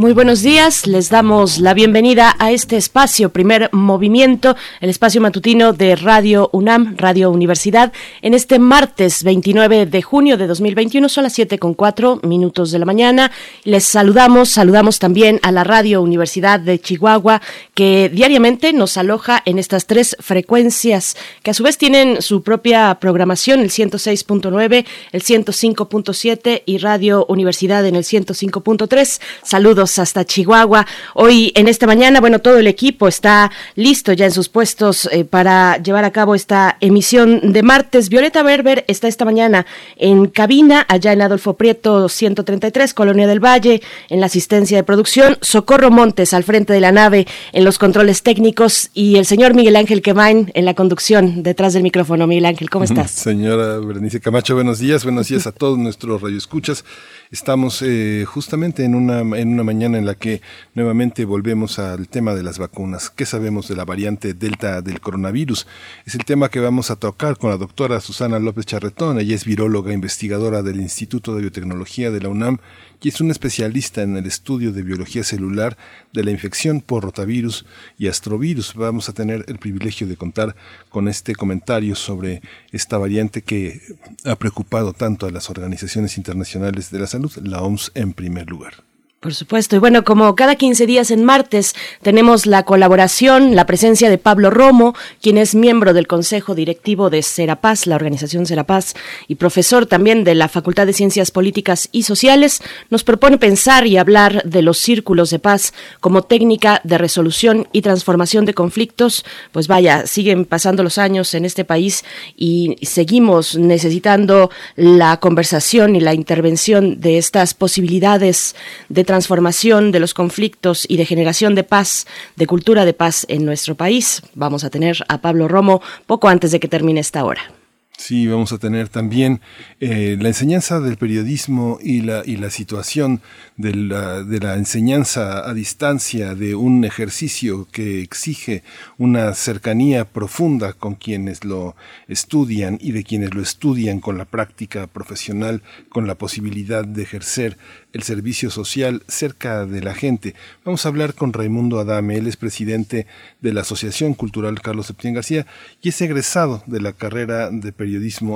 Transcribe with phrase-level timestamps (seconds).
[0.00, 5.74] Muy buenos días, les damos la bienvenida a este espacio, primer movimiento, el espacio matutino
[5.74, 11.34] de Radio UNAM, Radio Universidad, en este martes 29 de junio de 2021, son las
[11.34, 13.30] 7 con 4 minutos de la mañana.
[13.64, 17.42] Les saludamos, saludamos también a la Radio Universidad de Chihuahua,
[17.74, 22.94] que diariamente nos aloja en estas tres frecuencias, que a su vez tienen su propia
[23.02, 29.20] programación, el 106.9, el 105.7 y Radio Universidad en el 105.3.
[29.42, 30.86] Saludos hasta Chihuahua.
[31.14, 35.24] Hoy en esta mañana, bueno, todo el equipo está listo ya en sus puestos eh,
[35.24, 38.08] para llevar a cabo esta emisión de martes.
[38.08, 43.82] Violeta Berber está esta mañana en cabina, allá en Adolfo Prieto 133, Colonia del Valle,
[44.08, 45.38] en la asistencia de producción.
[45.40, 49.76] Socorro Montes al frente de la nave en los controles técnicos y el señor Miguel
[49.76, 52.26] Ángel Quemain en la conducción detrás del micrófono.
[52.26, 53.10] Miguel Ángel, ¿cómo estás?
[53.10, 55.04] Señora Berenice Camacho, buenos días.
[55.04, 56.84] Buenos días a todos nuestros radioescuchas.
[57.30, 60.42] Estamos eh, justamente en una, en una mañana en la que
[60.74, 63.08] nuevamente volvemos al tema de las vacunas.
[63.08, 65.66] ¿Qué sabemos de la variante Delta del coronavirus?
[66.04, 69.18] Es el tema que vamos a tocar con la doctora Susana López Charretón.
[69.18, 72.58] Ella es viróloga investigadora del Instituto de Biotecnología de la UNAM
[73.02, 75.78] y es un especialista en el estudio de biología celular
[76.12, 77.64] de la infección por rotavirus
[77.98, 78.74] y astrovirus.
[78.74, 80.54] Vamos a tener el privilegio de contar
[80.90, 83.80] con este comentario sobre esta variante que
[84.24, 88.89] ha preocupado tanto a las organizaciones internacionales de la salud, la OMS en primer lugar.
[89.20, 89.76] Por supuesto.
[89.76, 94.48] Y bueno, como cada 15 días en martes tenemos la colaboración, la presencia de Pablo
[94.48, 98.94] Romo, quien es miembro del Consejo Directivo de Serapaz, la organización Serapaz,
[99.28, 103.98] y profesor también de la Facultad de Ciencias Políticas y Sociales, nos propone pensar y
[103.98, 109.26] hablar de los círculos de paz como técnica de resolución y transformación de conflictos.
[109.52, 112.06] Pues vaya, siguen pasando los años en este país
[112.38, 118.56] y seguimos necesitando la conversación y la intervención de estas posibilidades
[118.88, 122.06] de transformación de los conflictos y de generación de paz,
[122.36, 124.22] de cultura de paz en nuestro país.
[124.34, 127.59] Vamos a tener a Pablo Romo poco antes de que termine esta hora.
[128.00, 129.42] Sí, vamos a tener también
[129.78, 133.20] eh, la enseñanza del periodismo y la, y la situación
[133.58, 138.62] de la, de la enseñanza a distancia, de un ejercicio que exige
[138.96, 141.76] una cercanía profunda con quienes lo
[142.08, 147.58] estudian y de quienes lo estudian con la práctica profesional, con la posibilidad de ejercer
[147.92, 150.34] el servicio social cerca de la gente.
[150.64, 153.06] Vamos a hablar con Raimundo Adame, él es presidente
[153.40, 155.46] de la Asociación Cultural Carlos Septién García
[155.82, 157.89] y es egresado de la carrera de periodismo,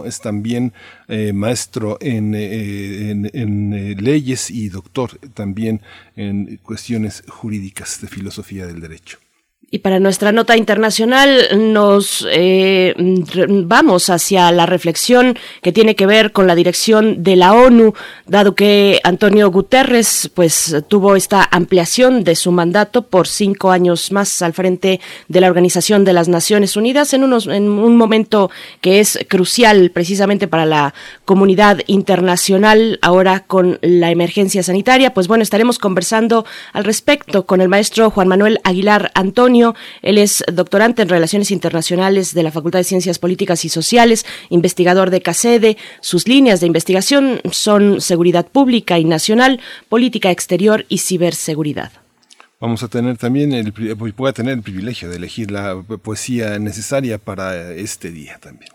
[0.07, 0.73] es también
[1.09, 5.81] eh, maestro en, eh, eh, leyes y doctor también
[6.17, 9.24] en cuestiones jurídicas de filosofía del derecho.
[9.75, 12.95] Y para nuestra nota internacional nos eh,
[13.65, 17.93] vamos hacia la reflexión que tiene que ver con la dirección de la ONU,
[18.25, 24.43] dado que Antonio Guterres pues tuvo esta ampliación de su mandato por cinco años más
[24.43, 29.01] al frente de la Organización de las Naciones Unidas en, unos, en un momento que
[29.01, 35.13] es crucial precisamente para la comunidad internacional ahora con la emergencia sanitaria.
[35.13, 39.64] Pues bueno, estaremos conversando al respecto con el maestro Juan Manuel Aguilar Antonio
[40.03, 45.11] él es doctorante en Relaciones Internacionales de la Facultad de Ciencias Políticas y Sociales, investigador
[45.11, 45.77] de CACEDE.
[46.01, 51.93] Sus líneas de investigación son seguridad pública y nacional, política exterior y ciberseguridad.
[52.61, 57.19] Vamos a tener también el, voy a tener el privilegio de elegir la poesía necesaria
[57.19, 58.71] para este día también.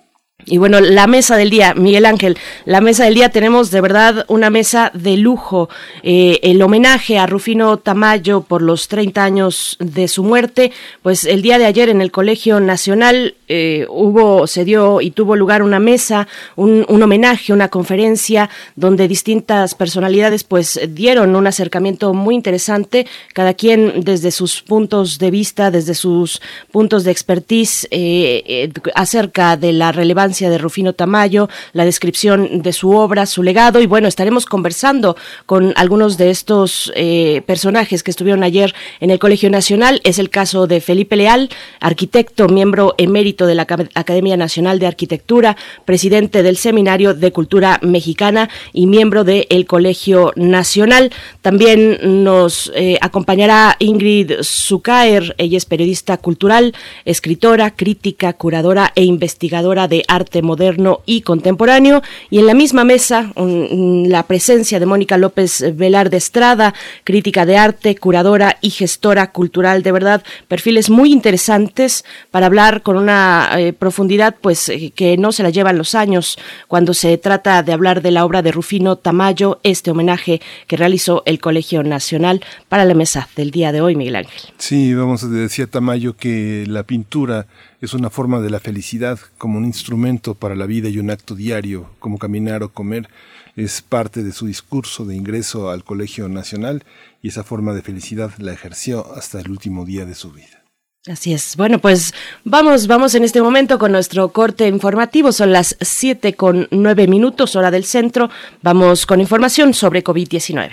[0.45, 4.23] Y bueno, la mesa del día, Miguel Ángel, la mesa del día tenemos de verdad
[4.29, 5.69] una mesa de lujo.
[6.01, 10.71] Eh, el homenaje a Rufino Tamayo por los 30 años de su muerte,
[11.03, 15.35] pues el día de ayer en el Colegio Nacional eh, hubo, se dio y tuvo
[15.35, 22.13] lugar una mesa, un, un, homenaje, una conferencia donde distintas personalidades pues dieron un acercamiento
[22.13, 26.41] muy interesante, cada quien desde sus puntos de vista, desde sus
[26.71, 32.71] puntos de expertise eh, acerca de la relevancia existencia de Rufino Tamayo, la descripción de
[32.71, 35.17] su obra, su legado y bueno, estaremos conversando
[35.47, 40.01] con algunos de estos eh, personajes que estuvieron ayer en el Colegio Nacional.
[40.03, 41.49] Es el caso de Felipe Leal,
[41.79, 43.63] arquitecto, miembro emérito de la
[43.95, 51.11] Academia Nacional de Arquitectura, presidente del Seminario de Cultura Mexicana y miembro del Colegio Nacional.
[51.41, 59.87] También nos eh, acompañará Ingrid Zucaer, ella es periodista cultural, escritora, crítica, curadora e investigadora
[59.87, 62.01] de arte moderno y contemporáneo.
[62.29, 66.73] Y en la misma mesa, la presencia de Mónica López Velar de Estrada,
[67.03, 69.83] crítica de arte, curadora y gestora cultural.
[69.83, 75.31] De verdad, perfiles muy interesantes para hablar con una eh, profundidad pues eh, que no
[75.31, 76.37] se la llevan los años
[76.67, 81.23] cuando se trata de hablar de la obra de Rufino Tamayo, este homenaje que realizó
[81.25, 84.41] el Colegio Nacional para la mesa del día de hoy, Miguel Ángel.
[84.57, 87.47] Sí, vamos, a decir Tamayo que la pintura
[87.81, 91.35] es una forma de la felicidad como un instrumento para la vida y un acto
[91.35, 93.09] diario, como caminar o comer.
[93.55, 96.83] Es parte de su discurso de ingreso al Colegio Nacional
[97.21, 100.63] y esa forma de felicidad la ejerció hasta el último día de su vida.
[101.07, 101.55] Así es.
[101.55, 102.13] Bueno, pues
[102.43, 105.31] vamos, vamos en este momento con nuestro corte informativo.
[105.31, 108.29] Son las 7 con 9 minutos, hora del centro.
[108.61, 110.71] Vamos con información sobre COVID-19.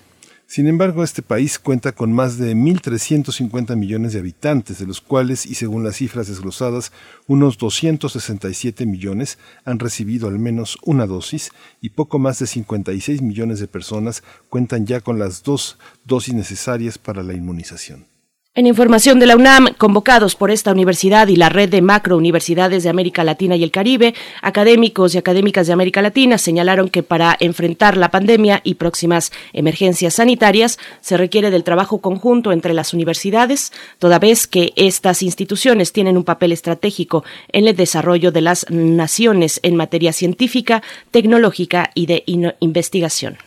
[0.47, 5.45] Sin embargo, este país cuenta con más de 1.350 millones de habitantes, de los cuales,
[5.47, 6.91] y según las cifras desglosadas,
[7.27, 11.51] unos 267 millones han recibido al menos una dosis
[11.81, 16.99] y poco más de 56 millones de personas cuentan ya con las dos dosis necesarias
[16.99, 18.14] para la inmunización.
[18.57, 22.89] En información de la UNAM, convocados por esta universidad y la red de macrouniversidades de
[22.89, 27.97] América Latina y el Caribe, académicos y académicas de América Latina señalaron que para enfrentar
[27.97, 34.19] la pandemia y próximas emergencias sanitarias se requiere del trabajo conjunto entre las universidades, toda
[34.19, 39.75] vez que estas instituciones tienen un papel estratégico en el desarrollo de las naciones en
[39.75, 40.81] materia científica,
[41.11, 42.23] tecnológica y de
[42.61, 43.37] investigación.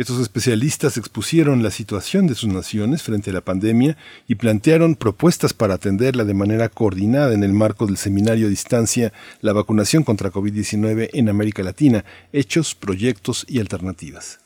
[0.00, 5.52] Estos especialistas expusieron la situación de sus naciones frente a la pandemia y plantearon propuestas
[5.52, 9.12] para atenderla de manera coordinada en el marco del seminario a distancia
[9.42, 14.38] La vacunación contra COVID-19 en América Latina, hechos, proyectos y alternativas.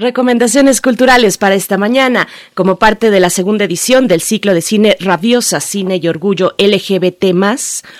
[0.00, 4.96] Recomendaciones culturales para esta mañana, como parte de la segunda edición del ciclo de cine
[4.98, 7.34] Rabiosa, Cine y Orgullo LGBT+,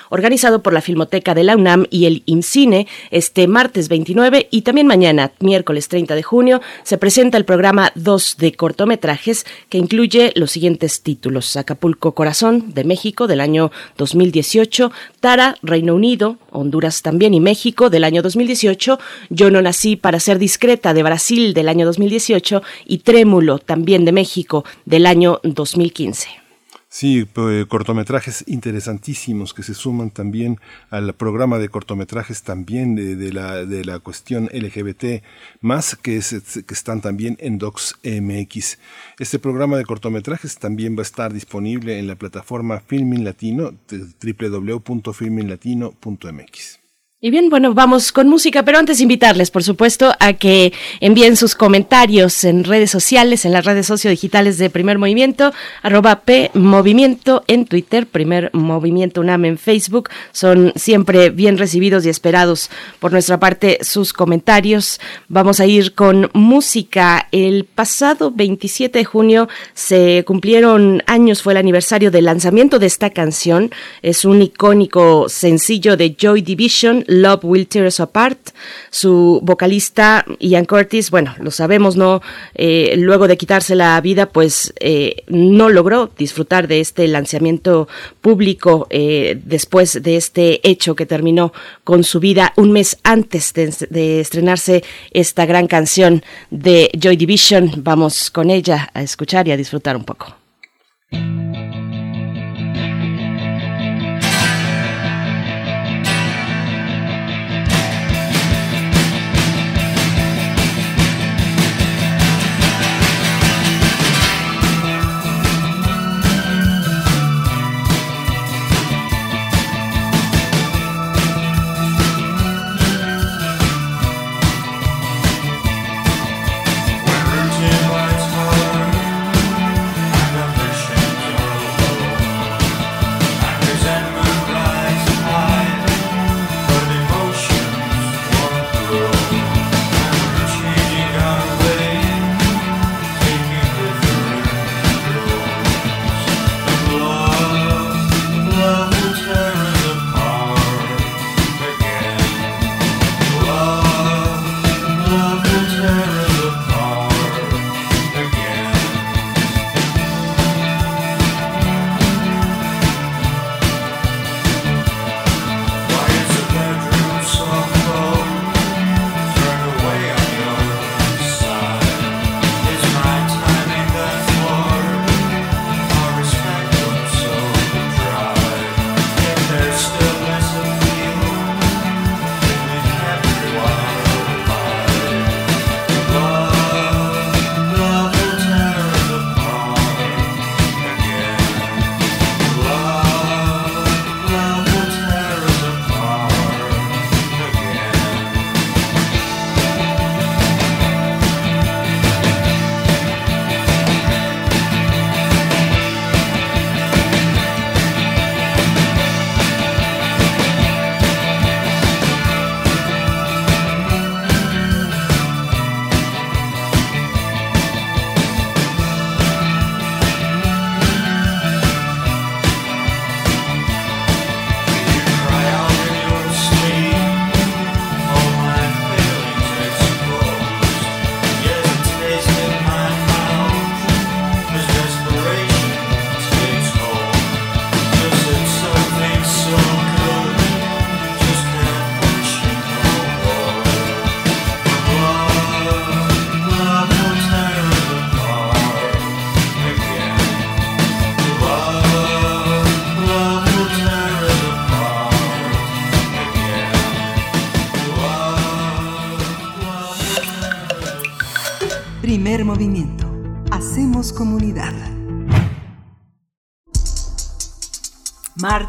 [0.08, 4.86] organizado por la Filmoteca de la UNAM y el IMCINE, este martes 29 y también
[4.86, 10.52] mañana, miércoles 30 de junio, se presenta el programa 2 de cortometrajes que incluye los
[10.52, 11.54] siguientes títulos.
[11.58, 18.04] Acapulco Corazón, de México, del año 2018, Tara, Reino Unido, Honduras también y México, del
[18.04, 23.58] año 2018, Yo no nací para ser discreta, de Brasil, del año 2018 y Trémulo,
[23.58, 26.49] también de México, del año 2015.
[26.92, 27.24] Sí,
[27.68, 30.58] cortometrajes interesantísimos que se suman también
[30.90, 35.22] al programa de cortometrajes también de, la, de la cuestión LGBT,
[35.60, 38.78] más que, que están también en Docs MX.
[39.20, 46.79] Este programa de cortometrajes también va a estar disponible en la plataforma Filmin Latino, www.filminlatino.mx.
[47.22, 51.54] Y bien, bueno, vamos con música, pero antes invitarles, por supuesto, a que envíen sus
[51.54, 57.66] comentarios en redes sociales, en las redes sociodigitales de Primer Movimiento, arroba P Movimiento en
[57.66, 60.08] Twitter, Primer Movimiento UNAM en Facebook.
[60.32, 64.98] Son siempre bien recibidos y esperados por nuestra parte sus comentarios.
[65.28, 67.28] Vamos a ir con música.
[67.32, 73.10] El pasado 27 de junio se cumplieron años, fue el aniversario del lanzamiento de esta
[73.10, 73.70] canción.
[74.00, 78.50] Es un icónico sencillo de Joy Division Love Will Tear Us Apart.
[78.90, 82.22] Su vocalista Ian Curtis, bueno, lo sabemos, ¿no?
[82.54, 87.88] Eh, luego de quitarse la vida, pues eh, no logró disfrutar de este lanzamiento
[88.20, 91.52] público eh, después de este hecho que terminó
[91.84, 97.72] con su vida un mes antes de, de estrenarse esta gran canción de Joy Division.
[97.78, 100.36] Vamos con ella a escuchar y a disfrutar un poco.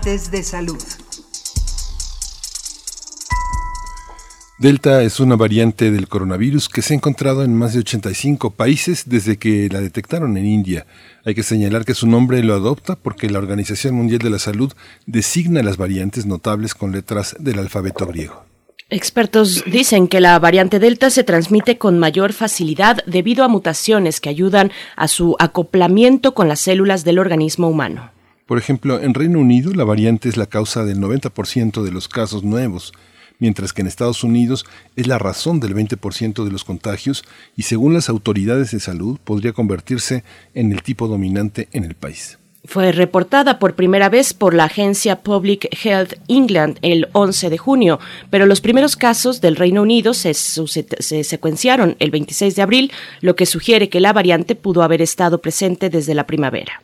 [0.04, 0.82] De salud.
[4.58, 9.04] Delta es una variante del coronavirus que se ha encontrado en más de 85 países
[9.08, 10.88] desde que la detectaron en India.
[11.24, 14.74] Hay que señalar que su nombre lo adopta porque la Organización Mundial de la Salud
[15.06, 18.44] designa las variantes notables con letras del alfabeto griego.
[18.90, 24.30] Expertos dicen que la variante Delta se transmite con mayor facilidad debido a mutaciones que
[24.30, 28.12] ayudan a su acoplamiento con las células del organismo humano.
[28.52, 32.44] Por ejemplo, en Reino Unido la variante es la causa del 90% de los casos
[32.44, 32.92] nuevos,
[33.40, 34.66] mientras que en Estados Unidos
[34.98, 37.24] es la razón del 20% de los contagios
[37.56, 42.40] y según las autoridades de salud podría convertirse en el tipo dominante en el país.
[42.66, 48.02] Fue reportada por primera vez por la agencia Public Health England el 11 de junio,
[48.32, 52.92] pero los primeros casos del Reino Unido se, se, secuenciaron el 26 de abril,
[53.22, 56.82] lo que sugiere que la variante pudo haber estado presente desde la primavera.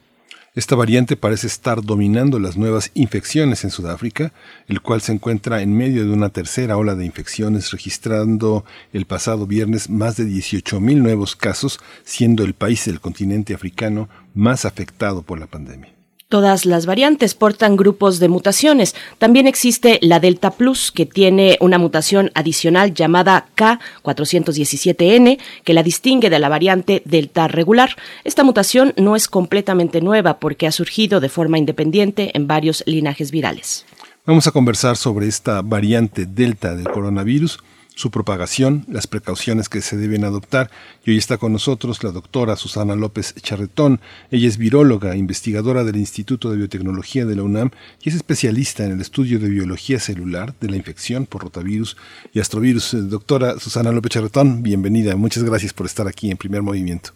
[0.57, 4.33] Esta variante parece estar dominando las nuevas infecciones en Sudáfrica,
[4.67, 9.45] el cual se encuentra en medio de una tercera ola de infecciones, registrando el pasado
[9.45, 15.39] viernes más de 18.000 nuevos casos, siendo el país del continente africano más afectado por
[15.39, 15.96] la pandemia.
[16.29, 18.95] Todas las variantes portan grupos de mutaciones.
[19.17, 26.29] También existe la Delta Plus, que tiene una mutación adicional llamada K417N, que la distingue
[26.29, 27.95] de la variante Delta regular.
[28.25, 33.31] Esta mutación no es completamente nueva porque ha surgido de forma independiente en varios linajes
[33.31, 33.85] virales.
[34.25, 37.59] Vamos a conversar sobre esta variante Delta del coronavirus
[37.97, 40.69] su propagación, las precauciones que se deben adoptar.
[41.03, 43.99] Y hoy está con nosotros la doctora Susana López Charretón.
[44.29, 47.71] Ella es viróloga, investigadora del Instituto de Biotecnología de la UNAM
[48.03, 51.97] y es especialista en el estudio de biología celular de la infección por rotavirus
[52.33, 52.93] y astrovirus.
[52.93, 55.15] Eh, doctora Susana López Charretón, bienvenida.
[55.15, 57.09] Muchas gracias por estar aquí en primer movimiento.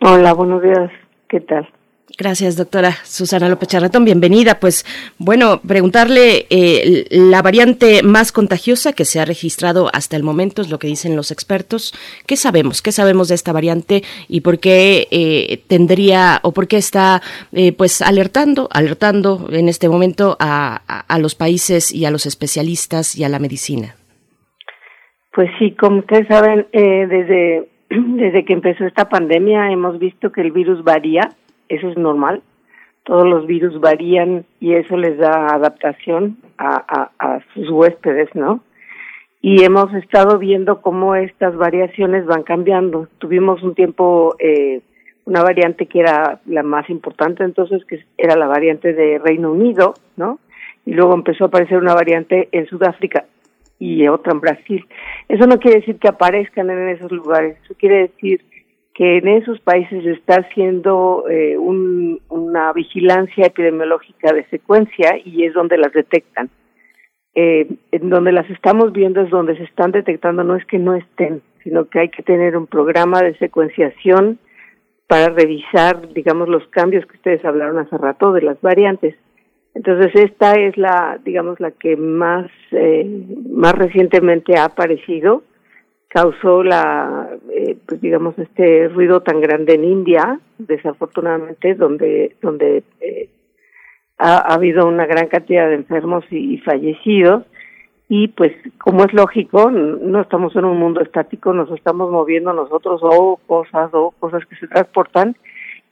[0.00, 0.90] Hola, buenos días.
[1.28, 1.68] ¿Qué tal?
[2.18, 4.06] Gracias, doctora Susana López Charretón.
[4.06, 4.58] Bienvenida.
[4.58, 4.86] Pues
[5.18, 10.70] bueno, preguntarle eh, la variante más contagiosa que se ha registrado hasta el momento, es
[10.70, 11.92] lo que dicen los expertos.
[12.26, 12.80] ¿Qué sabemos?
[12.80, 17.20] ¿Qué sabemos de esta variante y por qué eh, tendría o por qué está
[17.52, 20.80] eh, pues alertando, alertando en este momento a,
[21.20, 23.94] los países y a los especialistas y a la medicina?
[25.34, 30.52] Pues sí, como ustedes saben, desde, desde que empezó esta pandemia hemos visto que el
[30.52, 31.28] virus varía
[31.68, 32.42] eso es normal.
[33.04, 38.60] Todos los virus varían y eso les da adaptación a, sus huéspedes, ¿no?
[39.40, 43.08] Y hemos estado viendo cómo estas variaciones van cambiando.
[43.18, 44.80] Tuvimos un tiempo eh,
[45.26, 49.94] una variante que era la más importante entonces, que era la variante de Reino Unido,
[50.16, 50.38] ¿no?
[50.86, 53.24] Y luego empezó a aparecer una variante en Sudáfrica
[53.78, 54.86] y otra en Brasil.
[55.28, 58.40] Eso no quiere decir que aparezcan en esos lugares, eso quiere decir
[58.96, 65.52] que en esos países se está haciendo eh, una vigilancia epidemiológica de secuencia y es
[65.52, 66.48] donde las detectan.
[67.34, 70.94] Eh, en donde las estamos viendo es donde se están detectando, no es que no
[70.94, 74.38] estén, sino que hay que tener un programa de secuenciación
[75.06, 79.14] para revisar, digamos, los cambios que ustedes hablaron hace rato de las variantes.
[79.74, 83.06] Entonces esta es la, digamos, la que más, eh,
[83.50, 85.42] más recientemente ha aparecido
[86.16, 93.28] causó la, eh, pues digamos, este ruido tan grande en India, desafortunadamente, donde, donde eh,
[94.16, 97.44] ha, habido una gran cantidad de enfermos y, fallecidos.
[98.08, 103.02] Y pues, como es lógico, no estamos en un mundo estático, nos estamos moviendo nosotros
[103.04, 105.36] o cosas o cosas que se transportan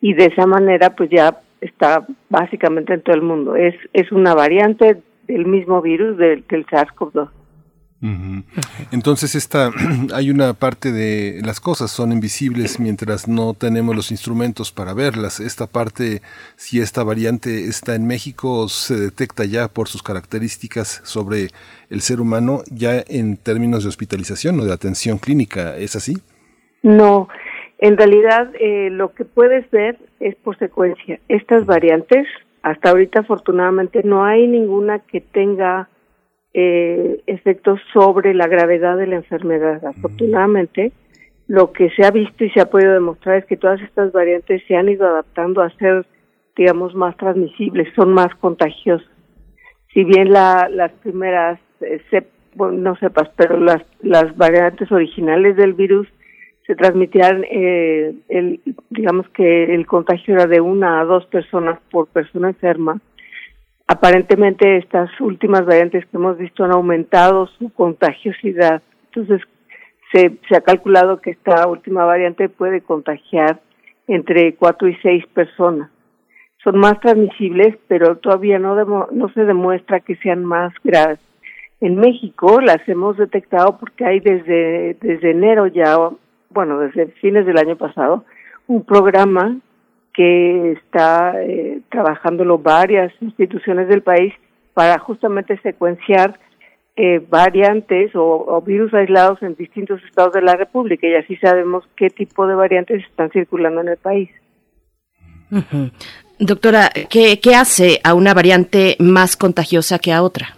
[0.00, 3.56] y de esa manera pues ya está básicamente en todo el mundo.
[3.56, 7.43] Es, es una variante del mismo virus del, del SARS-CoV-2.
[8.92, 9.70] Entonces esta
[10.14, 15.40] hay una parte de las cosas son invisibles mientras no tenemos los instrumentos para verlas.
[15.40, 16.20] Esta parte,
[16.56, 21.48] si esta variante está en México, se detecta ya por sus características sobre
[21.88, 25.76] el ser humano ya en términos de hospitalización o de atención clínica.
[25.76, 26.18] ¿Es así?
[26.82, 27.28] No,
[27.78, 31.20] en realidad eh, lo que puedes ver es por secuencia.
[31.28, 32.26] Estas variantes,
[32.62, 35.88] hasta ahorita afortunadamente no hay ninguna que tenga
[36.54, 39.82] eh, efectos sobre la gravedad de la enfermedad.
[39.82, 39.86] Mm.
[39.86, 40.92] Afortunadamente,
[41.48, 44.62] lo que se ha visto y se ha podido demostrar es que todas estas variantes
[44.66, 46.06] se han ido adaptando a ser,
[46.56, 49.08] digamos, más transmisibles, son más contagiosas.
[49.92, 52.00] Si bien la, las primeras, eh,
[52.56, 56.08] no sepas, pero las, las variantes originales del virus
[56.66, 62.08] se transmitían, eh, el, digamos que el contagio era de una a dos personas por
[62.08, 63.00] persona enferma,
[63.86, 68.82] aparentemente estas últimas variantes que hemos visto han aumentado su contagiosidad.
[69.06, 69.46] Entonces,
[70.12, 73.60] se, se ha calculado que esta última variante puede contagiar
[74.06, 75.90] entre cuatro y seis personas.
[76.62, 78.74] Son más transmisibles, pero todavía no,
[79.10, 81.18] no se demuestra que sean más graves.
[81.80, 85.98] En México las hemos detectado porque hay desde, desde enero ya,
[86.48, 88.24] bueno, desde fines del año pasado,
[88.66, 89.58] un programa
[90.14, 94.32] que está eh, trabajándolo varias instituciones del país
[94.72, 96.38] para justamente secuenciar
[96.96, 102.08] eh, variantes o, virus aislados en distintos estados de la República y así sabemos qué
[102.08, 104.30] tipo de variantes están circulando en el país.
[106.38, 110.56] Doctora, ¿qué, ¿qué hace a una variante más contagiosa que a otra?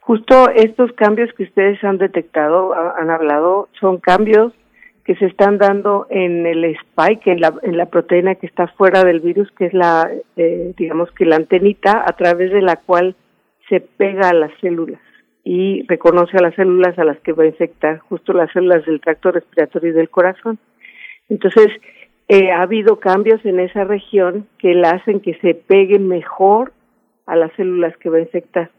[0.00, 4.52] Justo estos cambios que ustedes han detectado, han hablado, son cambios
[5.06, 9.48] que se están dando en el spike, en la, proteína que está fuera del virus,
[9.52, 13.14] que es la, eh, digamos que la antenita a través de la cual
[13.68, 15.00] se pega a las células
[15.44, 19.00] y reconoce a las células a las que va a infectar, justo las células del
[19.00, 20.58] tracto respiratorio y del corazón.
[21.28, 21.68] Entonces,
[22.26, 26.72] eh, ha habido cambios en esa región que la hacen que se pegue mejor
[27.26, 28.70] a las células que va a infectar.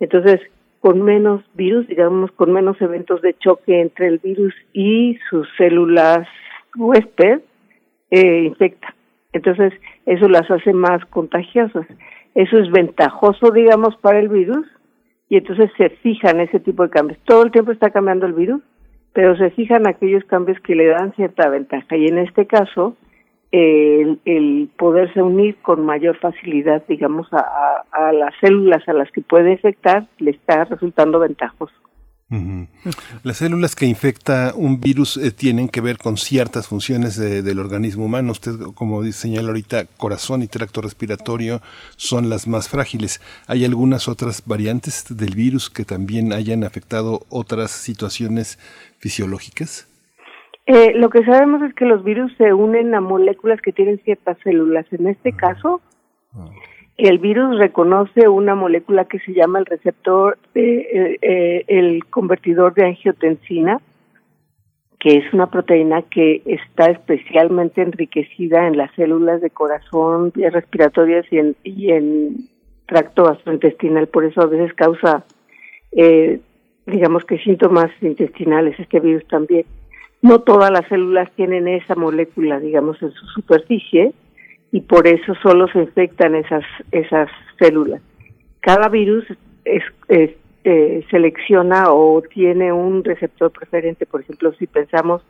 [0.00, 0.40] Entonces,
[0.84, 6.28] con menos virus, digamos, con menos eventos de choque entre el virus y sus células
[6.76, 7.40] huésped,
[8.10, 8.94] eh, infecta.
[9.32, 9.72] Entonces,
[10.04, 11.86] eso las hace más contagiosas.
[12.34, 14.66] Eso es ventajoso, digamos, para el virus,
[15.30, 17.18] y entonces se fijan ese tipo de cambios.
[17.24, 18.60] Todo el tiempo está cambiando el virus,
[19.14, 21.96] pero se fijan aquellos cambios que le dan cierta ventaja.
[21.96, 22.94] Y en este caso,
[23.54, 29.52] el, el, poderse unir con mayor facilidad, digamos, a, las células a las que puede
[29.52, 31.72] infectar, le está resultando ventajoso.
[33.22, 38.06] Las células que infecta un virus eh, tienen que ver con ciertas funciones del organismo
[38.06, 38.32] humano.
[38.32, 41.60] Usted, como señala ahorita, corazón y tracto respiratorio
[41.96, 43.20] son las más frágiles.
[43.46, 48.58] ¿Hay algunas otras variantes del virus que también hayan afectado otras situaciones
[48.98, 49.86] fisiológicas?
[50.66, 54.38] Eh, lo que sabemos es que los virus se unen a moléculas que tienen ciertas
[54.42, 54.86] células.
[54.92, 55.80] En este caso,
[56.32, 56.48] ah
[56.96, 62.86] el virus reconoce una molécula que se llama el receptor, eh, eh, el convertidor de
[62.86, 63.80] angiotensina,
[65.00, 71.26] que es una proteína que está especialmente enriquecida en las células de corazón, vías respiratorias
[71.32, 72.36] y en, y en
[72.86, 74.06] tracto gastrointestinal.
[74.06, 75.24] Por eso a veces causa,
[75.92, 76.40] eh,
[76.86, 79.66] digamos que síntomas intestinales este virus también.
[80.24, 84.14] No todas las células tienen esa molécula, digamos, en su superficie,
[84.72, 88.00] y por eso solo se infectan esas, esas células.
[88.60, 89.26] Cada virus
[89.66, 95.20] eh, selecciona o tiene un receptor preferente, por ejemplo, si pensamos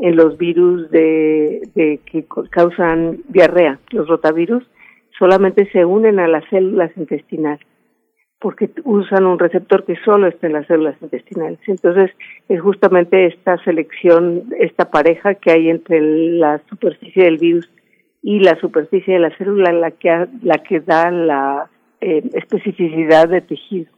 [0.00, 4.64] en los virus de, de que causan diarrea, los rotavirus,
[5.16, 7.64] solamente se unen a las células intestinales
[8.40, 11.58] porque usan un receptor que solo está en las células intestinales.
[11.66, 12.10] Entonces,
[12.48, 17.70] es justamente esta selección, esta pareja que hay entre la superficie del virus
[18.22, 23.42] y la superficie de la célula la que, la que da la eh, especificidad de
[23.42, 23.92] tejido.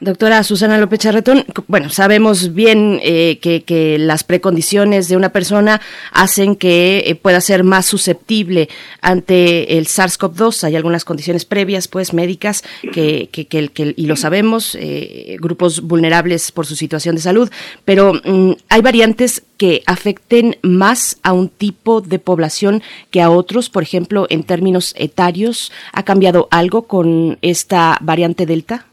[0.00, 5.80] Doctora Susana López Charretón, bueno, sabemos bien eh, que, las precondiciones de una persona
[6.12, 8.68] hacen que eh, pueda ser más susceptible
[9.00, 10.64] ante el SARS-CoV-2.
[10.64, 16.66] Hay algunas condiciones previas, pues, médicas, que, que, y lo sabemos, eh, grupos vulnerables por
[16.66, 17.50] su situación de salud,
[17.86, 23.70] pero mm, hay variantes que afecten más a un tipo de población que a otros,
[23.70, 25.72] por ejemplo, en términos etarios.
[25.92, 28.86] ¿Ha cambiado algo con esta variante Delta?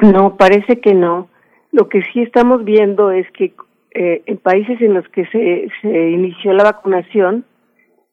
[0.00, 1.28] No, parece que no.
[1.72, 3.52] Lo que sí estamos viendo es que
[3.92, 7.44] eh, en países en los que se, se inició la vacunación,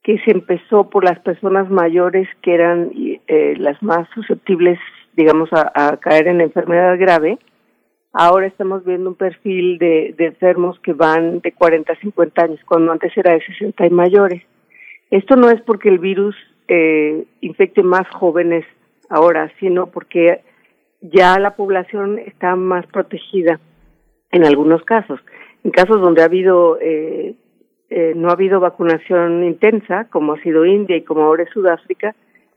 [0.02, 2.90] que se empezó por las personas mayores que eran
[3.26, 4.78] eh, las más susceptibles,
[5.14, 7.38] digamos, a, caer en enfermedad grave,
[8.12, 12.60] ahora estamos viendo un perfil de, de enfermos que van de 40 a 50 años,
[12.64, 14.42] cuando antes era de 60 y mayores.
[15.10, 16.36] Esto no es porque el virus
[16.68, 18.64] eh, infecte más jóvenes
[19.08, 20.42] ahora, sino porque
[21.00, 23.60] ya la población está más protegida
[24.30, 25.20] en algunos casos.
[25.64, 27.34] En casos donde ha habido eh,
[27.90, 32.14] eh, no ha habido vacunación intensa, como ha sido India y como ahora es Sudáfrica,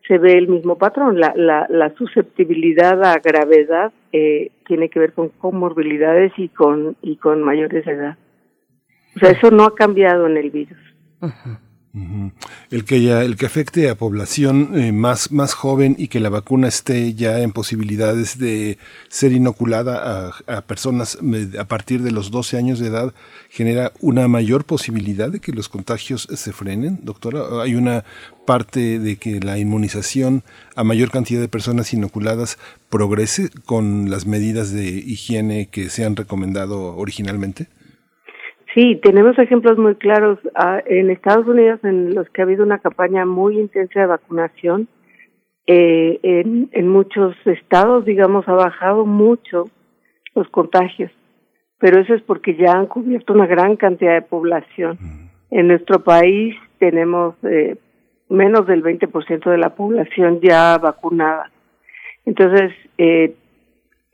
[0.08, 1.20] se ve el mismo patrón.
[1.20, 7.16] La, la, la susceptibilidad a gravedad eh, tiene que ver con comorbilidades y con y
[7.16, 8.18] con mayores de edad.
[9.16, 10.80] O sea, eso no ha cambiado en el virus.
[11.94, 16.30] El que ya, el que afecte a población eh, más, más joven y que la
[16.30, 18.78] vacuna esté ya en posibilidades de
[19.10, 21.18] ser inoculada a, a, personas
[21.60, 23.14] a partir de los 12 años de edad
[23.50, 27.62] genera una mayor posibilidad de que los contagios se frenen, doctora.
[27.62, 28.06] Hay una
[28.46, 30.44] parte de que la inmunización
[30.76, 32.58] a mayor cantidad de personas inoculadas
[32.90, 37.68] progrese con las medidas de higiene que se han recomendado originalmente.
[38.74, 42.80] Sí, tenemos ejemplos muy claros ah, en Estados Unidos en los que ha habido una
[42.80, 44.88] campaña muy intensa de vacunación.
[45.68, 49.70] Eh, en, en muchos estados, digamos, ha bajado mucho
[50.36, 51.12] los contagios,
[51.80, 54.98] pero eso es porque ya han cubierto una gran cantidad de población.
[55.50, 57.76] En nuestro país tenemos eh,
[58.30, 61.52] menos del 20% de la población ya vacunada.
[62.26, 63.36] Entonces, eh,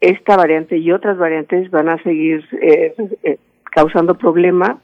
[0.01, 3.37] esta variante y otras variantes van a seguir eh, eh
[3.71, 4.77] causando problemas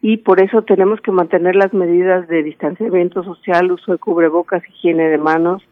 [0.00, 5.08] y por eso tenemos que mantener las medidas de distanciamiento social, uso de cubrebocas, higiene
[5.08, 5.62] de manos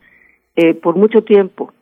[0.56, 1.72] eh, por mucho tiempo,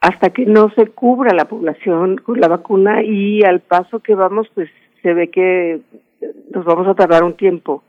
[0.00, 4.48] hasta que no se cubra la población con la vacuna y al paso que vamos,
[4.54, 4.70] pues
[5.02, 5.80] se ve que
[6.54, 7.82] nos vamos a tardar un tiempo.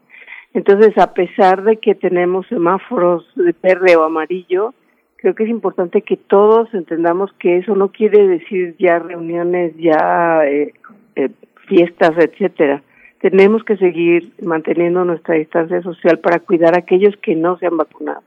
[0.54, 4.74] Entonces, a pesar de que tenemos semáforos de verde o amarillo,
[5.18, 10.42] creo que es importante que todos entendamos que eso no quiere decir ya reuniones, ya
[10.46, 10.74] eh,
[11.16, 11.30] eh,
[11.70, 12.82] fiestas, etcétera.
[13.22, 17.78] Tenemos que seguir manteniendo nuestra distancia social para cuidar a aquellos que no se han
[17.78, 18.24] vacunado.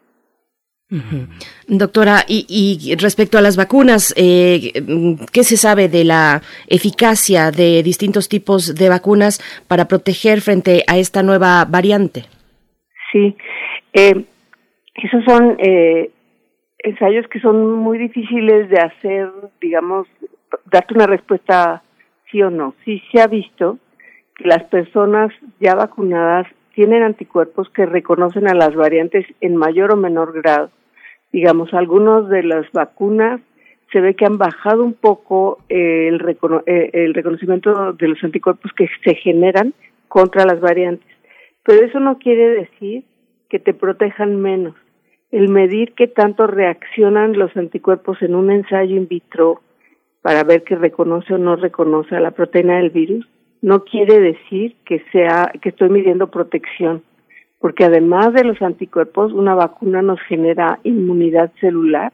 [1.69, 4.73] Doctora, y, respecto a las vacunas, eh,
[5.33, 10.99] ¿qué se sabe de la eficacia de distintos tipos de vacunas para proteger frente a
[10.99, 12.25] esta nueva variante?
[13.11, 13.35] Sí,
[13.95, 14.25] eh,
[14.95, 16.11] esos son eh,
[16.81, 19.31] ensayos que son muy difíciles de hacer,
[19.63, 20.07] digamos,
[20.71, 21.83] darte una respuesta
[22.33, 22.75] sí o no.
[22.85, 23.79] Sí se ha visto
[24.35, 29.97] que las personas ya vacunadas tienen anticuerpos que reconocen a las variantes en mayor o
[29.97, 30.71] menor grado.
[31.33, 33.41] Digamos, algunos de las vacunas
[33.93, 36.21] se ve que han bajado un poco el,
[36.67, 39.75] eh, el reconocimiento de los anticuerpos que se generan
[40.09, 41.07] contra las variantes.
[41.63, 43.05] Pero eso no quiere decir
[43.51, 44.75] que te protejan menos.
[45.31, 49.61] El medir qué tanto reaccionan los anticuerpos en un ensayo in vitro
[50.23, 53.27] para ver que reconoce o no reconoce a la proteína del virus
[53.63, 57.03] no quiere decir que sea que estoy midiendo protección,
[57.61, 62.13] porque además de los anticuerpos, una vacuna nos genera inmunidad celular,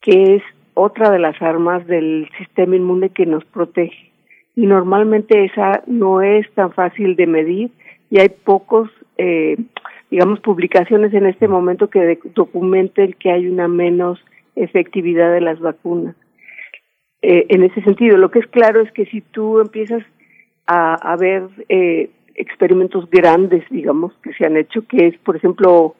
[0.00, 0.42] que es
[0.74, 4.10] otra de las armas del sistema inmune que nos protege.
[4.56, 7.70] Y normalmente esa no es tan fácil de medir
[8.10, 9.56] y hay pocos, eh,
[10.10, 14.18] digamos, publicaciones en este momento que documenten que hay una menos
[14.56, 16.16] efectividad de las vacunas.
[17.22, 20.02] Eh, en ese sentido, lo que es claro es que si tú empiezas
[20.66, 25.96] a, a ver eh, experimentos grandes, digamos, que se han hecho, que es, por ejemplo,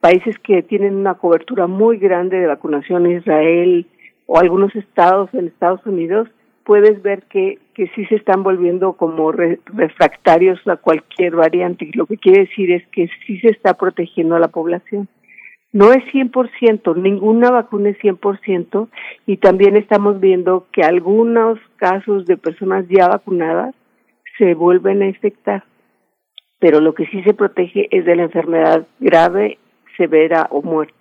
[0.00, 3.86] países que tienen una cobertura muy grande de vacunación, Israel,
[4.26, 6.28] o algunos estados en Estados Unidos,
[6.64, 11.86] puedes ver que, que sí se están volviendo como refractarios a cualquier variante.
[11.86, 15.08] Y lo que quiere decir es que sí se está protegiendo a la población.
[15.72, 18.88] No es 100%, ninguna vacuna es 100%
[19.26, 23.74] y también estamos viendo que algunos casos de personas ya vacunadas
[24.38, 25.64] se vuelven a infectar.
[26.58, 29.58] Pero lo que sí se protege es de la enfermedad grave,
[29.96, 30.94] severa o muerte.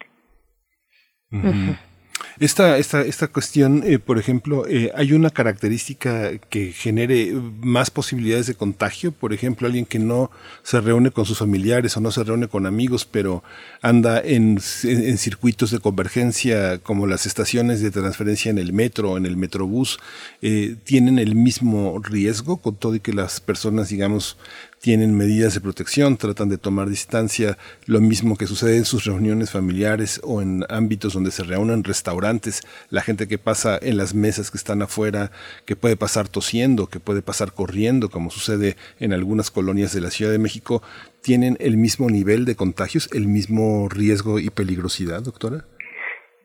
[2.39, 8.45] Esta, esta, esta cuestión, eh, por ejemplo, eh, ¿hay una característica que genere más posibilidades
[8.45, 9.11] de contagio?
[9.11, 10.29] Por ejemplo, alguien que no
[10.61, 13.43] se reúne con sus familiares o no se reúne con amigos, pero
[13.81, 19.17] anda en, en, circuitos de convergencia como las estaciones de transferencia en el metro o
[19.17, 19.97] en el metrobús,
[20.43, 24.37] eh, ¿tienen el mismo riesgo con todo y que las personas, digamos,
[24.79, 29.51] tienen medidas de protección, tratan de tomar distancia, lo mismo que sucede en sus reuniones
[29.51, 34.51] familiares o en ámbitos donde se reúnen restaurantes, la gente que pasa en las mesas
[34.51, 35.31] que están afuera,
[35.65, 40.11] que puede pasar tosiendo, que puede pasar corriendo, como sucede en algunas colonias de la
[40.11, 40.81] Ciudad de México,
[41.21, 45.65] ¿tienen el mismo nivel de contagios, el mismo riesgo y peligrosidad, doctora?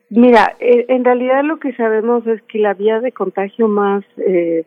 [0.09, 4.63] Mira, eh, en realidad lo que sabemos es que la vía de contagio más eh,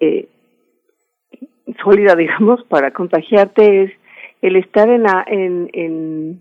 [0.00, 0.28] eh,
[1.82, 3.92] sólida, digamos, para contagiarte es
[4.42, 5.06] el estar en,
[5.72, 6.38] en,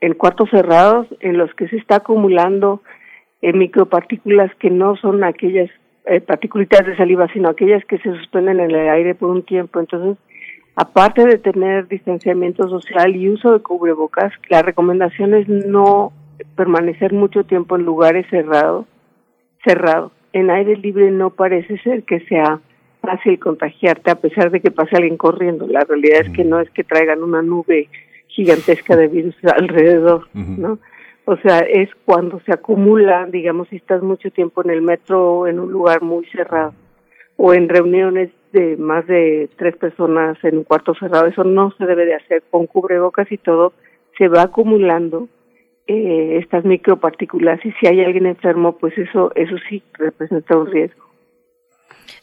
[0.00, 2.82] en, cuartos cerrados en los que se está acumulando
[3.40, 5.70] eh, micropartículas que no son aquellas
[6.04, 9.80] eh, partículas de saliva, sino aquellas que se suspenden en el aire por un tiempo.
[9.80, 10.18] Entonces,
[10.76, 16.12] aparte de tener distanciamiento social y uso de cubrebocas, la recomendación es no
[16.54, 18.86] permanecer mucho tiempo en lugares cerrados.
[19.64, 20.12] Cerrado.
[20.32, 22.60] En aire libre no parece ser que sea
[23.00, 25.66] fácil contagiarte a pesar de que pase alguien corriendo.
[25.66, 27.88] La realidad es que no es que traigan una nube
[28.28, 30.78] gigantesca de virus alrededor, ¿no?
[31.24, 35.46] O sea, es cuando se acumula, digamos, si estás mucho tiempo en el metro o
[35.46, 36.72] en un lugar muy cerrado
[37.36, 41.84] o en reuniones de más de tres personas en un cuarto cerrado, eso no se
[41.84, 43.74] debe de hacer con cubrebocas y todo,
[44.16, 45.28] se va acumulando
[45.86, 51.07] eh, estas micropartículas y si hay alguien enfermo, pues eso, eso sí representa un riesgo.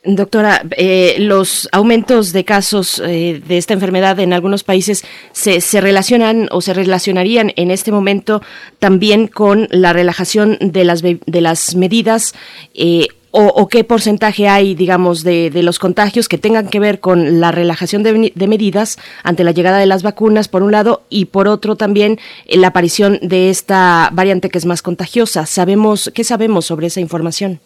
[0.03, 5.81] Doctora, eh, los aumentos de casos eh, de esta enfermedad en algunos países se, se,
[5.81, 8.41] relacionan o se relacionarían en este momento
[8.77, 12.35] también con la relajación de las, de las medidas
[12.75, 17.41] eh, o, qué porcentaje hay, digamos, de, de, los contagios que tengan que ver con
[17.41, 21.25] la relajación de, de, medidas ante la llegada de las vacunas, por un lado, y
[21.25, 22.17] por otro también
[22.47, 25.45] la aparición de esta variante que es más contagiosa.
[25.47, 27.59] Sabemos, ¿qué sabemos sobre esa información?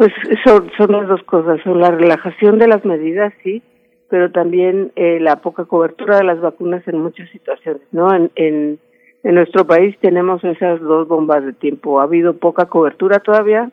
[0.00, 0.14] Pues
[0.46, 3.62] son, son las dos cosas, son la relajación de las medidas, sí,
[4.08, 8.10] pero también eh, la poca cobertura de las vacunas en muchas situaciones, ¿no?
[8.14, 8.78] En, en,
[9.22, 12.00] en nuestro país tenemos esas dos bombas de tiempo.
[12.00, 13.70] Ha habido poca cobertura todavía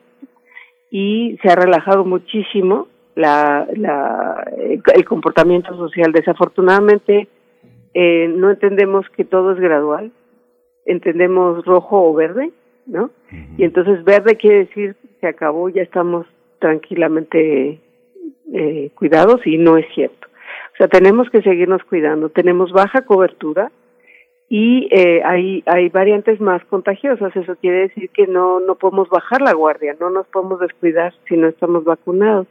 [0.91, 4.43] y se ha relajado muchísimo la, la,
[4.95, 6.11] el comportamiento social.
[6.11, 7.29] Desafortunadamente,
[7.93, 10.11] eh, no entendemos que todo es gradual,
[10.85, 12.51] entendemos rojo o verde,
[12.85, 13.11] ¿no?
[13.57, 16.25] Y entonces verde quiere decir se acabó, ya estamos
[16.59, 17.79] tranquilamente
[18.53, 20.27] eh, cuidados y no es cierto.
[20.73, 22.29] O sea, tenemos que seguirnos cuidando.
[22.29, 23.71] Tenemos baja cobertura
[24.49, 27.35] y eh, hay, hay variantes más contagiosas.
[27.35, 31.35] Eso quiere decir que no, no podemos bajar la guardia, no nos podemos descuidar si
[31.35, 32.47] no estamos vacunados.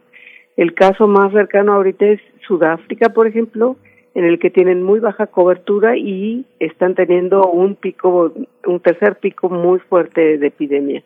[0.57, 3.77] El caso más cercano ahorita es Sudáfrica, por ejemplo,
[4.15, 8.33] en el que tienen muy baja cobertura y están teniendo un pico,
[8.65, 11.03] un tercer pico muy fuerte de epidemia.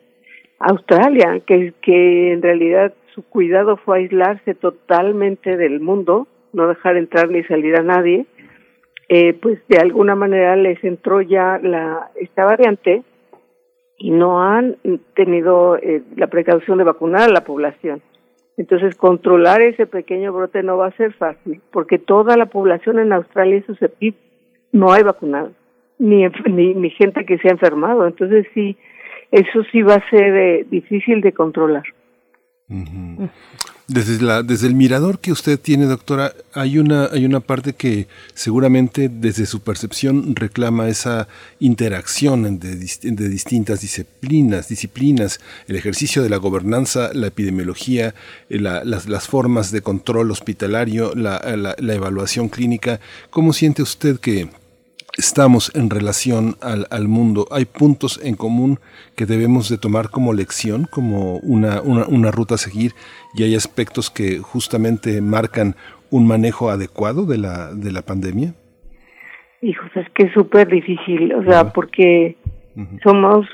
[0.62, 7.42] Australia, que, en realidad su cuidado fue aislarse totalmente del mundo, no dejar entrar ni
[7.44, 8.26] salir a nadie,
[9.08, 13.02] eh, pues de alguna manera les entró ya la esta variante
[13.98, 14.76] y no han
[15.14, 18.00] tenido eh, la precaución de vacunar a la población.
[18.56, 23.12] Entonces, controlar ese pequeño brote no va a ser fácil, porque toda la población en
[23.12, 24.18] Australia es susceptible.
[24.72, 25.52] No hay vacunados,
[25.98, 28.06] ni, ni, ni gente que se ha enfermado.
[28.06, 28.76] Entonces, sí,
[29.32, 31.84] eso sí va a ser eh, difícil de controlar.
[33.88, 38.06] Desde, la, desde el mirador que usted tiene, doctora, hay una, hay una parte que
[38.32, 41.28] seguramente desde su percepción reclama esa
[41.60, 48.14] interacción de, de distintas disciplinas, disciplinas, el ejercicio de la gobernanza, la epidemiología,
[48.48, 53.00] eh, la, las, las, formas de control hospitalario, la, la, la evaluación clínica.
[53.30, 54.48] ¿Cómo siente usted que
[55.16, 57.46] estamos en relación al, al, mundo.
[57.50, 58.78] Hay puntos en común
[59.16, 62.92] que debemos de tomar como lección, como una, una, una, ruta a seguir,
[63.34, 65.76] y hay aspectos que justamente marcan
[66.10, 68.54] un manejo adecuado de la, de la pandemia.
[69.60, 71.72] Hijos, es que es súper difícil, o sea, uh -huh.
[71.72, 72.36] porque
[72.76, 73.02] uh -huh.
[73.02, 73.46] somos,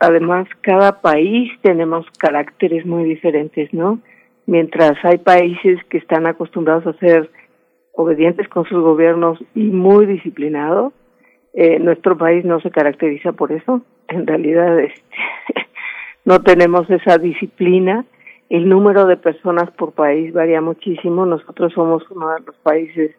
[0.00, 4.00] además, cada país tenemos caracteres muy diferentes, ¿no?
[4.46, 7.30] Mientras hay países que están acostumbrados a ser
[7.96, 10.92] obedientes con sus gobiernos y muy disciplinados.
[11.54, 13.80] Eh, nuestro país no se caracteriza por eso.
[14.08, 14.76] En realidad
[16.24, 18.04] no tenemos esa disciplina.
[18.50, 21.24] El número de personas por país varía muchísimo.
[21.24, 23.16] Nosotros somos uno de los países,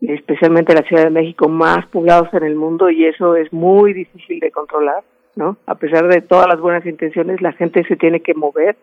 [0.00, 4.40] especialmente la Ciudad de México, más poblados en el mundo y eso es muy difícil
[4.40, 5.04] de controlar,
[5.36, 5.58] ¿no?
[5.66, 8.76] A pesar de todas las buenas intenciones, la gente se tiene que mover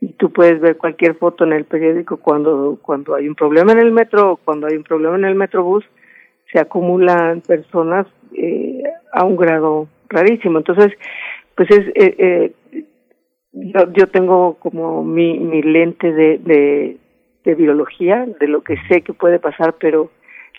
[0.00, 3.78] y tú puedes ver cualquier foto en el periódico cuando cuando hay un problema en
[3.78, 5.84] el metro o cuando hay un problema en el metrobús
[6.52, 10.92] se acumulan personas eh, a un grado rarísimo entonces
[11.56, 12.84] pues es eh, eh,
[13.52, 16.98] yo, yo tengo como mi, mi lente de, de
[17.44, 20.10] de biología de lo que sé que puede pasar pero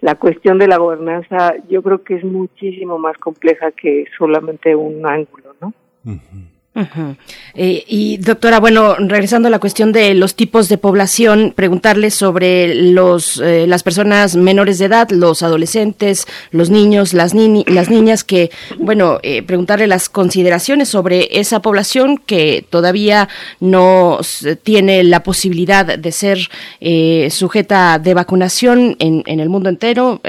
[0.01, 5.05] la cuestión de la gobernanza yo creo que es muchísimo más compleja que solamente un
[5.05, 5.73] ángulo no
[6.05, 6.54] uh.
[6.75, 7.15] Uh
[7.57, 12.75] eh, y doctora, bueno, regresando a la cuestión de los tipos de población, preguntarle sobre
[12.75, 18.51] los eh, las personas menores de edad, los adolescentes, los niños, las, las niñas, que,
[18.77, 23.29] bueno, eh, preguntarle las consideraciones sobre esa población que todavía
[23.61, 24.19] no
[24.63, 26.49] tiene la posibilidad de ser
[26.81, 30.19] eh, sujeta de vacunación en, en el mundo entero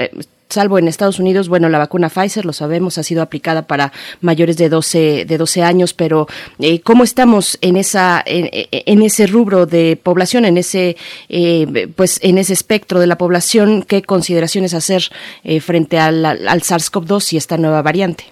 [0.49, 4.57] salvo en Estados Unidos, bueno, la vacuna Pfizer, lo sabemos, ha sido aplicada para mayores
[4.57, 6.27] de 12, de 12 años, pero
[6.59, 10.95] eh, ¿cómo estamos en, esa, en, en, ese rubro de población, en ese,
[11.29, 13.83] eh, pues, en ese espectro de la población?
[13.87, 15.03] ¿Qué consideraciones hacer
[15.43, 18.25] eh, frente al, al SARS-CoV-2 y esta nueva variante?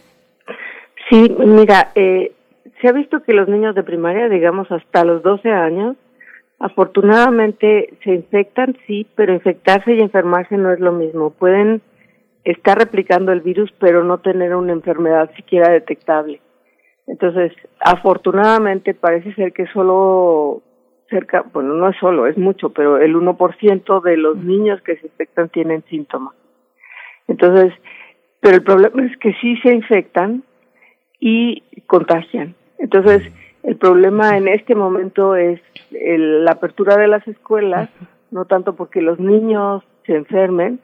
[1.10, 2.32] Sí, mira, eh,
[2.82, 5.96] se ha visto que los niños de primaria, digamos hasta los 12 años,
[6.60, 11.30] afortunadamente se infectan, sí, pero infectarse y enfermarse no es lo mismo.
[11.30, 11.82] Pueden
[12.46, 16.40] está replicando el virus, pero no tener una enfermedad siquiera detectable.
[17.08, 20.62] Entonces, afortunadamente parece ser que solo
[21.10, 25.08] cerca, bueno, no es solo, es mucho, pero el 1% de los niños que se
[25.08, 26.34] infectan tienen síntomas.
[27.28, 27.74] Entonces,
[28.40, 30.44] pero el problema es que sí se infectan
[31.20, 32.56] y contagian.
[32.78, 33.24] Entonces,
[33.64, 35.60] el problema en este momento es
[35.92, 37.90] el, la apertura de las escuelas,
[38.30, 40.80] no tanto porque los niños se enfermen,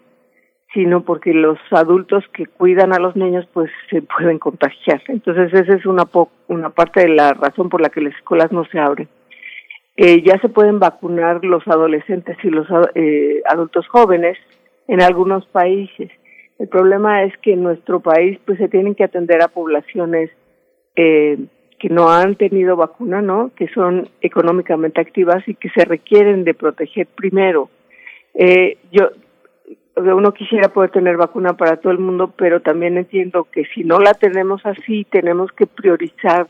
[0.73, 5.01] sino porque los adultos que cuidan a los niños pues se pueden contagiar.
[5.07, 8.51] Entonces esa es una, po una parte de la razón por la que las escuelas
[8.51, 9.10] no se abren.
[9.97, 14.38] Eh, ya se pueden vacunar los adolescentes y los eh, adultos jóvenes
[14.88, 16.10] en algunos países.
[16.57, 20.29] El problema es que en nuestro país pues se tienen que atender a poblaciones
[20.95, 21.38] eh,
[21.79, 23.51] que no han tenido vacuna, ¿no?
[23.55, 27.69] Que son económicamente activas y que se requieren de proteger primero.
[28.36, 29.10] Eh, yo
[29.95, 33.99] uno quisiera poder tener vacuna para todo el mundo, pero también entiendo que si no
[33.99, 36.47] la tenemos así, tenemos que priorizar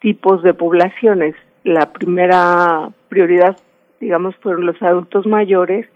[0.00, 1.34] tipos de poblaciones.
[1.62, 3.56] La primera prioridad,
[4.00, 5.86] digamos, fueron los adultos mayores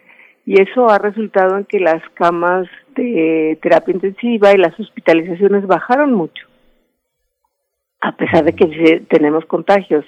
[0.47, 6.15] y eso ha resultado en que las camas de terapia intensiva y las hospitalizaciones bajaron
[6.15, 6.47] mucho,
[8.01, 10.07] a pesar de que tenemos contagios.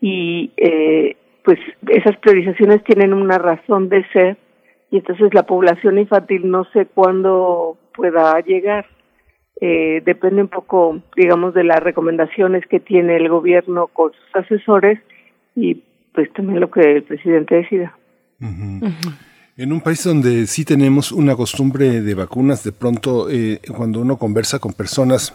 [0.00, 4.38] Y eh, pues esas priorizaciones tienen una razón de ser
[4.90, 8.86] y entonces la población infantil no sé cuándo pueda llegar.
[9.60, 15.00] Eh, depende un poco, digamos, de las recomendaciones que tiene el gobierno con sus asesores
[15.54, 17.96] y pues también lo que el presidente decida.
[18.40, 18.82] Uh -huh.
[18.82, 19.14] Uh -huh.
[19.56, 24.16] En un país donde sí tenemos una costumbre de vacunas, de pronto eh, cuando uno
[24.16, 25.32] conversa con personas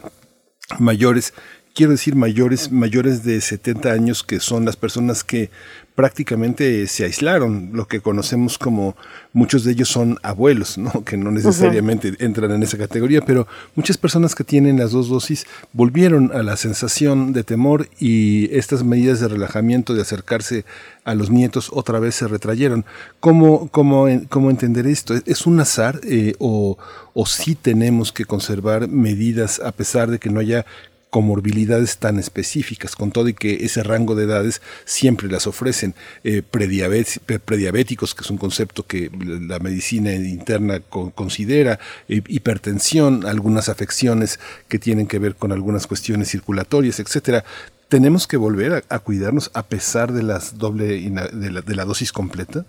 [0.78, 1.34] mayores
[1.80, 5.48] quiero decir mayores, mayores de 70 años, que son las personas que
[5.94, 8.96] prácticamente se aislaron, lo que conocemos como
[9.32, 11.04] muchos de ellos son abuelos, ¿no?
[11.06, 15.46] que no necesariamente entran en esa categoría, pero muchas personas que tienen las dos dosis
[15.72, 20.66] volvieron a la sensación de temor y estas medidas de relajamiento, de acercarse
[21.04, 22.84] a los nietos, otra vez se retrayeron.
[23.20, 25.14] ¿Cómo, cómo, cómo entender esto?
[25.24, 26.76] ¿Es un azar eh, o,
[27.14, 30.66] o sí tenemos que conservar medidas a pesar de que no haya
[31.10, 35.94] comorbilidades tan específicas, con todo y que ese rango de edades siempre las ofrecen.
[36.24, 44.38] Eh, prediabéticos, que es un concepto que la medicina interna considera, eh, hipertensión, algunas afecciones
[44.68, 47.44] que tienen que ver con algunas cuestiones circulatorias, etcétera.
[47.88, 52.64] Tenemos que volver a, cuidarnos a pesar de las doble de la dosis completa.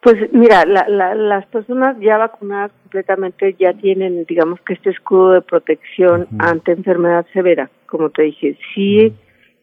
[0.00, 6.28] Pues mira, las personas ya vacunadas completamente ya tienen, digamos que este escudo de protección
[6.38, 7.68] ante enfermedad severa.
[7.86, 9.12] Como te dije, sí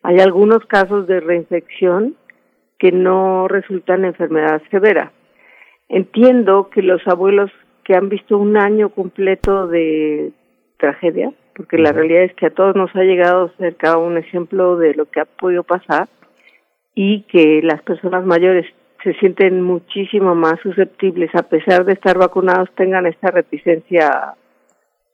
[0.04, 2.16] hay algunos casos de reinfección
[2.78, 5.14] que no resultan enfermedad severa.
[5.88, 7.50] Entiendo que los abuelos
[7.86, 10.34] que han visto un año completo de
[10.78, 14.96] tragedia, porque la realidad es que a todos nos ha llegado cerca un ejemplo de
[14.96, 16.10] lo que ha podido pasar
[16.94, 18.66] y que las personas mayores
[19.06, 24.34] se sienten muchísimo más susceptibles, a pesar de estar vacunados, tengan esta reticencia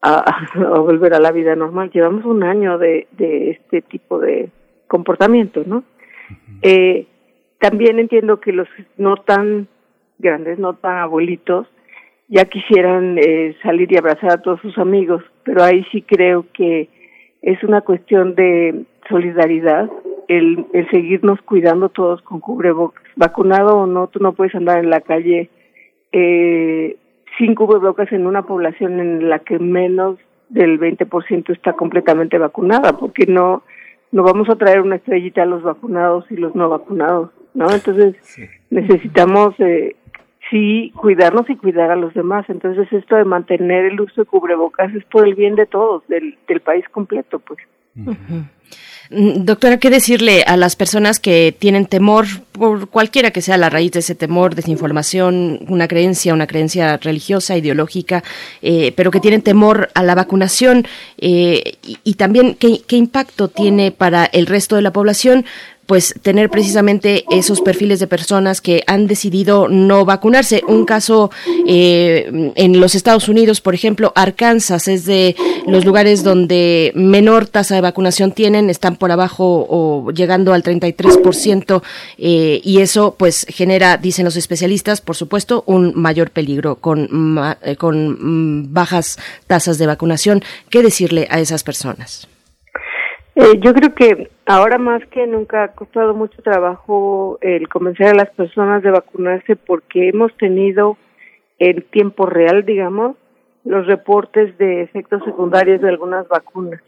[0.02, 0.48] a,
[0.80, 1.92] volver a la vida normal.
[1.94, 4.50] Llevamos un año de, de este tipo de
[4.88, 5.84] comportamiento, ¿no?
[6.62, 7.06] eh,
[7.60, 8.68] también entiendo que los
[8.98, 9.68] no tan
[10.20, 11.68] grandes, no tan abuelitos,
[12.30, 16.88] ya quisieran eh, salir y abrazar a todos sus amigos, pero ahí sí creo que
[17.42, 19.90] es una cuestión de solidaridad
[20.30, 23.01] el, el seguirnos cuidando todos con cubrebocas.
[23.16, 25.50] Vacunado o no, tú no puedes andar en la calle
[26.12, 26.98] eh,
[27.38, 30.18] sin cubrebocas en una población en la que menos
[30.50, 33.64] del 20% está completamente vacunada, porque no
[34.12, 37.72] no vamos a traer una estrellita a los vacunados y los no vacunados, ¿no?
[37.72, 38.16] Entonces
[38.70, 39.96] necesitamos eh,
[40.50, 42.46] sí cuidarnos y cuidar a los demás.
[42.50, 46.38] Entonces esto de mantener el uso de cubrebocas es por el bien de todos, del,
[46.48, 47.60] del país completo, pues.
[49.12, 53.92] Doctora, ¿qué decirle a las personas que tienen temor, por cualquiera que sea la raíz
[53.92, 58.24] de ese temor, desinformación, una creencia, una creencia religiosa, ideológica,
[58.62, 60.88] eh, pero que tienen temor a la vacunación
[61.18, 65.46] eh, y, también qué impacto tiene para el resto de la población?
[65.92, 70.64] Pues tener precisamente esos perfiles de personas que han decidido no vacunarse.
[70.66, 71.32] Un caso
[71.68, 75.36] eh, en los Estados Unidos, por ejemplo, Arkansas es de
[75.68, 81.82] los lugares donde menor tasa de vacunación tienen, están por abajo o llegando al 33%
[82.18, 87.76] eh, y eso pues genera, dicen los especialistas, por supuesto, un mayor peligro con, eh,
[87.76, 90.42] con mm, bajas tasas de vacunación.
[90.70, 92.30] ¿Qué decirle a esas personas?
[93.36, 98.14] Eh, yo creo que ahora más que nunca ha costado mucho trabajo el convencer a
[98.14, 100.98] las personas de vacunarse porque hemos tenido
[101.58, 103.16] en tiempo real, digamos,
[103.64, 106.82] los reportes de efectos secundarios de algunas vacunas.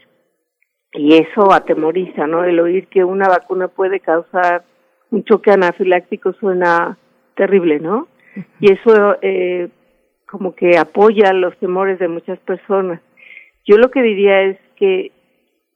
[0.91, 2.44] Y eso atemoriza, ¿no?
[2.44, 4.64] El oír que una vacuna puede causar
[5.12, 6.98] un choque anafiláctico suena
[7.36, 8.08] terrible, ¿no?
[8.60, 9.70] Y eso eh,
[10.28, 13.00] como que apoya los temores de muchas personas.
[13.66, 15.12] Yo lo que diría es que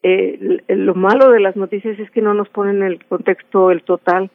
[0.09, 4.29] eh, lo malo de las noticias es que no nos ponen el contexto el total.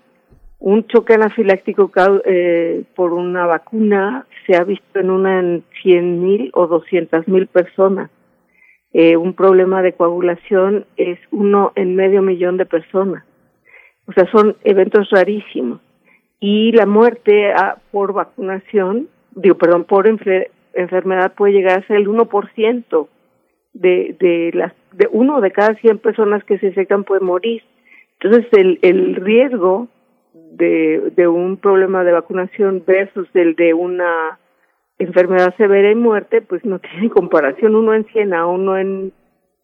[0.59, 1.91] Un choque anafiláctico
[2.25, 7.47] eh, por una vacuna se ha visto en una en cien mil o doscientas mil
[7.47, 8.11] personas.
[8.93, 13.25] Eh, un problema de coagulación es uno en medio millón de personas.
[14.07, 15.81] O sea, son eventos rarísimos.
[16.39, 22.09] Y la muerte ah, por vacunación, digo, perdón, por enfermedad puede llegar a ser el
[22.09, 23.09] 1%
[23.73, 27.63] de, de las de uno de cada 100 personas que se infectan puede morir.
[28.21, 29.89] Entonces, el, el riesgo
[30.35, 34.39] de, de un problema de vacunación versus el de una
[34.99, 37.75] enfermedad severa y muerte, pues no tiene comparación.
[37.75, 39.13] Uno en 100 a uno en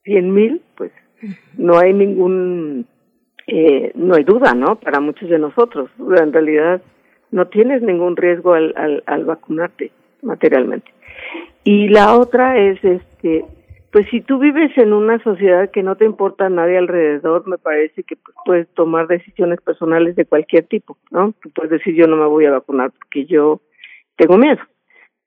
[0.05, 0.93] 100 mil, pues
[1.57, 2.87] no hay ningún,
[3.47, 4.76] eh, no hay duda, ¿no?
[4.76, 5.91] Para muchos de nosotros.
[5.99, 6.81] En realidad,
[7.31, 10.91] no tienes ningún riesgo al, al, al vacunarte materialmente.
[11.64, 13.45] Y la otra es, este,
[13.91, 17.57] pues si tú vives en una sociedad que no te importa a nadie alrededor, me
[17.57, 21.32] parece que pues, puedes tomar decisiones personales de cualquier tipo, ¿no?
[21.55, 23.61] puedes decir yo no me voy a vacunar porque yo
[24.16, 24.61] tengo miedo.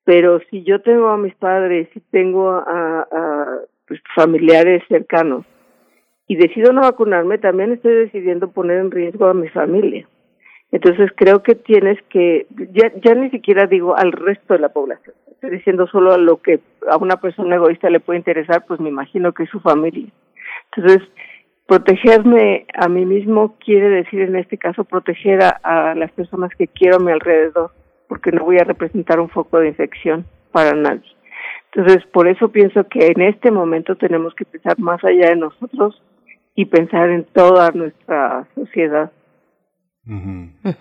[0.03, 5.45] Pero si yo tengo a mis padres, si tengo a, a pues, familiares cercanos
[6.27, 10.07] y decido no vacunarme, también estoy decidiendo poner en riesgo a mi familia.
[10.71, 15.15] Entonces creo que tienes que, ya, ya ni siquiera digo al resto de la población,
[15.31, 16.59] estoy diciendo solo a lo que
[16.89, 20.07] a una persona egoísta le puede interesar, pues me imagino que es su familia.
[20.73, 21.01] Entonces,
[21.67, 26.97] protegerme a mí mismo quiere decir en este caso proteger a, las personas que quiero
[26.97, 27.71] a mi alrededor,
[28.07, 31.09] porque no voy a representar un foco de infección para nadie.
[31.73, 36.01] Entonces, por eso pienso que en este momento tenemos que pensar más allá de nosotros
[36.55, 39.11] y pensar en toda nuestra sociedad.
[40.07, 40.75] 嗯哼。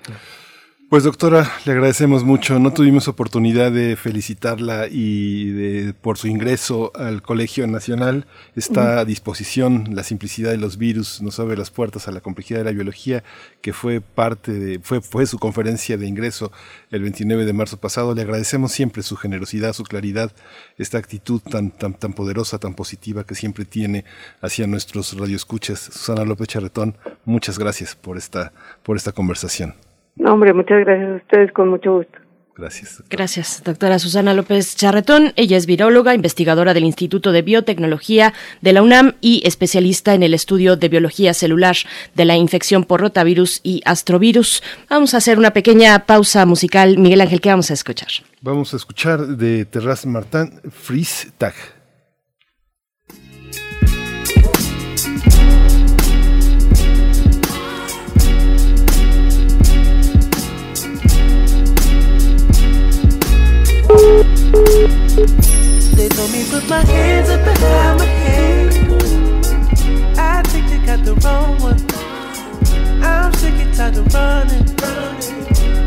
[0.91, 2.59] Pues doctora, le agradecemos mucho.
[2.59, 8.27] No tuvimos oportunidad de felicitarla y de, por su ingreso al Colegio Nacional.
[8.57, 12.59] Está a disposición la simplicidad de los virus, nos abre las puertas a la complejidad
[12.59, 13.23] de la biología,
[13.61, 16.51] que fue parte de, fue, fue su conferencia de ingreso
[16.91, 18.13] el 29 de marzo pasado.
[18.13, 20.33] Le agradecemos siempre su generosidad, su claridad,
[20.77, 24.05] esta actitud tan, tan, tan poderosa, tan positiva que siempre tiene
[24.41, 25.79] hacia nuestros radioescuchas.
[25.93, 29.77] Susana López Charretón, muchas gracias por esta, por esta conversación.
[30.17, 32.19] No, hombre, muchas gracias a ustedes, con mucho gusto.
[32.57, 33.03] Gracias.
[33.09, 35.33] Gracias, doctora Susana López Charretón.
[35.37, 40.35] Ella es viróloga, investigadora del Instituto de Biotecnología de la UNAM y especialista en el
[40.35, 41.77] estudio de biología celular
[42.15, 44.63] de la infección por rotavirus y astrovirus.
[44.91, 46.99] Vamos a hacer una pequeña pausa musical.
[46.99, 48.09] Miguel Ángel, ¿qué vamos a escuchar?
[48.43, 51.55] Vamos a escuchar de Terraz Martin, Freeze Tag.
[65.97, 68.73] They told me put my hands up behind my head.
[70.17, 71.81] I think they got the wrong one.
[73.03, 74.63] I'm sick and tired of running.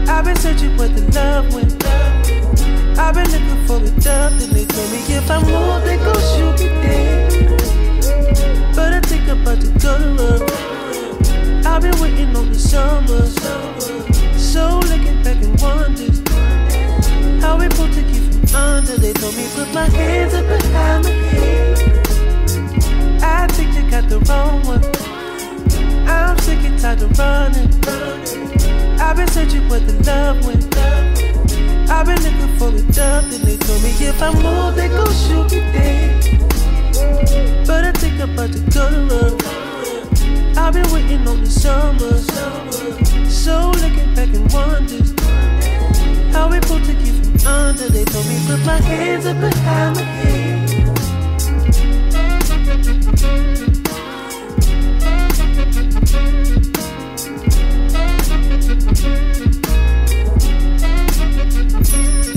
[0.09, 1.81] I've been searching where the love went.
[2.99, 6.19] I've been looking for the dove, and they told me if I move, they gon'
[6.33, 7.31] shoot me dead.
[8.75, 9.95] But I think I'm about to go.
[11.65, 13.25] I've been waiting on the summer,
[14.37, 16.22] so looking back and wonders
[17.43, 18.95] how we pulled to keep under.
[18.97, 21.77] They told me put my hands up behind my head.
[23.21, 24.83] I think they got the wrong one.
[26.07, 27.71] I'm sick and tired of running.
[29.03, 30.63] I've been searching where the love went.
[31.91, 35.13] I've been looking for a dove, then they told me if I move, they gon'
[35.23, 36.13] shoot me dead.
[37.67, 39.37] But I think I'm about to go to love.
[40.57, 42.13] I've been waiting on the summer,
[43.29, 45.22] so looking back and wonders
[46.33, 47.87] how we pulled to keep under.
[47.89, 50.69] They told me put my hands up behind my head.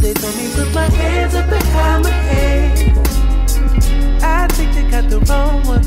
[0.03, 2.73] They told me put my hands up behind my head.
[4.23, 5.87] I think they got the wrong one.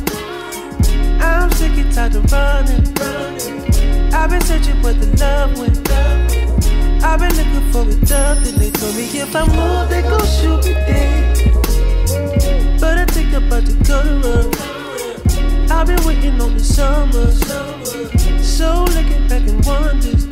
[1.21, 4.13] I'm sick and tired of running.
[4.13, 6.38] I've been searching for the love went.
[7.01, 10.25] I've been looking for a dove, and they told me if I move, they gon'
[10.27, 11.37] shoot me dead.
[12.79, 15.73] But I think I'm about to go to.
[15.73, 17.31] I've been waiting on the summer,
[18.41, 20.27] so looking back and wonders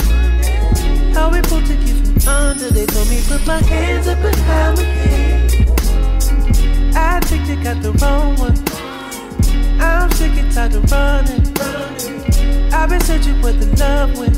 [1.16, 2.70] how we pulled to keep from under.
[2.70, 5.52] They told me put my hands up behind my head.
[6.96, 8.58] I think they got the wrong one.
[9.80, 11.48] I'm sick and tired of running.
[12.74, 14.38] I've been searching where the love went.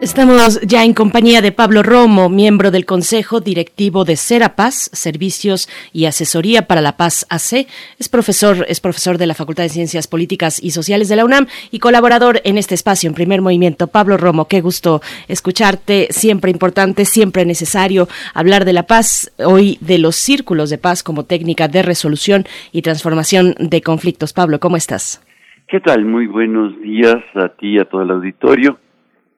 [0.00, 6.06] Estamos ya en compañía de Pablo Romo, miembro del Consejo Directivo de Serapaz, Servicios y
[6.06, 7.66] Asesoría para la Paz AC.
[7.98, 11.48] Es profesor, es profesor de la Facultad de Ciencias Políticas y Sociales de la UNAM
[11.70, 13.88] y colaborador en este espacio en Primer Movimiento.
[13.88, 16.06] Pablo Romo, qué gusto escucharte.
[16.08, 19.30] Siempre importante, siempre necesario hablar de la paz.
[19.36, 24.32] Hoy de los círculos de paz como técnica de resolución y transformación de conflictos.
[24.32, 25.22] Pablo, ¿cómo estás?
[25.68, 26.06] ¿Qué tal?
[26.06, 28.78] Muy buenos días a ti y a todo el auditorio.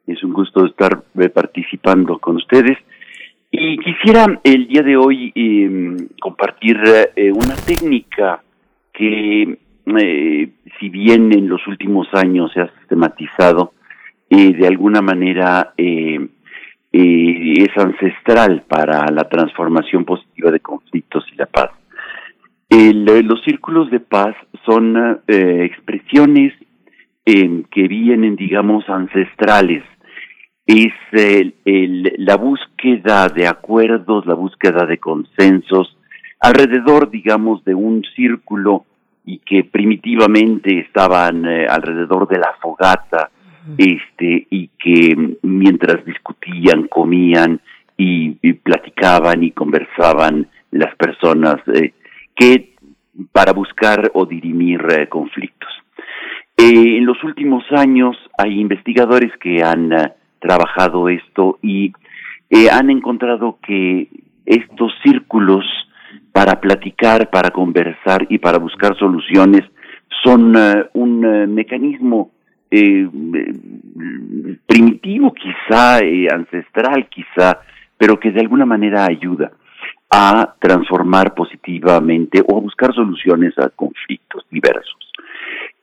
[0.07, 2.77] Es un gusto estar eh, participando con ustedes.
[3.51, 6.81] Y quisiera el día de hoy em, compartir
[7.15, 8.43] eh, una técnica
[8.93, 10.49] que, eh,
[10.81, 13.75] si bien en los últimos años se ha sistematizado,
[14.31, 21.71] de alguna manera es ancestral para la transformación positiva de conflictos y la paz.
[22.71, 24.35] los círculos de paz
[24.65, 26.55] son expresiones
[27.27, 29.85] que vienen, digamos, ancestrales
[30.67, 31.55] es el,
[32.19, 35.97] la búsqueda de acuerdos, la búsqueda de consensos
[36.41, 38.85] alrededor, digamos, de un círculo
[39.25, 43.31] y que primitivamente estaban eh, alrededor de la fogata,
[43.79, 47.61] este, y que mientras discutían, comían
[47.97, 51.93] y, platicaban y conversaban las personas eh,
[52.35, 52.75] que
[53.31, 55.71] para buscar o dirimir eh, conflictos.
[56.57, 59.93] En los últimos años hay investigadores que han
[60.43, 61.93] trabajado esto y
[62.71, 64.09] han encontrado que
[64.45, 65.65] estos círculos
[66.33, 69.63] para platicar, para conversar y para buscar soluciones
[70.23, 70.55] son
[70.93, 72.31] un mecanismo
[74.67, 75.99] primitivo quizá,
[76.31, 77.61] ancestral quizá,
[77.97, 79.53] pero que de alguna manera ayuda
[80.11, 85.11] a transformar positivamente o a buscar soluciones a conflictos diversos.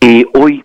[0.02, 0.64] Eh, hoy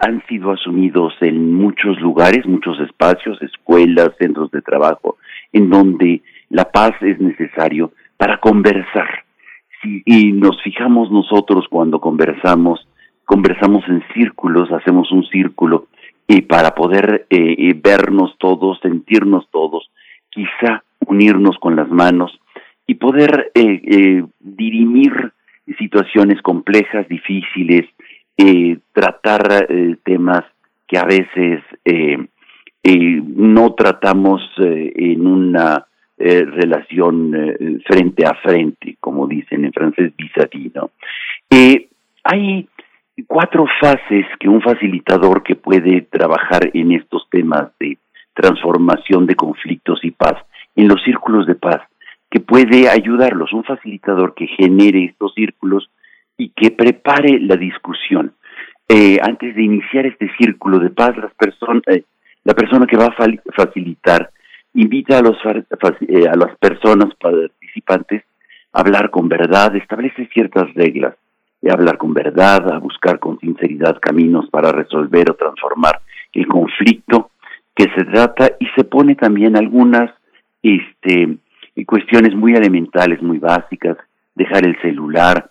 [0.00, 5.16] han sido asumidos en muchos lugares, muchos espacios, escuelas, centros de trabajo,
[5.52, 9.24] en donde la paz es necesario para conversar.
[10.04, 12.86] Y nos fijamos nosotros cuando conversamos,
[13.24, 15.86] conversamos en círculos, hacemos un círculo
[16.28, 19.90] y para poder eh, vernos todos, sentirnos todos,
[20.30, 22.38] quizá unirnos con las manos
[22.86, 25.32] y poder eh, eh, dirimir
[25.78, 27.86] situaciones complejas, difíciles,
[28.36, 29.66] eh, tratar
[30.04, 30.44] temas
[30.86, 31.60] que a veces
[32.84, 35.86] no tratamos en una
[36.18, 37.32] relación
[37.84, 40.72] frente a frente, como dicen en francés, vis-à-vis,
[42.24, 42.68] hay
[43.26, 47.98] cuatro fases que un facilitador que puede trabajar en estos temas de
[48.34, 50.34] transformación de conflictos y paz,
[50.74, 51.80] en los círculos de paz,
[52.30, 55.88] que puede ayudarlos, un facilitador que genere estos círculos
[56.36, 58.32] y que prepare la discusión.
[58.88, 62.04] Eh, antes de iniciar este círculo de paz, las personas, eh,
[62.44, 63.16] la persona que va a
[63.56, 64.30] facilitar
[64.74, 68.22] invita a, los, eh, a las personas participantes
[68.72, 71.16] a hablar con verdad, establece ciertas reglas,
[71.60, 76.00] de hablar con verdad, a buscar con sinceridad caminos para resolver o transformar
[76.32, 77.30] el conflicto,
[77.74, 80.10] que se trata y se pone también algunas
[80.62, 81.36] este,
[81.86, 83.96] cuestiones muy elementales, muy básicas,
[84.34, 85.50] dejar el celular,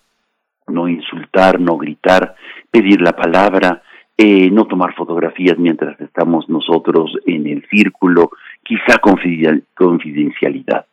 [0.67, 2.35] no insultar, no gritar,
[2.71, 3.81] pedir la palabra,
[4.17, 8.31] eh, no tomar fotografías mientras estamos nosotros en el círculo,
[8.63, 10.85] quizá confidencialidad.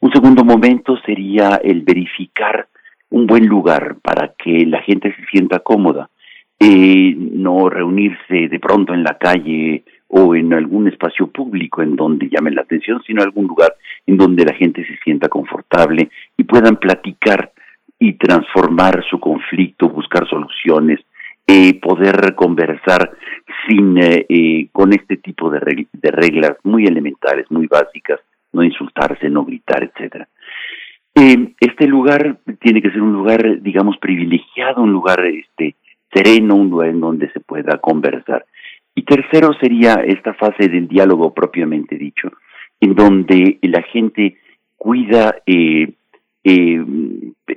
[0.00, 2.68] Un segundo momento sería el verificar
[3.10, 6.08] un buen lugar para que la gente se sienta cómoda,
[6.58, 12.28] eh, no reunirse de pronto en la calle o en algún espacio público en donde
[12.28, 13.74] llame la atención, sino algún lugar
[14.06, 17.52] en donde la gente se sienta confortable y puedan platicar
[18.00, 20.98] y transformar su conflicto, buscar soluciones,
[21.46, 23.12] eh, poder conversar
[23.68, 28.18] sin eh, eh, con este tipo de, reglas muy elementales, muy básicas,
[28.52, 30.26] no insultarse, no gritar, etcétera.
[31.14, 35.76] este lugar tiene que ser un lugar, digamos, privilegiado, un lugar este
[36.12, 38.46] sereno, un lugar en donde se pueda conversar.
[38.94, 42.32] Y tercero sería esta fase del diálogo propiamente dicho,
[42.80, 44.38] en donde la gente
[44.80, 45.92] cuida eh,
[46.44, 46.82] eh,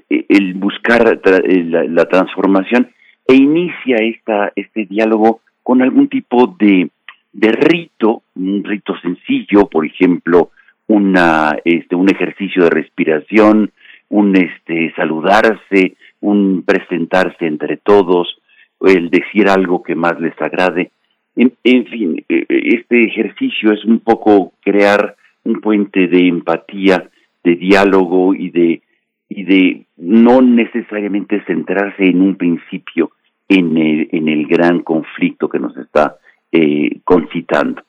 [0.09, 2.89] el buscar eh, la, transformación
[3.27, 6.89] e inicia esta, este diálogo con algún tipo de,
[7.31, 10.51] de rito, un rito sencillo, por ejemplo,
[10.88, 13.71] una, este, un ejercicio de respiración,
[14.09, 18.38] un este, saludarse, un presentarse entre todos,
[18.81, 20.91] el decir algo que más les agrade,
[21.36, 27.09] en, fin, e, e, este ejercicio es un poco crear un puente de empatía,
[27.43, 28.81] de diálogo y de,
[29.29, 33.11] y de no necesariamente centrarse en un principio
[33.47, 36.17] en el, en el gran conflicto que nos está
[36.51, 37.83] eh, concitando.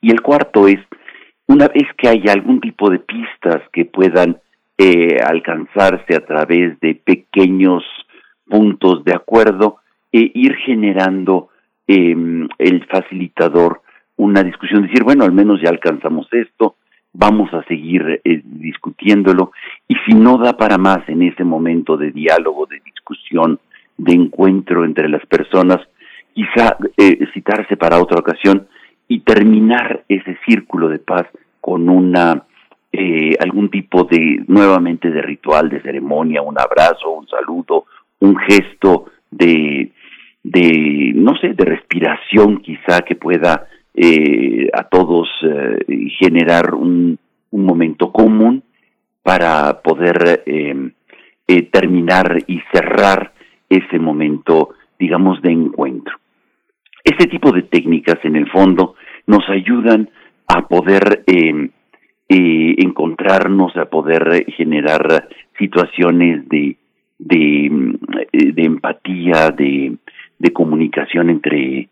[0.00, 0.80] Y el cuarto es,
[1.46, 4.38] una vez que haya algún tipo de pistas que puedan
[4.76, 7.84] eh, alcanzarse a través de pequeños
[8.46, 9.78] puntos de acuerdo,
[10.12, 11.48] e ir generando
[11.88, 12.14] eh,
[12.58, 13.82] el facilitador
[14.16, 16.76] una discusión, decir, bueno, al menos ya alcanzamos esto,
[17.14, 19.52] vamos a seguir eh, discutiéndolo,
[19.88, 23.58] y si no da para más en ese momento de diálogo, de discusión,
[23.96, 25.78] de encuentro entre las personas,
[26.34, 28.66] quizá eh, citarse para otra ocasión
[29.06, 31.26] y terminar ese círculo de paz
[31.60, 32.42] con una
[32.92, 37.86] eh, algún tipo de nuevamente de ritual, de ceremonia, un abrazo, un saludo,
[38.20, 39.92] un gesto de
[40.44, 43.66] de, no sé, de respiración quizá que pueda
[43.96, 47.16] eh, a todos eh, generar un,
[47.50, 48.64] un, momento común
[49.22, 50.90] para poder em,
[51.46, 53.32] eh, terminar y cerrar
[53.68, 56.16] ese momento, digamos, de encuentro.
[57.04, 58.96] Este tipo de técnicas, en el fondo,
[59.28, 60.10] nos ayudan
[60.48, 61.70] a poder em,
[62.28, 66.76] encontrarnos, a poder generar situaciones de,
[67.18, 67.96] de,
[68.32, 69.96] de empatía, de,
[70.38, 71.88] de comunicación entre,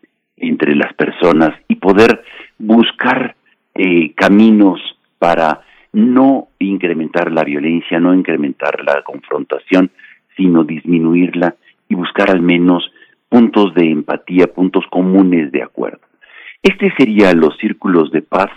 [0.47, 2.23] entre las personas y poder
[2.57, 3.35] buscar
[3.75, 4.79] eh, caminos
[5.17, 5.61] para
[5.93, 9.91] no incrementar la violencia, no incrementar la confrontación,
[10.35, 11.55] sino disminuirla
[11.87, 12.91] y buscar al menos
[13.29, 16.01] puntos de empatía, puntos comunes de acuerdo.
[16.61, 18.49] Este serían los círculos de paz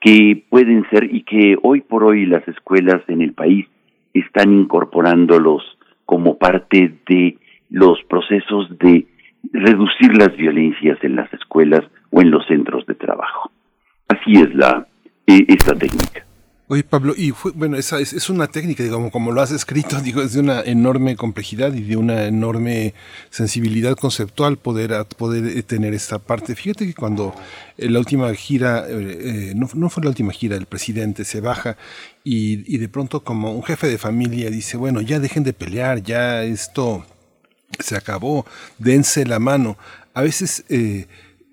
[0.00, 3.66] que pueden ser y que hoy por hoy las escuelas en el país
[4.12, 5.62] están incorporándolos
[6.04, 7.38] como parte de
[7.70, 9.06] los procesos de
[9.52, 13.50] reducir las violencias en las escuelas o en los centros de trabajo.
[14.08, 14.86] Así es la
[15.26, 16.24] eh, esta técnica.
[16.66, 20.00] Oye, Pablo, y fue, bueno, esa es, es, una técnica, digamos, como lo has escrito,
[20.02, 22.94] digo, es de una enorme complejidad y de una enorme
[23.28, 26.54] sensibilidad conceptual poder, poder eh, tener esta parte.
[26.54, 27.34] Fíjate que cuando
[27.76, 31.76] en la última gira, eh, no, no, fue la última gira, el presidente se baja
[32.24, 36.02] y, y de pronto como un jefe de familia dice, bueno, ya dejen de pelear,
[36.02, 37.04] ya esto
[37.80, 38.46] se acabó,
[38.78, 39.76] dense la mano.
[40.14, 41.06] A veces eh,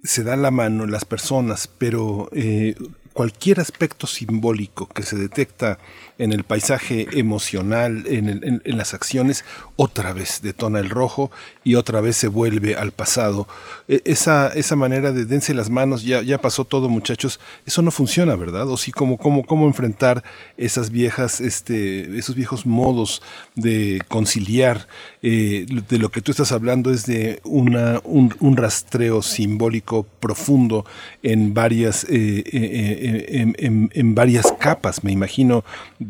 [0.04, 2.76] se da la mano las personas, pero eh,
[3.14, 5.80] cualquier aspecto simbólico que se detecta
[6.18, 9.44] en el paisaje emocional, en, las acciones,
[9.76, 11.32] otra vez detona el rojo
[11.64, 13.48] y otra vez se vuelve al pasado.
[13.88, 17.90] E, esa, esa manera de dense las manos, ya, ya pasó todo muchachos, eso no
[17.90, 18.70] funciona, ¿verdad?
[18.70, 20.24] O sí, como cómo, cómo enfrentar
[20.58, 23.22] esas viejas, este, esos viejos modos
[23.56, 24.88] de conciliar.
[25.24, 30.86] Eh, de lo que tú estás hablando es de una, un, rastreo simbólico profundo
[31.24, 35.64] en varias, eh, eh, en varias capas, me imagino,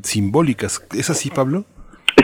[0.04, 0.86] simbólicas.
[0.98, 1.66] ¿Es así, Pablo?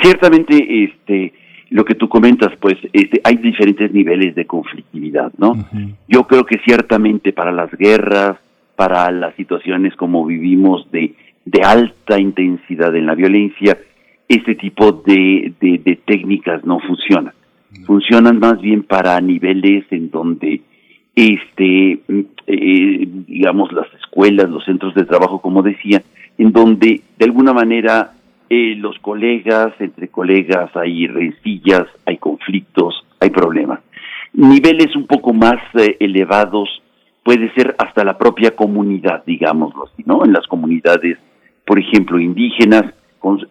[0.02, 1.34] Ciertamente, este,
[1.70, 5.68] lo que tú comentas, pues este, hay diferentes niveles de conflictividad, ¿no?
[6.08, 8.38] Yo creo que ciertamente para las guerras,
[8.76, 11.16] para las situaciones como vivimos de,
[11.46, 13.78] de alta intensidad en la violencia,
[14.28, 17.34] este tipo de, de, técnicas no funcionan.
[17.86, 20.62] Funcionan más bien para niveles en donde,
[21.18, 22.00] este,
[22.46, 26.04] eh, digamos, las escuelas, los centros de trabajo, como decía,
[26.38, 28.12] en donde de alguna manera
[28.50, 33.80] eh, los colegas, entre colegas hay rencillas, hay conflictos, hay problemas.
[34.34, 36.70] Niveles un poco más eh, elevados
[37.24, 40.24] puede ser hasta la propia comunidad, digámoslo así, ¿no?
[40.24, 41.18] En las comunidades,
[41.66, 42.84] por ejemplo, indígenas,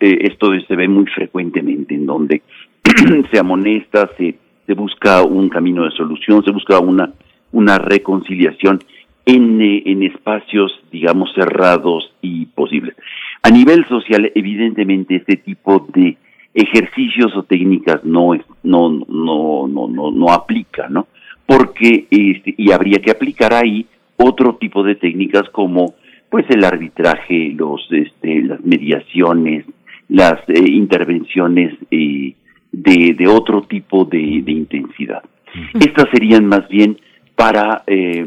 [0.00, 2.42] eh, esto se ve muy frecuentemente, en donde
[3.30, 7.12] se amonesta, se, se busca un camino de solución, se busca una,
[7.56, 8.80] una reconciliación
[9.24, 12.94] en, eh, en espacios, digamos, cerrados y posibles.
[13.42, 16.18] A nivel social, evidentemente, este tipo de
[16.52, 21.06] ejercicios o técnicas no no no no no no aplica, ¿no?
[21.46, 23.86] Porque este, y habría que aplicar ahí
[24.16, 25.94] otro tipo de técnicas como
[26.30, 29.64] pues el arbitraje, los este las mediaciones,
[30.08, 32.34] las eh, intervenciones eh,
[32.72, 35.22] de, de otro tipo de, de intensidad.
[35.74, 36.98] Estas serían más bien
[37.36, 38.26] para eh,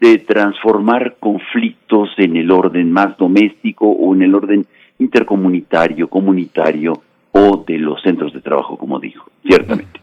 [0.00, 4.66] de transformar conflictos en el orden más doméstico o en el orden
[4.98, 10.01] intercomunitario, comunitario o de los centros de trabajo, como dijo, ciertamente.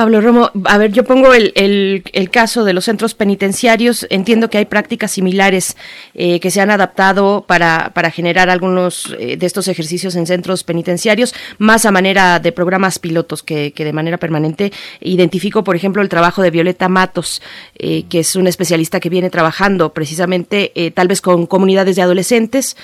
[0.00, 4.06] Pablo Romo, a ver, yo pongo el, el, caso de los centros penitenciarios.
[4.08, 5.76] Entiendo que hay prácticas similares
[6.14, 10.64] eh, que se han adaptado para, para generar algunos eh, de estos ejercicios en centros
[10.64, 14.72] penitenciarios, más a manera de programas pilotos que, que de manera permanente.
[15.02, 17.42] Identifico, por ejemplo, el trabajo de Violeta Matos,
[17.78, 22.74] eh, que es una especialista que viene trabajando precisamente tal vez con comunidades de adolescentes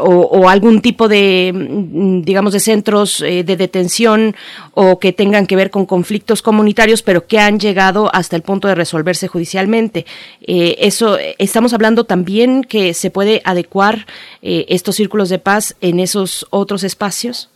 [0.00, 4.34] o, o, algún tipo de, mm, digamos, de centros de detención
[4.74, 8.68] o que tengan que ver con conflictos comunitarios, pero que han llegado hasta el punto
[8.68, 10.04] de resolverse judicialmente.
[10.40, 14.06] Eh, eso estamos hablando también que se puede adecuar
[14.42, 17.50] eh, estos círculos de paz en esos otros espacios.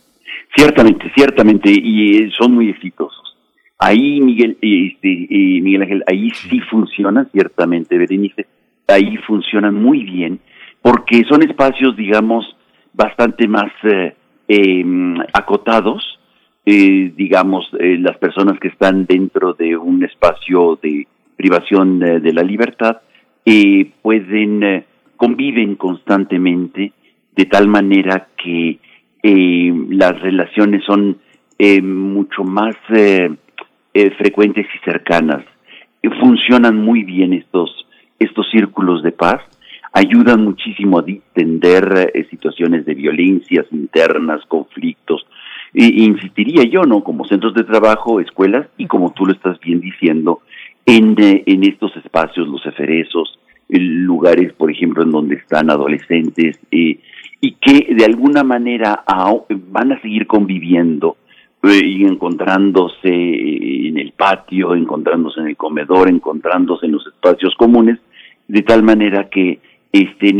[0.55, 3.35] Ciertamente, ciertamente, y eh, son muy exitosos.
[3.79, 5.27] Ahí, Miguel, este,
[5.61, 8.47] Miguel Ángel, ahí sí funcionan, ciertamente, Berenice,
[8.87, 10.39] ahí funcionan muy bien,
[10.81, 12.45] porque son espacios, digamos,
[12.93, 13.71] bastante más
[14.47, 16.16] em, acotados,
[16.69, 21.07] eh, digamos, eh, las personas que están dentro de un espacio de
[21.37, 22.97] privación eh, de la libertad
[24.01, 24.83] pueden, eh,
[25.15, 26.91] conviven constantemente
[27.37, 28.79] de tal manera que
[29.23, 31.17] las relaciones son
[31.83, 32.75] mucho más
[34.17, 35.43] frecuentes y cercanas.
[36.21, 37.87] funcionan muy bien estos,
[38.19, 39.41] estos círculos de paz,
[39.93, 45.25] ayudan muchísimo a distender situaciones de violencias internas, conflictos,
[45.73, 47.03] insistiría yo, ¿no?
[47.03, 50.41] Como centros de trabajo, escuelas y como tú lo estás bien diciendo,
[50.85, 53.37] en, eh, en estos espacios, los eferesos,
[53.69, 56.99] lugares, por ejemplo, en donde están adolescentes eh,
[57.41, 59.03] y que de alguna manera
[59.69, 61.17] van a seguir conviviendo
[61.63, 67.99] eh, y encontrándose en el patio, encontrándose en el comedor, encontrándose en los espacios comunes,
[68.47, 69.59] de tal manera que
[69.91, 70.35] este,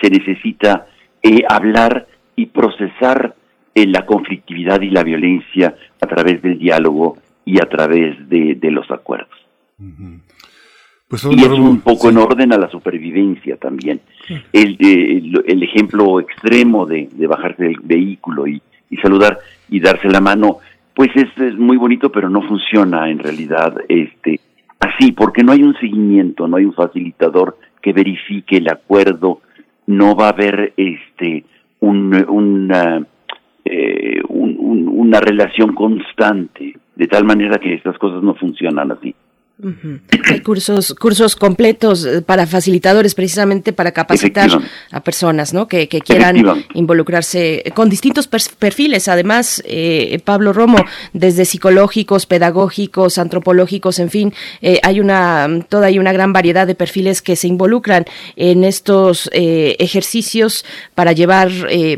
[0.00, 0.86] se necesita
[1.22, 2.06] eh, hablar
[2.36, 3.34] y procesar
[3.82, 8.90] eh, la conflictividad y la violencia a través del diálogo y a través de, los
[8.90, 9.38] acuerdos.
[11.08, 14.00] Pues y es un poco en orden a la supervivencia también.
[14.52, 14.76] El,
[15.46, 18.60] el, ejemplo extremo de, bajarse del vehículo y,
[19.00, 20.58] saludar y darse la mano,
[20.94, 24.40] pues es, es, muy bonito, pero no funciona en realidad este
[24.80, 29.40] así, porque no hay un seguimiento, no hay un facilitador que verifique el acuerdo,
[29.86, 31.44] no va a haber este
[31.80, 33.06] un, una,
[33.70, 39.14] eh, una relación constante, de tal manera que estas cosas no funcionan así.
[40.30, 44.48] Hay cursos, cursos completos eh, para facilitadores, precisamente para capacitar
[44.92, 45.66] a personas ¿no?
[45.66, 49.08] que, quieran involucrarse con distintos perfiles.
[49.08, 55.98] Además, eh, Pablo Romo, desde psicológicos, pedagógicos, antropológicos, en fin, eh, hay una toda hay
[55.98, 58.04] una gran variedad de perfiles que se involucran
[58.36, 61.50] en estos ejercicios para llevar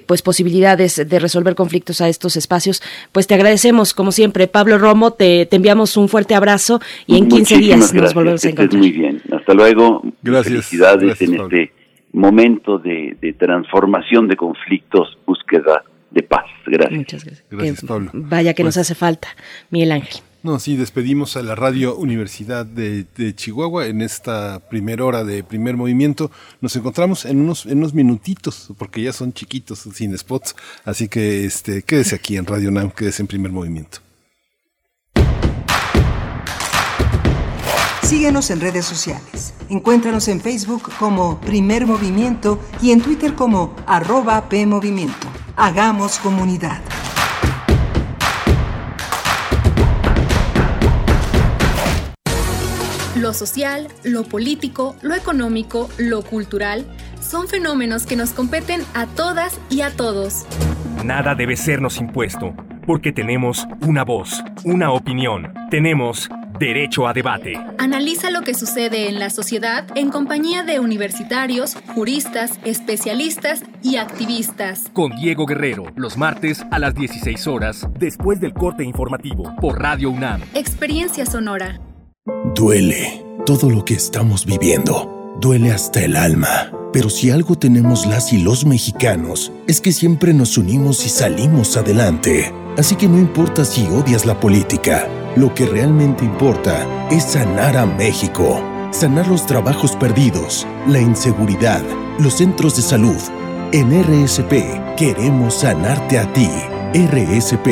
[0.07, 2.83] pues posibilidades de resolver conflictos a estos espacios.
[3.13, 7.29] Pues te agradecemos, como siempre, Pablo Romo, te, te enviamos un fuerte abrazo y en
[7.29, 8.79] 15 días nos volvemos a encontrar.
[8.79, 10.03] Muy bien, hasta luego.
[10.23, 10.53] Gracias.
[10.53, 11.73] Felicidades en este
[12.13, 16.47] momento de, transformación de conflictos, búsqueda de paz.
[16.67, 16.99] Gracias.
[16.99, 17.47] Muchas gracias.
[17.51, 18.11] gracias Pablo.
[18.13, 19.29] Vaya que nos pues hace falta,
[19.71, 20.21] Miguel Ángel.
[20.43, 25.77] No, sí, despedimos a la Radio Universidad de, Chihuahua en esta primera hora de primer
[25.77, 26.31] movimiento.
[26.63, 30.57] Nos encontramos en unos, en unos minutitos, porque ya son chiquitos, sin spots.
[30.87, 33.99] Así que este, quédese aquí en Radio NAM, quédese en primer movimiento.
[38.11, 39.55] Síguenos en redes sociales.
[39.69, 45.29] Encuéntranos en Facebook como Primer Movimiento y en Twitter como arroba PMovimiento.
[45.55, 46.83] Hagamos comunidad.
[53.15, 56.87] Lo social, lo político, lo económico, lo cultural
[57.21, 60.47] son fenómenos que nos competen a todas y a todos.
[61.05, 62.55] Nada debe sernos impuesto,
[62.89, 66.29] porque tenemos una voz, una opinión, tenemos
[66.61, 67.55] Derecho a debate.
[67.79, 74.91] Analiza lo que sucede en la sociedad en compañía de universitarios, juristas, especialistas y activistas.
[74.93, 80.11] Con Diego Guerrero, los martes a las 16 horas, después del corte informativo, por Radio
[80.11, 80.43] UNAM.
[80.53, 81.81] Experiencia sonora.
[82.55, 85.39] Duele todo lo que estamos viviendo.
[85.41, 86.71] Duele hasta el alma.
[86.93, 91.79] Pero si algo tenemos las y los mexicanos, es que siempre nos unimos y salimos
[91.79, 92.53] adelante.
[92.77, 97.87] Así que no importa si odias la política lo que realmente importa es sanar a
[97.87, 98.61] México,
[98.91, 101.83] sanar los trabajos perdidos, la inseguridad,
[102.19, 103.21] los centros de salud.
[103.73, 106.49] En RSP queremos sanarte a ti.
[106.93, 107.69] RSP,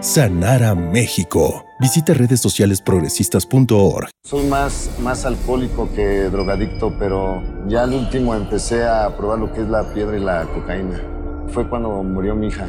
[0.00, 1.64] sanar a México.
[1.80, 4.10] Visita redes sociales progresistas.org.
[4.22, 9.62] Soy más, más alcohólico que drogadicto, pero ya al último empecé a probar lo que
[9.62, 11.00] es la piedra y la cocaína.
[11.48, 12.68] Fue cuando murió mi hija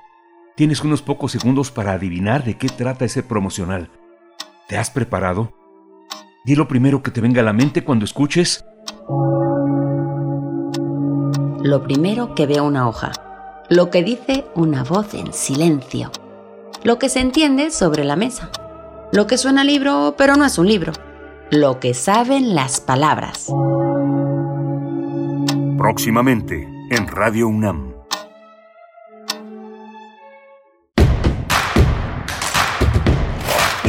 [0.55, 3.89] Tienes unos pocos segundos para adivinar de qué trata ese promocional.
[4.67, 5.53] ¿Te has preparado?
[6.43, 8.65] Di lo primero que te venga a la mente cuando escuches.
[11.63, 13.11] Lo primero que veo una hoja.
[13.69, 16.11] Lo que dice una voz en silencio.
[16.83, 18.49] Lo que se entiende sobre la mesa.
[19.13, 20.93] Lo que suena libro, pero no es un libro.
[21.49, 23.47] Lo que saben las palabras.
[25.77, 27.90] Próximamente en Radio UNAM.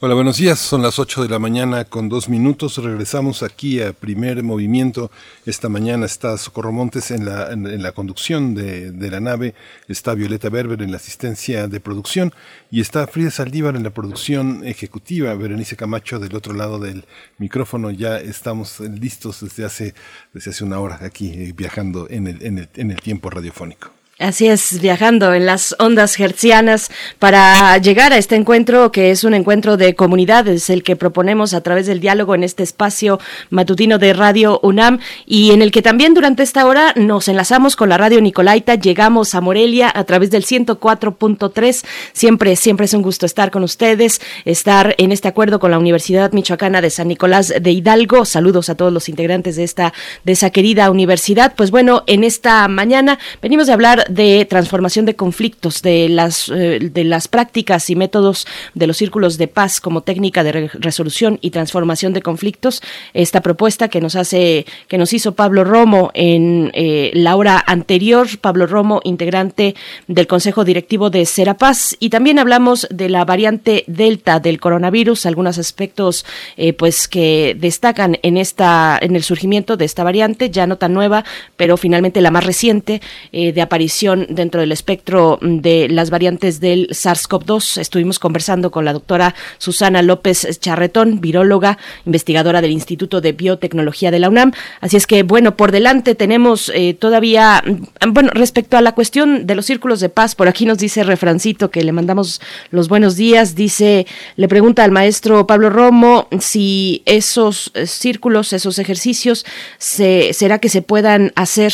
[0.00, 0.58] Hola, buenos días.
[0.58, 2.78] Son las 8 de la mañana con dos minutos.
[2.78, 5.10] Regresamos aquí a primer movimiento.
[5.46, 9.54] Esta mañana está Socorro Montes en la, en, la conducción de, de, la nave,
[9.86, 12.34] está Violeta Berber en la asistencia de producción
[12.72, 17.04] y está Frida Saldívar en la producción ejecutiva, Berenice Camacho del otro lado del
[17.38, 17.92] micrófono.
[17.92, 19.94] Ya estamos listos desde hace,
[20.32, 23.93] desde hace una hora aquí eh, viajando en el, en, el, en el tiempo radiofónico.
[24.20, 29.34] Así es, viajando en las ondas hertzianas para llegar a este encuentro que es un
[29.34, 33.18] encuentro de comunidades, el que proponemos a través del diálogo en este espacio
[33.50, 37.88] matutino de Radio UNAM y en el que también durante esta hora nos enlazamos con
[37.88, 41.84] la Radio Nicolaita, llegamos a Morelia a través del 104.3.
[42.12, 46.30] Siempre, siempre es un gusto estar con ustedes, estar en este acuerdo con la Universidad
[46.30, 48.24] Michoacana de San Nicolás de Hidalgo.
[48.24, 49.92] Saludos a todos los integrantes de esta,
[50.22, 51.54] de esa querida universidad.
[51.56, 56.78] Pues bueno, en esta mañana venimos a hablar de transformación de conflictos, de las, eh,
[56.92, 61.50] de las prácticas y métodos de los círculos de paz como técnica de resolución y
[61.50, 62.82] transformación de conflictos.
[63.14, 68.26] Esta propuesta que nos hace, que nos hizo Pablo Romo en eh, la hora anterior,
[68.40, 69.74] Pablo Romo, integrante
[70.08, 75.58] del Consejo Directivo de Serapaz, y también hablamos de la variante Delta del coronavirus, algunos
[75.58, 76.24] aspectos
[76.56, 80.92] eh, pues que destacan en esta, en el surgimiento de esta variante, ya no tan
[80.92, 81.24] nueva,
[81.56, 83.00] pero finalmente la más reciente
[83.32, 83.93] de aparición
[84.28, 87.80] dentro del espectro de las variantes del SARS-CoV-2.
[87.80, 94.18] Estuvimos conversando con la doctora Susana López Charretón, viróloga, investigadora del Instituto de Biotecnología de
[94.18, 94.52] la UNAM.
[94.80, 99.46] Así es que, bueno, por delante tenemos eh, todavía, mm, bueno, respecto a la cuestión
[99.46, 102.40] de los círculos de paz, por aquí nos dice Refrancito que le mandamos
[102.70, 108.78] los buenos días, dice, le pregunta al maestro Pablo Romo si esos eh, círculos, esos
[108.78, 109.46] ejercicios,
[109.78, 111.72] se, será que se puedan hacer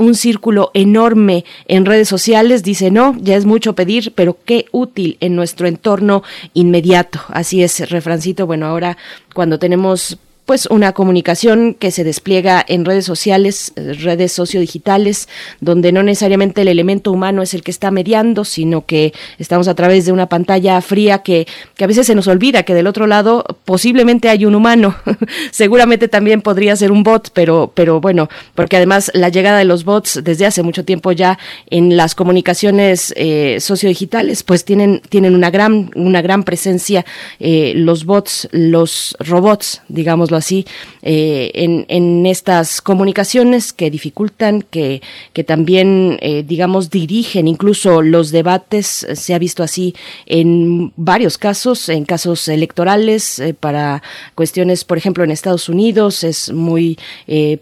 [0.00, 5.16] un círculo enorme en redes sociales, dice, no, ya es mucho pedir, pero qué útil
[5.20, 6.22] en nuestro entorno
[6.54, 7.20] inmediato.
[7.28, 8.46] Así es, refrancito.
[8.46, 8.96] Bueno, ahora
[9.34, 10.18] cuando tenemos
[10.50, 15.28] pues una comunicación que se despliega en redes sociales, eh, redes sociodigitales,
[15.60, 19.76] donde no necesariamente el elemento humano es el que está mediando, sino que estamos a
[19.76, 21.46] través de una pantalla fría que,
[21.76, 24.96] que a veces se nos olvida que del otro lado posiblemente hay un humano.
[25.52, 29.84] Seguramente también podría ser un bot, pero, pero bueno, porque además la llegada de los
[29.84, 31.38] bots desde hace mucho tiempo ya
[31.68, 37.06] en las comunicaciones eh, sociodigitales, pues tienen, tienen una gran, una gran presencia
[37.38, 40.66] eh, los bots, los robots, digámoslo así,
[41.02, 45.00] eh, en, estas comunicaciones que dificultan, que,
[45.32, 49.06] que también, eh, digamos, dirigen incluso los debates.
[49.14, 49.94] Se ha visto así
[50.26, 54.02] en varios casos, en casos electorales, eh, para
[54.34, 56.98] cuestiones, por ejemplo, en Estados Unidos, es muy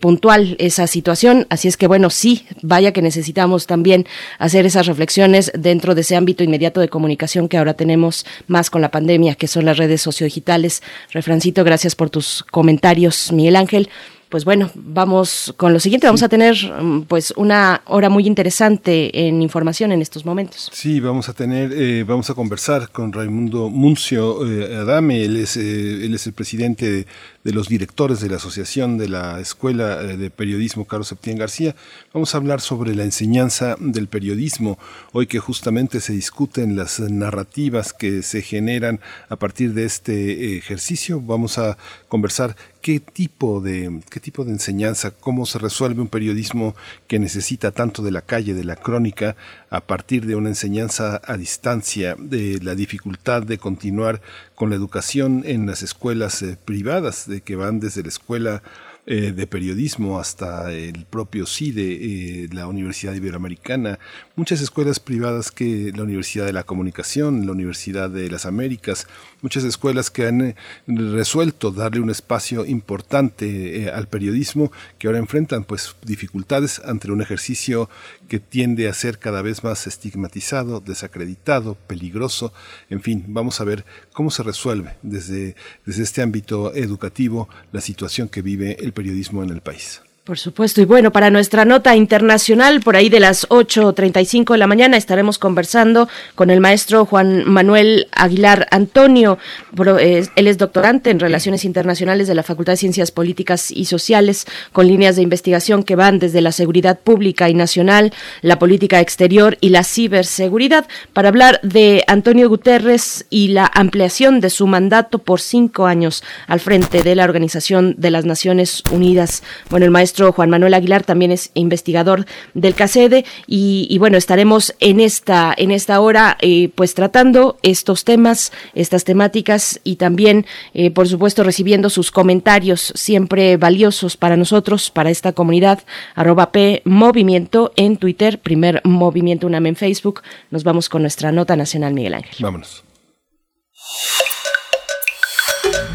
[0.00, 1.46] puntual esa situación.
[1.50, 4.06] Así es que, bueno, sí, vaya que necesitamos también
[4.38, 8.80] hacer esas reflexiones dentro de ese ámbito inmediato de comunicación que ahora tenemos más con
[8.80, 10.82] la pandemia, que son las redes sociodigitales.
[11.12, 13.88] Refrancito, gracias por tus comentarios comentarios, Miguel Ángel.
[14.28, 16.06] Pues bueno, vamos con lo siguiente.
[16.06, 20.68] Vamos a tener mm, pues una hora muy interesante en información en estos momentos.
[20.70, 25.24] Sí, vamos a tener, eh, vamos a conversar con Raimundo Muncio eh, Adame.
[25.24, 27.06] Él es, eh, él es el presidente
[27.48, 31.74] de, los directores de la Asociación de la Escuela eh, de Periodismo Carlos Septién García.
[32.12, 34.78] Vamos a hablar sobre la enseñanza del periodismo,
[35.12, 41.20] hoy que justamente se discuten las narrativas que se generan a partir de este ejercicio.
[41.20, 41.78] Vamos a
[42.08, 46.76] conversar qué tipo de qué tipo de enseñanza, cómo se resuelve un periodismo
[47.06, 49.36] que necesita tanto de la calle, de la crónica,
[49.70, 54.20] a partir de una enseñanza a distancia, de la dificultad de continuar
[54.54, 58.62] con la educación en las escuelas eh, privadas, de que van desde la escuela
[59.10, 63.98] eh, de periodismo hasta el propio CIDE, eh, la Universidad Iberoamericana,
[64.38, 69.08] muchas escuelas privadas que la Universidad de la Comunicación, la Universidad de las Américas,
[69.42, 70.54] muchas escuelas que han
[70.86, 77.90] resuelto darle un espacio importante al periodismo que ahora enfrentan pues dificultades ante un ejercicio
[78.28, 82.52] que tiende a ser cada vez más estigmatizado, desacreditado, peligroso.
[82.90, 88.28] En fin, vamos a ver cómo se resuelve desde, desde este ámbito educativo la situación
[88.28, 90.00] que vive el periodismo en el país.
[90.28, 90.82] Por supuesto.
[90.82, 95.38] Y bueno, para nuestra nota internacional, por ahí de las 8.35 de la mañana estaremos
[95.38, 99.38] conversando con el maestro Juan Manuel Aguilar Antonio.
[99.74, 104.86] Él es doctorante en Relaciones Internacionales de la Facultad de Ciencias Políticas y Sociales, con
[104.86, 108.12] líneas de investigación que van desde la seguridad pública y nacional,
[108.42, 114.50] la política exterior y la ciberseguridad, para hablar de Antonio Guterres y la ampliación de
[114.50, 119.42] su mandato por cinco años al frente de la Organización de las Naciones Unidas.
[119.70, 125.00] Bueno, el maestro Juan Manuel Aguilar también es investigador del CACEDE y, bueno, estaremos en
[125.00, 131.08] esta, en esta hora eh, pues tratando estos temas, estas temáticas y también, eh, por
[131.08, 135.80] supuesto, recibiendo sus comentarios siempre valiosos para nosotros, para esta comunidad,
[136.14, 140.22] arroba P Movimiento en Twitter, primer Movimiento UNAM en Facebook.
[140.50, 142.36] Nos vamos con nuestra nota nacional, Miguel Ángel.
[142.40, 142.84] Vámonos.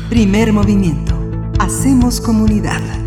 [0.10, 1.20] Primer movimiento.
[1.60, 3.03] Hacemos comunidad.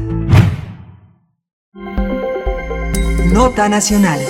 [3.33, 4.21] Nota Nacional.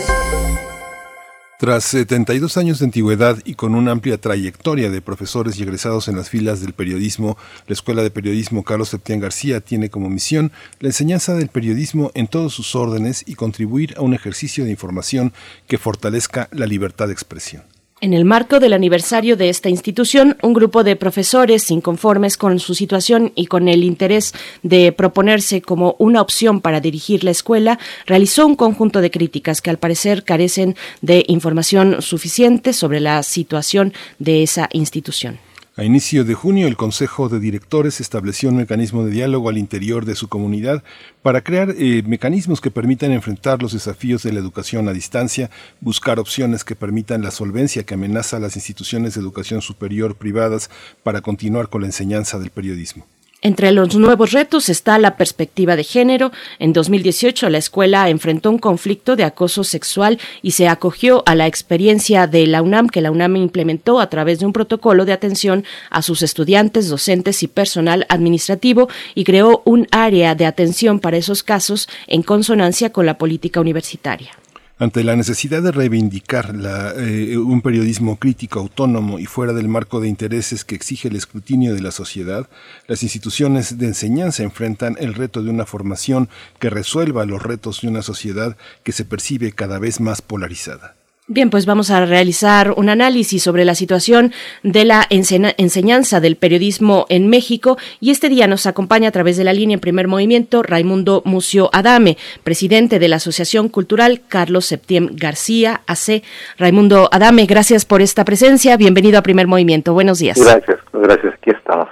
[1.58, 6.16] Tras 72 años de antigüedad y con una amplia trayectoria de profesores y egresados en
[6.16, 7.36] las filas del periodismo,
[7.66, 12.26] la Escuela de Periodismo Carlos Septién García tiene como misión la enseñanza del periodismo en
[12.26, 15.32] todos sus órdenes y contribuir a un ejercicio de información
[15.66, 17.75] que fortalezca la libertad de expresión.
[18.02, 22.74] En el marco del aniversario de esta institución, un grupo de profesores inconformes con su
[22.74, 28.46] situación y con el interés de proponerse como una opción para dirigir la escuela, realizó
[28.46, 34.42] un conjunto de críticas que al parecer carecen de información suficiente sobre la situación de
[34.42, 35.38] esa institución.
[35.78, 40.06] A inicio de junio, el Consejo de Directores estableció un mecanismo de diálogo al interior
[40.06, 40.82] de su comunidad
[41.20, 45.50] para crear eh, mecanismos que permitan enfrentar los desafíos de la educación a distancia,
[45.82, 50.70] buscar opciones que permitan la solvencia que amenaza a las instituciones de educación superior privadas
[51.02, 53.04] para continuar con la enseñanza del periodismo.
[53.46, 56.32] Entre los nuevos retos está la perspectiva de género.
[56.58, 61.46] En 2018 la escuela enfrentó un conflicto de acoso sexual y se acogió a la
[61.46, 65.64] experiencia de la UNAM que la UNAM implementó a través de un protocolo de atención
[65.90, 71.44] a sus estudiantes, docentes y personal administrativo y creó un área de atención para esos
[71.44, 74.32] casos en consonancia con la política universitaria.
[74.78, 76.54] Ante la necesidad de reivindicar
[76.98, 81.74] eh, un periodismo crítico, autónomo y fuera del marco de intereses que exige el escrutinio
[81.74, 82.46] de la sociedad,
[82.86, 87.88] las instituciones de enseñanza enfrentan el reto de una formación que resuelva los retos de
[87.88, 90.94] una sociedad que se percibe cada vez más polarizada.
[91.28, 97.04] Bien, pues vamos a realizar un análisis sobre la situación de la enseñanza del periodismo
[97.08, 100.62] en México y este día nos acompaña a través de la línea en primer movimiento
[100.62, 106.22] Raimundo Mucio Adame, presidente de la Asociación Cultural Carlos Septiem García AC.
[106.58, 110.38] Raimundo Adame, gracias por esta presencia, bienvenido a primer movimiento, buenos días.
[110.38, 111.88] Gracias, gracias, aquí estamos.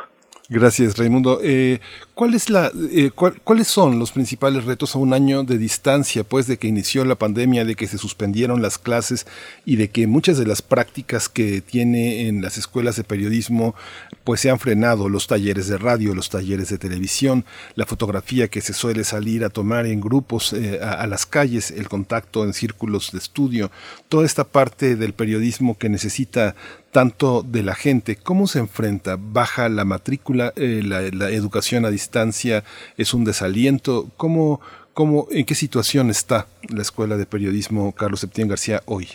[0.51, 1.41] Gracias, Raimundo.
[1.43, 1.81] Eh,
[2.13, 6.47] ¿cuál es la, eh, ¿Cuáles son los principales retos a un año de distancia, pues,
[6.47, 9.27] de que inició la pandemia, de que se suspendieron las clases
[9.65, 13.75] y de que muchas de las prácticas que tiene en las escuelas de periodismo,
[14.23, 15.09] pues, se han frenado?
[15.09, 19.49] Los talleres de radio, los talleres de televisión, la fotografía que se suele salir a
[19.49, 23.71] tomar en grupos eh, a las calles, el contacto en círculos de estudio,
[24.11, 26.55] toda esta parte del periodismo que necesita
[26.95, 28.17] tanto de la gente.
[28.23, 29.17] ¿Cómo se enfrenta?
[29.19, 30.53] ¿Baja la matrícula?
[30.55, 32.63] Eh, la, educación a distancia
[32.97, 34.05] es un desaliento?
[34.17, 34.61] ¿Cómo,
[34.93, 39.09] cómo, ¿En qué situación está la Escuela de Periodismo Carlos Septién García hoy?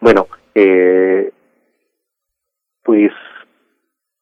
[0.00, 0.26] Bueno,
[0.56, 1.30] eh,
[2.82, 3.12] pues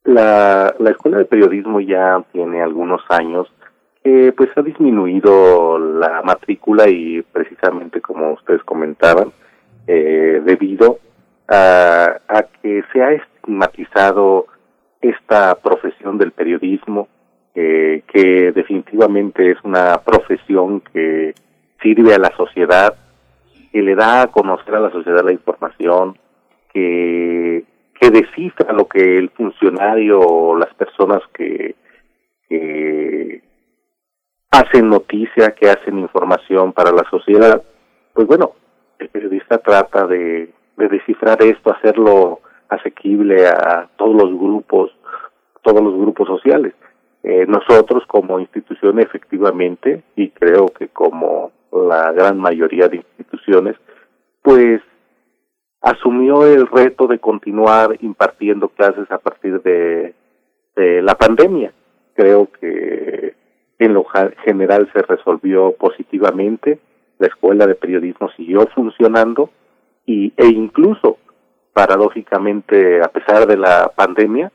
[0.05, 3.51] la, la Escuela de Periodismo ya tiene algunos años
[4.05, 9.33] que pues ha disminuido la matrícula y precisamente como ustedes comentaban,
[9.87, 10.99] eh, debido
[11.51, 14.47] a, que se ha estigmatizado
[15.01, 17.09] esta profesión del periodismo,
[17.55, 21.35] eh, que definitivamente es una profesión que
[21.83, 22.95] sirve a la sociedad,
[23.73, 26.17] que le da a conocer a la sociedad la información,
[26.73, 27.65] que,
[28.01, 31.75] que descifra lo que el funcionario o las personas que,
[32.49, 33.43] que
[34.51, 37.63] hacen noticia, que hacen información para la sociedad,
[38.13, 38.53] pues bueno,
[38.99, 44.91] el periodista trata de de descifrar esto, hacerlo asequible a todos los grupos,
[45.63, 46.75] todos los grupos sociales.
[47.23, 53.77] Eh, nosotros como institución efectivamente, y creo que como la gran mayoría de instituciones,
[54.43, 54.81] pues
[55.83, 60.15] asumió el reto de continuar impartiendo clases a partir de,
[60.77, 61.73] de la pandemia.
[62.15, 63.35] Creo que
[63.79, 64.05] en lo
[64.45, 66.79] general se resolvió positivamente,
[67.19, 69.51] la escuela de periodismo siguió funcionando
[70.07, 71.19] y, e incluso,
[71.73, 74.51] paradójicamente, a pesar de la pandemia,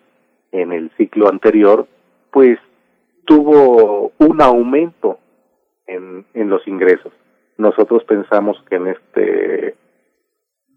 [0.52, 1.88] en el ciclo anterior,
[2.32, 2.60] pues
[3.26, 5.20] tuvo un aumento
[5.88, 7.12] en, en los ingresos.
[7.58, 9.76] Nosotros pensamos que en este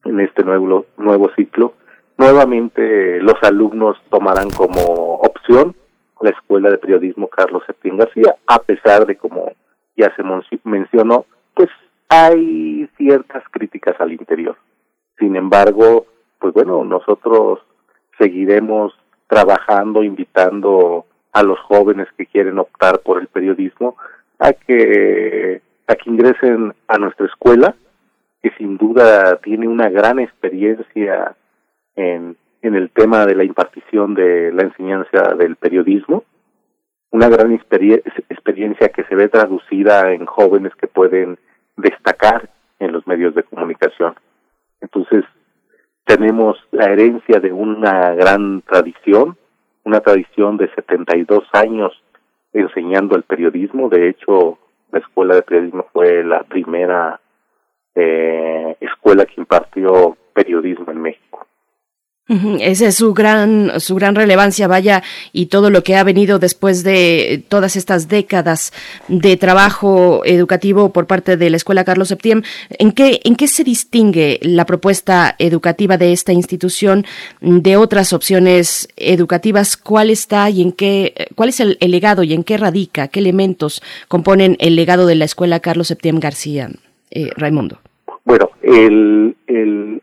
[0.05, 1.75] en este nuevo nuevo ciclo
[2.17, 5.75] nuevamente los alumnos tomarán como opción
[6.21, 9.53] la Escuela de Periodismo Carlos Septién García, a pesar de como
[9.97, 10.23] ya se
[10.65, 11.69] mencionó, pues
[12.09, 14.57] hay ciertas críticas al interior.
[15.19, 16.07] Sin embargo,
[16.39, 17.61] pues bueno, nosotros
[18.19, 18.95] seguiremos
[19.27, 23.97] trabajando, invitando a los jóvenes que quieren optar por el periodismo
[24.39, 27.75] a que a que ingresen a nuestra escuela,
[28.43, 31.35] que sin duda tiene una gran experiencia
[31.97, 36.25] en, en el tema de la impartición de la enseñanza del periodismo,
[37.11, 41.39] una gran experiencia que se ve traducida en jóvenes que pueden
[41.79, 44.15] destacar en los medios de comunicación.
[44.81, 45.25] Entonces,
[46.05, 49.37] tenemos la herencia de una gran tradición,
[49.85, 51.93] una tradición de 72 años
[52.53, 53.89] enseñando el periodismo.
[53.89, 54.59] De hecho,
[54.93, 57.21] la Escuela de Periodismo fue la primera
[57.95, 61.48] eh, escuela que impartió periodismo en México.
[62.29, 65.03] Esa es su gran, su gran relevancia, vaya,
[65.33, 68.73] y todo lo que ha venido después de todas estas décadas
[69.09, 72.45] de trabajo educativo por parte de la Escuela Carlos Septién.
[72.71, 77.07] ¿En qué, en qué se distingue la propuesta educativa de esta institución
[77.41, 79.79] de otras opciones educativas?
[79.79, 83.09] ¿Cuál está y en qué, cuál es el, legado y en qué radica?
[83.09, 86.69] ¿Qué elementos componen el legado de la Escuela Carlos Septién García,
[87.11, 87.79] eh, Raimundo?
[88.25, 90.03] Bueno, el, el,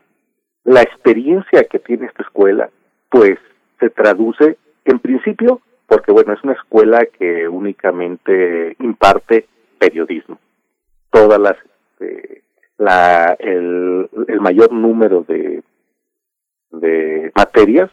[0.66, 2.68] la experiencia que tiene esta escuela,
[3.08, 3.38] pues
[3.80, 9.46] se traduce en principio, porque bueno, es una escuela que únicamente imparte
[9.78, 10.38] periodismo.
[11.10, 11.56] Todas las,
[12.00, 12.42] eh,
[12.78, 15.62] la, el, el mayor número de,
[16.72, 17.90] de materias,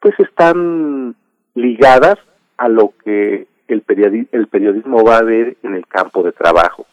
[0.00, 1.16] pues están
[1.54, 2.16] ligadas
[2.58, 3.84] a lo que el,
[4.30, 6.86] el periodismo va a ver en el campo de trabajo,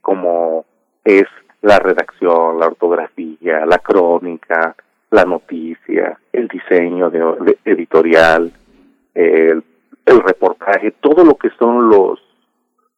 [0.00, 0.64] como
[1.04, 1.26] es
[1.62, 4.74] la redacción, la ortografía, la crónica,
[5.10, 8.52] la noticia, el diseño de, editorial,
[9.14, 9.62] el,
[10.06, 12.20] reportaje, todo lo que son los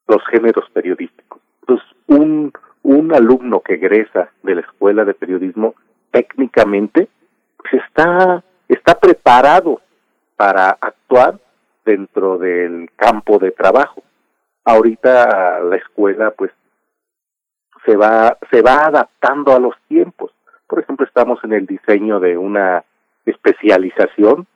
[0.08, 1.40] los géneros periodísticos.
[1.60, 2.52] Entonces, un,
[2.82, 5.74] un alumno que egresa de la escuela de periodismo
[6.10, 7.08] técnicamente
[7.56, 9.80] pues está está preparado
[10.36, 11.38] para actuar
[11.84, 14.02] dentro del campo de trabajo.
[14.64, 16.50] Ahorita la escuela pues
[17.84, 20.32] se va, se va adaptando a los tiempos.
[20.66, 22.84] Por ejemplo, estamos en el diseño de una
[23.26, 24.46] especialización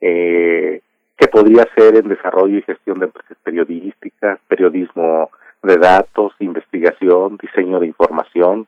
[0.00, 0.80] eh,
[1.16, 5.30] que podría ser en desarrollo y gestión de empresas periodísticas, periodismo
[5.62, 8.66] de datos, investigación, diseño de información,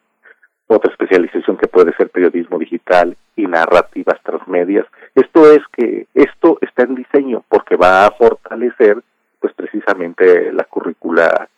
[0.67, 4.87] otra especialización que puede ser periodismo digital y narrativas transmedias.
[5.15, 9.03] Esto es que esto está en diseño porque va a fortalecer
[9.41, 11.49] pues precisamente la currícula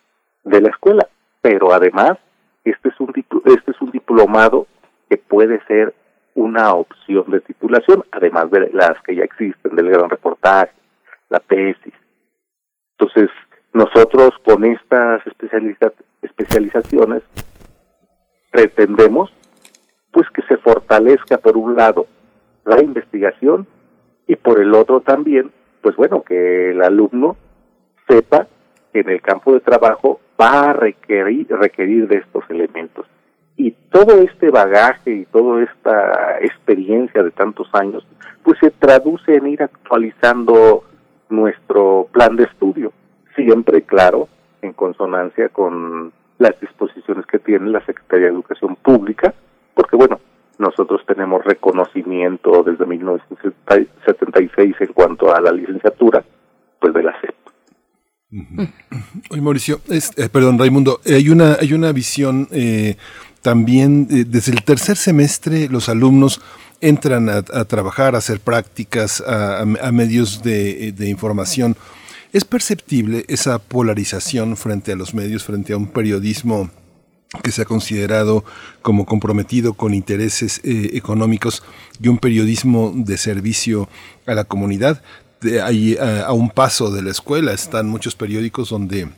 [0.45, 1.07] de la escuela,
[1.41, 2.19] pero además
[2.71, 3.13] este es un
[3.45, 4.67] este es un diplomado
[5.09, 5.95] que puede ser
[6.35, 10.73] una opción de titulación, además de las que ya existen, del gran reportaje,
[11.31, 11.95] la tesis.
[12.99, 13.31] Entonces,
[13.73, 15.23] nosotros con estas
[16.23, 17.23] especializaciones
[18.51, 19.33] pretendemos
[20.13, 22.07] pues que se fortalezca por un lado
[22.65, 23.67] la investigación
[24.27, 25.53] y por el otro también,
[25.83, 27.37] pues bueno, que el alumno
[28.09, 28.47] sepa
[29.01, 33.07] en el campo de trabajo va a requerir, requerir de estos elementos.
[33.57, 38.07] Y todo este bagaje y toda esta experiencia de tantos años,
[38.43, 40.85] pues se traduce en ir actualizando
[41.29, 42.93] nuestro plan de estudio,
[43.35, 44.29] siempre, claro,
[44.63, 49.33] en consonancia con las disposiciones que tiene la Secretaría de Educación Pública,
[49.75, 50.21] porque bueno,
[50.59, 56.25] nosotros tenemos reconocimiento desde 1976 en cuanto a la licenciatura,
[56.81, 57.36] pues de la CEP.
[59.31, 62.97] Oye, Mauricio, eh, perdón, Raimundo, hay una, hay una visión eh,
[63.41, 66.41] también, eh, desde el tercer semestre los alumnos
[66.81, 71.77] entran a, trabajar, a hacer prácticas, a, medios de, información.
[72.33, 76.71] ¿Es perceptible esa polarización frente a los medios, frente a un periodismo
[77.43, 78.45] que se ha considerado
[78.83, 81.63] como comprometido con intereses económicos
[82.01, 83.89] y un periodismo de servicio
[84.27, 85.03] a la comunidad?
[85.63, 89.09] Ahí a, un paso de la escuela están muchos periódicos donde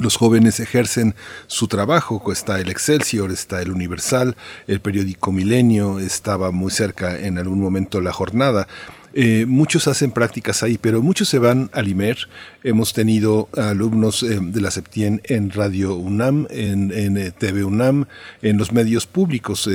[0.00, 1.14] los jóvenes ejercen
[1.46, 4.36] su trabajo, está el Excelsior, está el Universal,
[4.66, 8.68] el periódico Milenio, estaba muy cerca en algún momento la jornada.
[9.14, 12.18] Eh, muchos hacen prácticas ahí, pero muchos se van al IMER.
[12.62, 18.06] Hemos tenido alumnos eh, de la Septien en Radio UNAM, en, en eh, TV UNAM,
[18.42, 19.68] en los medios públicos.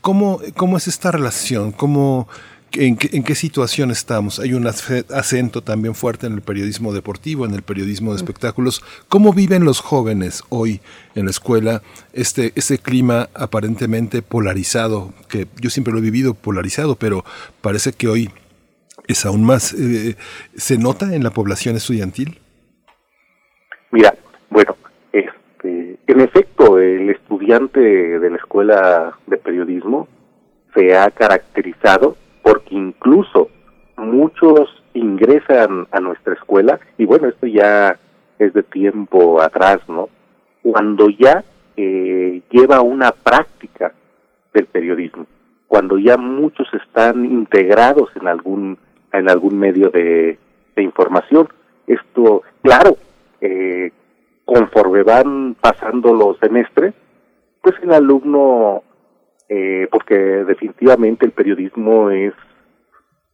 [0.00, 1.72] ¿cómo, ¿Cómo es esta relación?
[1.72, 2.28] ¿Cómo,
[2.72, 4.38] ¿En qué, situación estamos?
[4.38, 8.80] Hay un acento también fuerte en el periodismo deportivo, en el periodismo de espectáculos.
[9.08, 10.80] ¿Cómo viven los jóvenes hoy
[11.16, 11.82] en la escuela
[12.12, 17.24] este, este clima aparentemente polarizado, que yo siempre lo he vivido polarizado, pero
[17.60, 18.30] parece que hoy
[19.08, 19.72] es aún más.
[19.72, 20.14] Eh,
[20.54, 22.38] ¿Se nota en la población estudiantil?
[23.90, 24.14] Mira,
[24.48, 24.76] bueno,
[25.12, 30.06] este, en efecto, el estudiante de la escuela de periodismo
[30.72, 33.48] se ha caracterizado porque incluso
[33.96, 37.98] muchos ingresan a nuestra escuela, y bueno, esto ya
[38.38, 40.08] es de tiempo atrás, ¿no?
[40.62, 41.44] Cuando ya
[41.76, 43.92] eh, lleva una práctica
[44.52, 45.26] del periodismo,
[45.68, 48.78] cuando ya muchos están integrados en algún
[49.12, 50.38] en algún medio de,
[50.76, 51.46] información.
[51.86, 52.96] Esto, claro,
[53.42, 53.92] eh,
[54.46, 56.94] conforme van pasando los semestres,
[57.60, 58.82] pues el alumno
[59.50, 62.32] eh, porque definitivamente el periodismo es,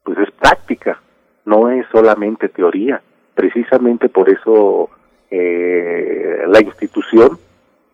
[0.03, 0.99] pues es práctica,
[1.45, 3.03] no es solamente teoría.
[3.35, 4.89] Precisamente por eso
[5.31, 7.39] eh, la institución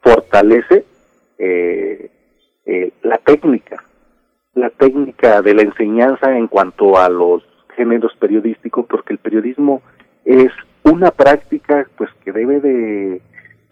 [0.01, 0.85] fortalece
[1.37, 2.11] eh,
[2.65, 3.83] eh, la técnica,
[4.55, 7.43] la técnica de la enseñanza en cuanto a los
[7.77, 9.83] géneros periodísticos, porque el periodismo
[10.25, 10.53] es
[10.85, 13.21] una práctica pues que debe de,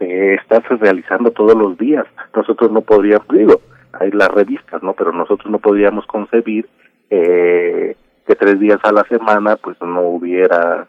[0.01, 2.06] de estarse realizando todos los días.
[2.35, 3.60] Nosotros no podríamos, digo,
[3.93, 4.93] hay las revistas, ¿no?
[4.95, 6.69] Pero nosotros no podríamos concebir
[7.11, 7.97] eh,
[8.27, 10.87] que tres días a la semana pues no hubiera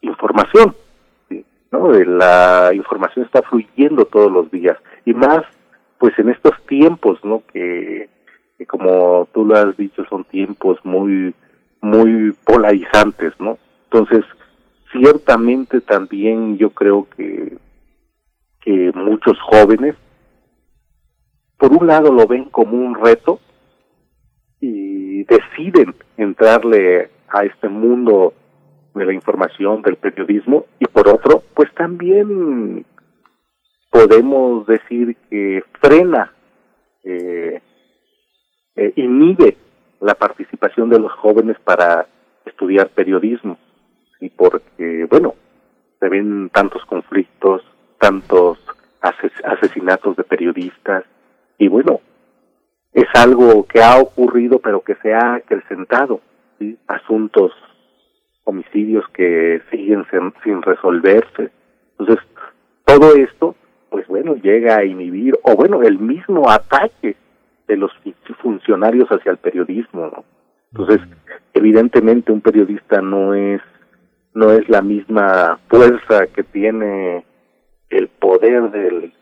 [0.00, 0.74] información,
[1.28, 1.44] ¿sí?
[1.70, 1.92] ¿no?
[1.92, 5.42] La información está fluyendo todos los días y más
[5.98, 7.42] pues en estos tiempos, ¿no?
[7.52, 8.08] Que,
[8.58, 11.34] que como tú lo has dicho son tiempos muy
[11.80, 13.58] muy polarizantes, ¿no?
[13.84, 14.24] Entonces,
[14.92, 17.56] ciertamente también yo creo que
[18.62, 19.96] que muchos jóvenes
[21.62, 23.38] por un lado lo ven como un reto
[24.60, 28.34] y deciden entrarle a este mundo
[28.96, 32.84] de la información, del periodismo, y por otro, pues también
[33.90, 36.32] podemos decir que frena,
[37.04, 37.62] eh,
[38.74, 39.56] eh, inhibe
[40.00, 42.08] la participación de los jóvenes para
[42.44, 43.56] estudiar periodismo,
[44.20, 45.36] y porque, bueno,
[46.00, 47.62] se ven tantos conflictos,
[48.00, 48.58] tantos
[49.44, 51.04] asesinatos de periodistas,
[51.62, 52.00] y bueno,
[52.92, 56.20] es algo que ha ocurrido pero que se ha acrecentado,
[56.58, 56.76] ¿sí?
[56.88, 57.52] asuntos,
[58.42, 61.52] homicidios que siguen sin, sin resolverse.
[62.00, 62.26] Entonces,
[62.84, 63.54] todo esto,
[63.90, 67.14] pues bueno, llega a inhibir, o bueno, el mismo ataque
[67.68, 67.92] de los
[68.42, 70.24] funcionarios hacia el periodismo, ¿no?
[70.72, 71.00] Entonces,
[71.54, 73.62] evidentemente un periodista no es
[74.34, 77.24] no es la misma fuerza que tiene
[77.88, 79.12] el poder del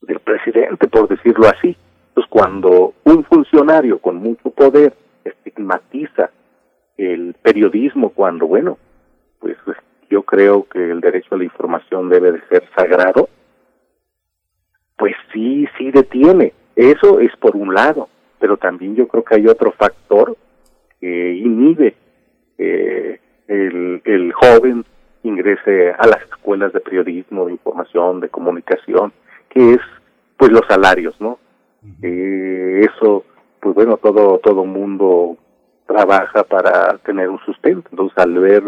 [0.00, 1.76] del presidente, por decirlo así.
[2.08, 4.94] Entonces, cuando un funcionario con mucho poder
[5.24, 6.30] estigmatiza
[6.96, 8.78] el periodismo, cuando, bueno,
[9.38, 9.56] pues
[10.10, 13.28] yo creo que el derecho a la información debe de ser sagrado,
[14.96, 16.52] pues sí, sí detiene.
[16.76, 18.08] Eso es por un lado,
[18.38, 20.36] pero también yo creo que hay otro factor
[21.00, 21.94] que inhibe
[22.58, 23.18] eh,
[23.48, 24.84] el, el joven
[25.22, 29.12] ingrese a las escuelas de periodismo, de información, de comunicación,
[29.50, 29.80] que es
[30.36, 31.38] pues los salarios, ¿no?
[32.02, 33.24] Eh, eso,
[33.60, 35.36] pues bueno, todo todo mundo
[35.86, 38.62] trabaja para tener un sustento, entonces al ver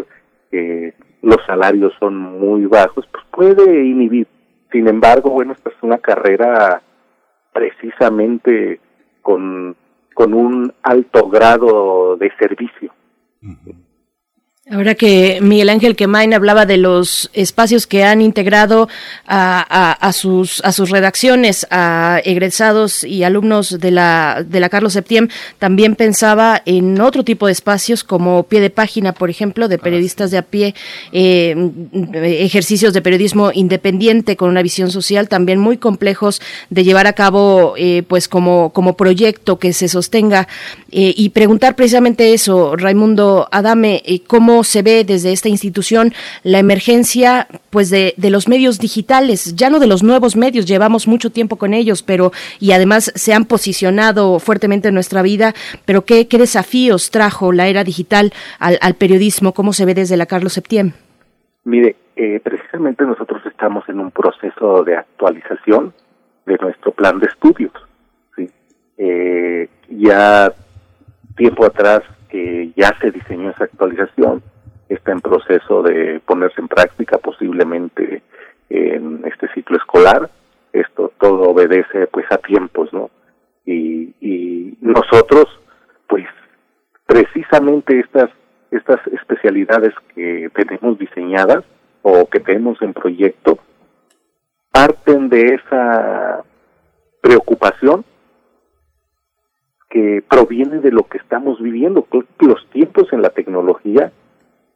[0.51, 4.27] que los salarios son muy bajos, pues puede inhibir.
[4.71, 6.83] Sin embargo, bueno, esta es una carrera
[7.53, 8.81] precisamente
[9.21, 9.77] con,
[10.15, 12.93] con un alto grado de servicio.
[14.71, 18.89] Ahora que Miguel Ángel Quemain hablaba de los espacios que han integrado
[19.27, 24.93] a, a, sus, a sus redacciones, a egresados y alumnos de la, de la Carlos
[24.93, 29.79] Septién, también pensaba en otro tipo de espacios como pie de página, por ejemplo, de
[29.79, 30.77] periodistas de a pie,
[31.11, 31.57] eh,
[32.23, 36.41] ejercicios de periodismo independiente con una visión social también muy complejos
[36.71, 40.47] de llevar a cabo eh, pues como, como proyecto que se sostenga.
[40.93, 46.13] Eh, y preguntar precisamente eso, Raimundo Adame, cómo se ve desde esta institución
[46.43, 51.31] la emergencia pues de, los medios digitales, ya no de los nuevos medios, llevamos mucho
[51.31, 55.55] tiempo con ellos, pero y además se han posicionado fuertemente en nuestra vida,
[55.87, 60.27] pero qué, qué desafíos trajo la era digital al, periodismo, cómo se ve desde la
[60.27, 60.93] Carlos Septién.
[61.65, 65.95] Mire, eh, precisamente nosotros estamos en un proceso de actualización
[66.47, 67.73] de nuestro plan de estudios.
[68.99, 70.53] Eh, ya
[71.37, 72.03] tiempo atrás
[72.77, 74.43] ya se diseñó esa actualización,
[74.89, 78.23] está en proceso de ponerse en práctica posiblemente
[78.69, 80.31] en este ciclo escolar.
[80.73, 83.11] Esto todo obedece pues a tiempos, ¿no?
[83.65, 84.13] Y,
[84.81, 85.47] nosotros,
[86.07, 86.27] pues
[87.07, 88.29] precisamente estas,
[88.71, 91.65] estas especialidades que tenemos diseñadas
[92.03, 93.59] o que tenemos en proyecto,
[94.71, 96.43] parten de esa
[97.23, 98.05] preocupación
[99.93, 102.07] que proviene de lo que estamos viviendo.
[102.41, 104.11] Los tiempos en la tecnología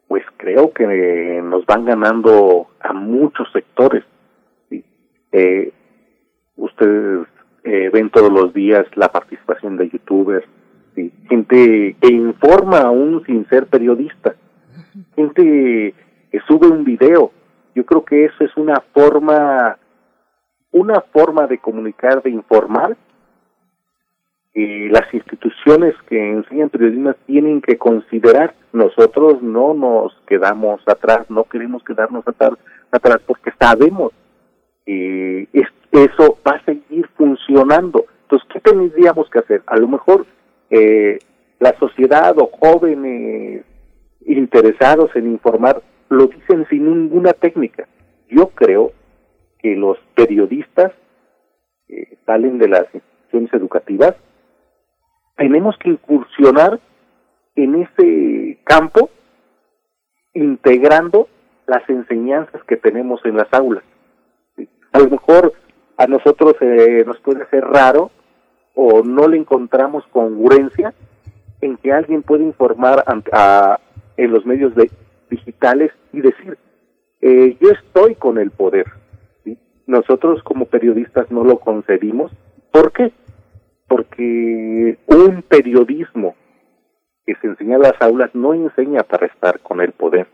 [0.07, 4.03] pues creo que nos van ganando a muchos sectores.
[5.31, 5.73] Eh,
[6.55, 7.27] ustedes
[7.63, 10.45] eh, ven todos los días la participación de youtubers,
[10.95, 11.11] ¿sí?
[11.27, 14.35] gente que informa aún sin ser periodista,
[15.15, 15.95] gente
[16.31, 17.31] que sube un video.
[17.73, 19.77] Yo creo que eso es una forma,
[20.71, 22.95] una forma de comunicar, de informar
[24.89, 28.55] las instituciones que enseñan periodismo tienen que considerar.
[28.73, 32.53] Nosotros no nos quedamos atrás, no queremos quedarnos atrás,
[32.91, 34.13] atrás porque sabemos
[34.85, 35.47] que
[35.91, 38.05] eso va a seguir funcionando.
[38.23, 39.61] Entonces, ¿qué tendríamos que hacer?
[39.67, 40.25] A lo mejor
[40.69, 41.19] eh,
[41.59, 43.63] la sociedad o jóvenes
[44.25, 47.87] interesados en informar lo dicen sin ninguna técnica.
[48.29, 48.91] Yo creo
[49.59, 50.91] que los periodistas
[51.87, 54.15] eh, salen de las instituciones educativas,
[55.37, 56.79] tenemos que incursionar
[57.55, 59.09] en ese campo
[60.33, 61.27] integrando
[61.65, 63.83] las enseñanzas que tenemos en las aulas.
[64.91, 65.53] A lo mejor
[65.97, 68.11] a nosotros eh, nos puede ser raro
[68.73, 70.93] o no le encontramos congruencia
[71.61, 73.03] en que alguien puede informar
[74.17, 74.73] en los medios
[75.29, 76.57] digitales y decir,
[77.21, 78.85] eh, yo estoy con el poder.
[79.87, 82.31] Nosotros como periodistas no lo concebimos.
[82.71, 83.11] ¿Por qué?
[83.87, 86.35] Porque un periodismo
[87.25, 90.27] que se enseña en las aulas no enseña para estar con el poder,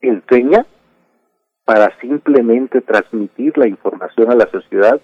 [0.00, 0.66] enseña
[1.64, 5.00] para simplemente transmitir la información a la sociedad,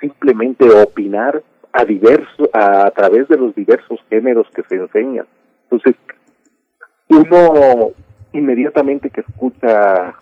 [0.00, 1.42] simplemente opinar
[1.72, 5.26] a diverso, a, través de los diversos géneros que se enseñan.
[5.64, 5.96] Entonces,
[7.08, 7.92] uno
[8.32, 10.14] inmediatamente que escucha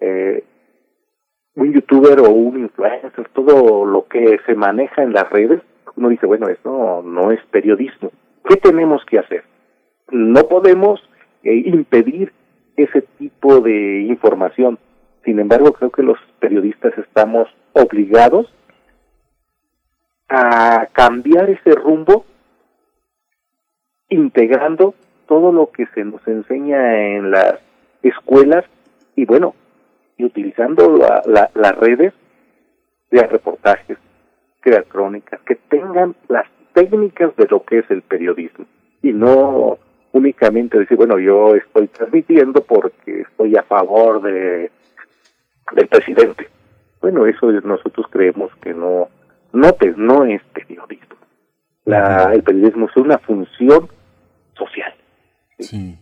[0.00, 0.44] eh,
[1.56, 5.62] un youtuber o un influencer, todo lo que se maneja en las redes,
[5.96, 8.12] uno dice, bueno, eso no es periodismo.
[8.44, 9.44] ¿Qué tenemos que hacer?
[10.10, 11.00] No podemos
[11.42, 12.32] eh, impedir
[12.76, 14.78] ese tipo de información.
[15.24, 18.52] Sin embargo, creo que los periodistas estamos obligados
[20.28, 22.26] a cambiar ese rumbo
[24.08, 24.94] integrando
[25.26, 27.60] todo lo que se nos enseña en las
[28.02, 28.64] escuelas
[29.16, 29.54] y bueno,
[30.16, 32.12] y utilizando las redes,
[33.10, 33.98] crear reportajes,
[34.60, 38.66] crear crónicas, que tengan las técnicas de lo que es el periodismo
[39.02, 39.78] y no
[40.12, 44.70] únicamente decir, bueno, yo estoy transmitiendo porque estoy a favor de
[45.72, 46.48] del presidente.
[47.00, 49.08] Bueno, eso nosotros creemos que no
[49.52, 51.16] no, no es periodismo.
[51.84, 53.88] La, el periodismo es una función
[54.54, 54.92] social.
[55.58, 55.96] Sí.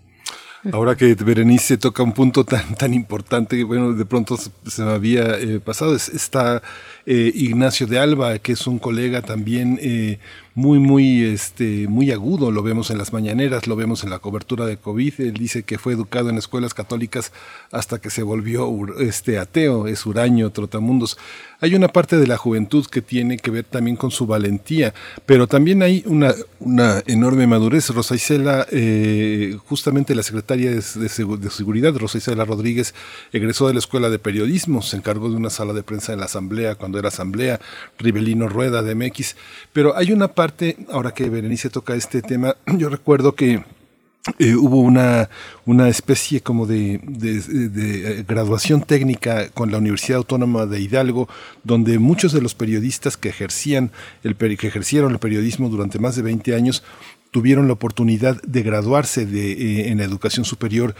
[0.73, 5.39] Ahora que Berenice toca un punto tan, tan importante, bueno, de pronto se me había
[5.39, 6.63] eh, pasado, está
[7.07, 10.19] eh, Ignacio de Alba, que es un colega también eh,
[10.55, 14.67] muy, muy, este, muy agudo, lo vemos en las mañaneras, lo vemos en la cobertura
[14.67, 17.33] de COVID, él dice que fue educado en escuelas católicas
[17.73, 21.19] hasta que se volvió este, ateo, es huraño, trotamundos.
[21.61, 24.95] Hay una parte de la juventud que tiene que ver también con su valentía,
[25.27, 27.91] pero también hay una, una enorme madurez.
[27.91, 32.95] Rosa Isela, eh, justamente la secretaria de, de, Seguridad, Rosa Isela Rodríguez,
[33.33, 36.27] egresó de la Escuela de Periodismo, se encargó de una sala de prensa en la
[36.27, 37.61] Asamblea, cuando era Asamblea,
[37.99, 39.37] Rivelino Rueda de MX,
[39.73, 40.44] pero hay una parte
[40.91, 43.63] ahora que Berenice toca este tema, yo recuerdo que
[44.39, 45.29] eh, hubo una,
[45.67, 51.29] una especie como de, de, graduación técnica con la Universidad Autónoma de Hidalgo,
[51.63, 53.91] donde muchos de los periodistas que ejercían
[54.23, 56.83] el, que ejercieron el periodismo durante más de 20 años
[57.33, 60.95] tuvieron la oportunidad de graduarse eh, en la educación superior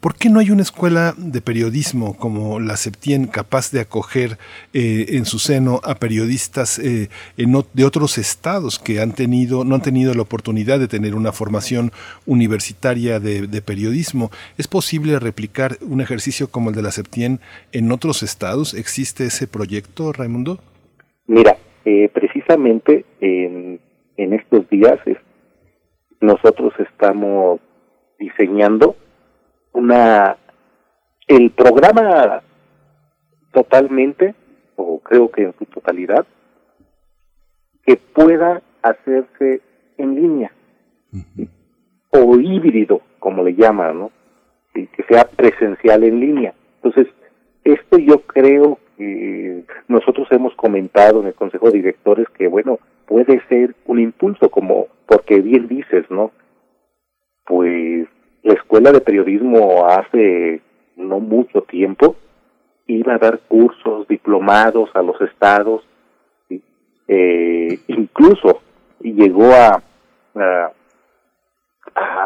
[0.00, 4.36] ¿Por qué no hay una escuela de periodismo como la Septien capaz de acoger
[4.74, 9.80] eh, en su seno a periodistas eh, de otros estados que han tenido, no han
[9.80, 11.92] tenido la oportunidad de tener una formación
[12.26, 14.30] universitaria de, periodismo?
[14.58, 17.40] ¿Es posible replicar un ejercicio como el de la Septien
[17.72, 18.74] en otros estados?
[18.74, 20.58] ¿Existe ese proyecto, Raimundo?
[21.26, 23.80] Mira, eh, precisamente en,
[24.18, 24.98] en estos días
[26.20, 27.60] nosotros estamos
[28.18, 28.94] diseñando
[29.72, 30.36] una
[31.26, 32.42] el programa
[33.52, 34.34] totalmente
[34.76, 36.26] o creo que en su totalidad
[37.84, 39.60] que pueda hacerse
[39.98, 40.52] en línea.
[42.10, 44.10] O híbrido como le llaman no
[44.74, 46.54] y que sea presencial en línea.
[46.82, 47.12] Entonces
[47.64, 53.40] esto yo creo que nosotros hemos comentado en el consejo de directores que bueno puede
[53.48, 56.32] ser un impulso como porque bien dices no
[57.44, 58.08] pues
[58.42, 60.60] la escuela de periodismo hace
[60.96, 62.16] no mucho tiempo
[62.86, 65.82] iba a dar cursos diplomados a los estados,
[67.08, 68.62] eh, incluso
[69.00, 69.82] llegó a,
[70.34, 70.72] a,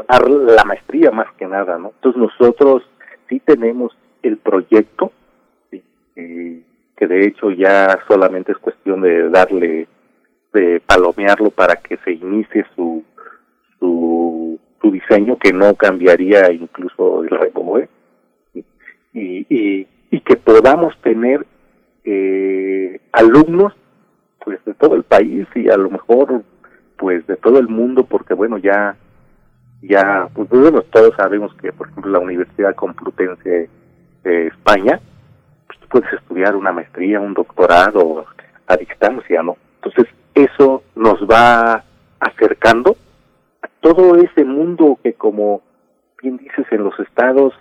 [0.09, 1.93] dar la maestría más que nada, ¿no?
[1.97, 2.82] Entonces nosotros
[3.28, 5.12] sí tenemos el proyecto,
[5.73, 6.62] eh,
[6.97, 9.89] que de hecho ya solamente es cuestión de darle,
[10.53, 13.03] de palomearlo para que se inicie su,
[14.85, 17.89] su diseño que no cambiaría incluso el remover
[18.52, 21.47] y, y, y que podamos tener
[22.05, 23.73] eh, alumnos
[24.44, 26.43] pues de todo el país y a lo mejor
[26.98, 28.97] pues de todo el mundo porque bueno ya
[29.81, 33.70] ya pues bueno, todos sabemos que por ejemplo la Universidad Complutense
[34.23, 35.01] de España
[35.66, 38.27] pues puedes estudiar una maestría un doctorado
[38.66, 41.85] a distancia no entonces eso nos va
[42.20, 42.97] acercando
[43.81, 45.62] todo ese mundo que como
[46.23, 47.53] bien dices en los estados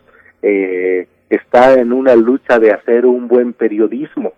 [0.41, 4.33] eh, está en una lucha de hacer un buen periodismo.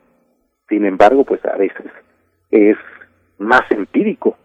[0.70, 1.86] Sin embargo, pues a veces
[2.52, 2.78] es
[3.38, 4.38] más empírico.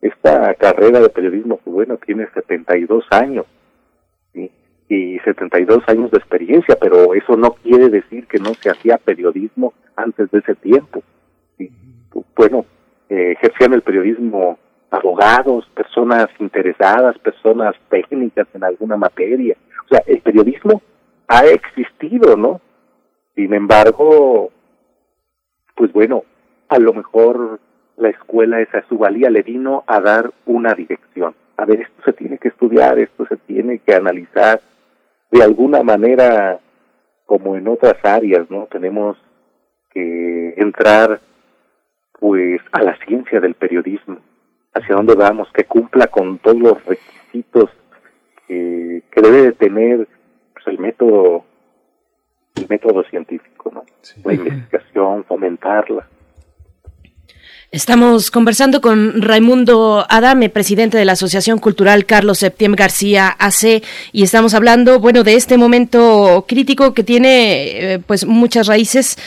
[0.00, 3.46] Esta carrera de periodismo, bueno, tiene 72 años
[4.32, 4.50] ¿sí?
[4.88, 9.72] y 72 años de experiencia, pero eso no quiere decir que no se hacía periodismo
[9.96, 11.02] antes de ese tiempo.
[12.36, 12.66] Bueno,
[13.08, 14.58] eh, ejercían el periodismo
[14.90, 19.56] abogados, personas interesadas, personas técnicas en alguna materia.
[19.84, 20.82] O sea, el periodismo
[21.28, 22.60] ha existido, ¿no?
[23.34, 24.50] Sin embargo,
[25.74, 26.24] pues bueno,
[26.68, 27.60] a lo mejor
[27.96, 31.34] la escuela esa su valía le vino a dar una dirección.
[31.56, 34.60] A ver, esto se tiene que estudiar, esto se tiene que analizar
[35.30, 36.60] de alguna manera
[37.24, 38.66] como en otras áreas, ¿no?
[38.70, 39.16] Tenemos
[39.90, 41.20] que entrar
[42.18, 44.18] pues a la ciencia del periodismo,
[44.76, 47.70] hacia dónde vamos, que cumpla con todos los requisitos
[48.46, 50.08] que debe de tener
[50.54, 51.44] pues, el método
[52.56, 53.84] el método científico, ¿no?
[54.24, 56.06] La investigación, fomentarla.
[57.72, 63.82] Estamos conversando con Raimundo Adame, presidente de la Asociación Cultural Carlos Septiembre García AC,
[64.12, 69.18] y estamos hablando, bueno, de este momento crítico que tiene, eh, pues, muchas raíces,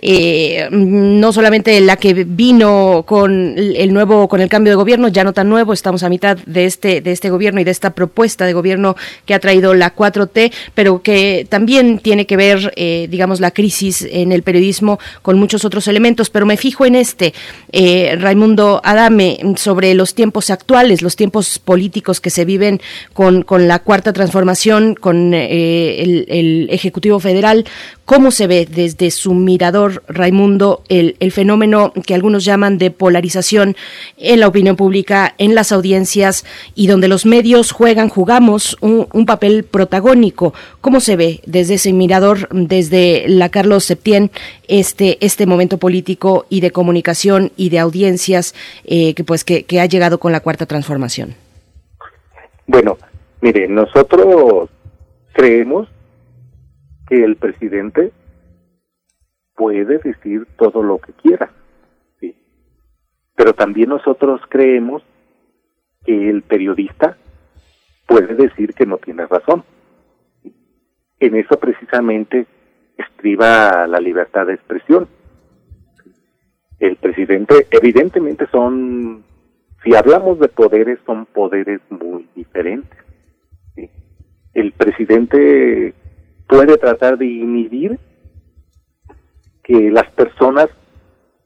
[0.00, 5.24] eh, no solamente la que vino con el nuevo, con el cambio de gobierno, ya
[5.24, 8.46] no tan nuevo, estamos a mitad de este, de este gobierno y de esta propuesta
[8.46, 8.94] de gobierno
[9.26, 14.06] que ha traído la 4T, pero que también tiene que ver, eh, digamos, la crisis
[14.08, 17.34] en el periodismo con muchos otros elementos, pero me fijo en este.
[17.72, 17.87] Eh,
[18.18, 22.80] Raimundo Adame, sobre los tiempos actuales, los tiempos políticos que se viven
[23.12, 27.64] con, con la cuarta transformación, con eh, el, Ejecutivo Federal.
[28.08, 33.76] ¿Cómo se ve desde su mirador, Raimundo, el, el, fenómeno que algunos llaman de polarización
[34.16, 39.62] en la opinión pública, en las audiencias y donde los medios juegan, jugamos un, papel
[39.62, 40.54] protagónico?
[40.80, 44.30] ¿Cómo se ve desde ese mirador, desde la Carlos Septién,
[44.68, 48.54] este, este momento político y de comunicación y de audiencias
[48.86, 51.34] eh, que pues que, que ha llegado con la cuarta transformación?
[52.66, 52.96] Bueno,
[53.42, 54.70] mire, nosotros
[55.34, 55.88] creemos
[57.08, 58.12] que el presidente
[59.54, 61.50] puede decir todo lo que quiera,
[62.20, 62.36] ¿sí?
[63.34, 65.02] pero también nosotros creemos
[66.04, 67.16] que el periodista
[68.06, 69.64] puede decir que no tiene razón.
[71.20, 72.46] En eso precisamente
[72.96, 75.08] estriba la libertad de expresión
[76.78, 79.24] el presidente, evidentemente son,
[79.82, 82.98] si hablamos de poderes, son poderes muy diferentes.
[84.54, 85.94] El presidente
[86.48, 87.98] puede tratar de inhibir
[89.62, 90.68] que las personas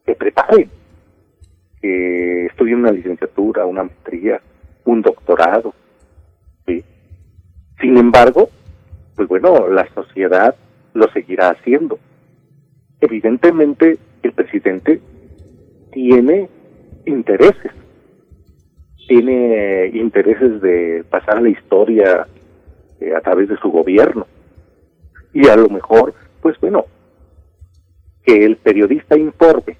[0.06, 0.70] se preparen,
[1.80, 4.40] que estudien una licenciatura, una maestría,
[4.84, 5.74] un doctorado.
[6.66, 6.84] ¿sí?
[7.80, 8.48] Sin embargo,
[9.16, 10.54] pues bueno, la sociedad
[10.94, 11.98] lo seguirá haciendo.
[13.00, 15.00] Evidentemente, el presidente
[15.90, 16.48] tiene
[17.06, 17.72] intereses,
[19.08, 22.26] tiene intereses de pasar la historia
[23.00, 24.26] eh, a través de su gobierno.
[25.32, 26.86] Y a lo mejor, pues bueno,
[28.24, 29.76] que el periodista informe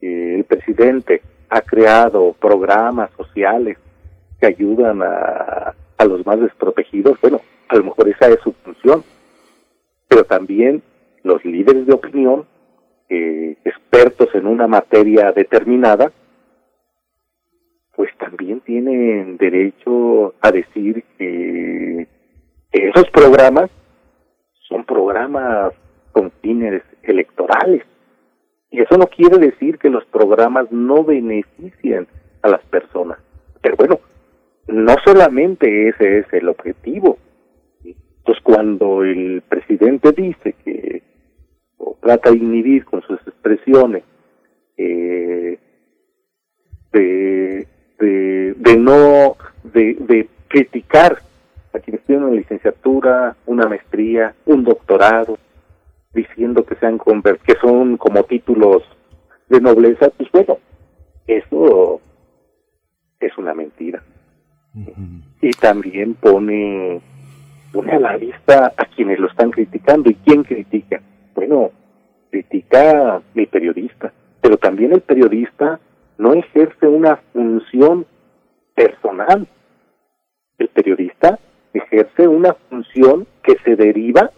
[0.00, 3.78] el presidente ha creado programas sociales
[4.40, 9.04] que ayudan a, a los más desprotegidos, bueno, a lo mejor esa es su función.
[10.08, 10.82] Pero también
[11.22, 12.46] los líderes de opinión
[13.64, 16.10] expertos en una materia determinada,
[17.94, 22.08] pues también tienen derecho a decir que
[22.72, 23.70] esos programas
[24.72, 25.74] son programas
[26.12, 27.84] con fines electorales.
[28.70, 32.06] Y eso no quiere decir que los programas no beneficien
[32.40, 33.18] a las personas.
[33.60, 34.00] Pero bueno,
[34.68, 37.18] no solamente ese es el objetivo.
[37.84, 41.02] Entonces, cuando el presidente dice que
[42.00, 44.04] trata de inhibir con sus expresiones
[44.76, 45.58] eh,
[46.92, 47.66] de,
[47.98, 51.18] de, de, no de, de criticar
[51.72, 55.38] a quienes tienen una licenciatura, una maestría, un doctorado,
[56.12, 58.82] diciendo que sean que son como títulos
[59.48, 60.58] de nobleza, pues bueno,
[61.26, 62.00] eso
[63.20, 64.02] es una mentira.
[65.40, 67.00] Y también pone,
[67.72, 70.10] pone a la vista a quienes lo están criticando.
[70.10, 71.02] ¿Y quién critica?
[71.34, 71.70] Bueno,
[72.30, 75.78] critica el periodista, pero también el periodista
[76.18, 78.06] no ejerce una función
[78.74, 79.46] personal.
[80.58, 81.38] El periodista
[81.74, 84.30] ejerce una función que se deriva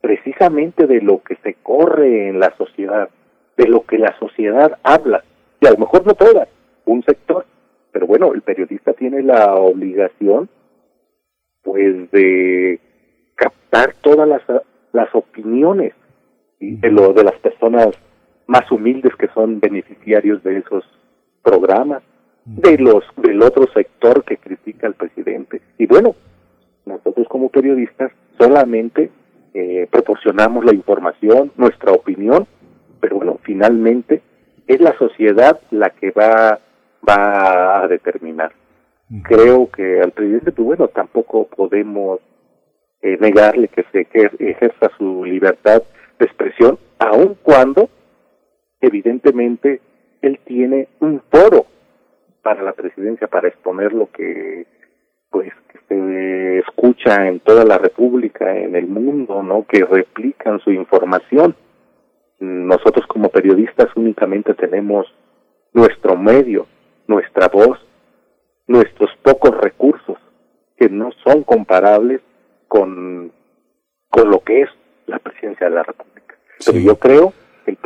[0.00, 3.08] precisamente de lo que se corre en la sociedad,
[3.56, 5.24] de lo que la sociedad habla,
[5.60, 6.48] y a lo mejor no todas,
[6.84, 7.44] un sector,
[7.92, 10.48] pero bueno, el periodista tiene la obligación
[11.62, 12.78] pues de
[13.34, 14.42] captar todas las,
[14.92, 15.94] las opiniones
[16.60, 17.88] de lo de las personas
[18.46, 20.84] más humildes que son beneficiarios de esos
[21.42, 22.02] programas,
[22.44, 25.60] de los del otro sector que critica al presidente.
[25.78, 26.14] Y bueno,
[26.86, 29.10] nosotros como periodistas solamente
[29.52, 32.46] eh, proporcionamos la información, nuestra opinión,
[33.00, 34.22] pero bueno, finalmente
[34.66, 36.60] es la sociedad la que va,
[37.06, 38.52] va a determinar.
[39.22, 42.20] Creo que al presidente, pues bueno, tampoco podemos
[43.02, 44.06] eh, negarle que se
[44.40, 45.82] ejerza su libertad
[46.18, 47.88] de expresión, aun cuando
[48.80, 49.80] evidentemente
[50.22, 51.66] él tiene un foro
[52.42, 54.66] para la presidencia para exponer lo que
[55.36, 60.70] pues que se escucha en toda la república en el mundo no que replican su
[60.70, 61.54] información.
[62.38, 65.06] Nosotros como periodistas únicamente tenemos
[65.74, 66.66] nuestro medio
[67.06, 67.78] nuestra voz
[68.66, 70.16] nuestros pocos recursos
[70.78, 72.22] que no son comparables
[72.66, 73.30] con
[74.08, 74.70] con lo que es
[75.06, 76.34] la presidencia de la república.
[76.64, 77.34] Pero yo creo
[77.66, 77.76] el,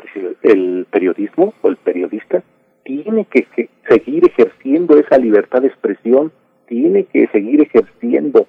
[0.42, 2.44] el periodismo o el periodista
[2.84, 6.32] tiene que, seguir ejerciendo esa libertad de expresión,
[6.70, 8.46] tiene que seguir ejerciendo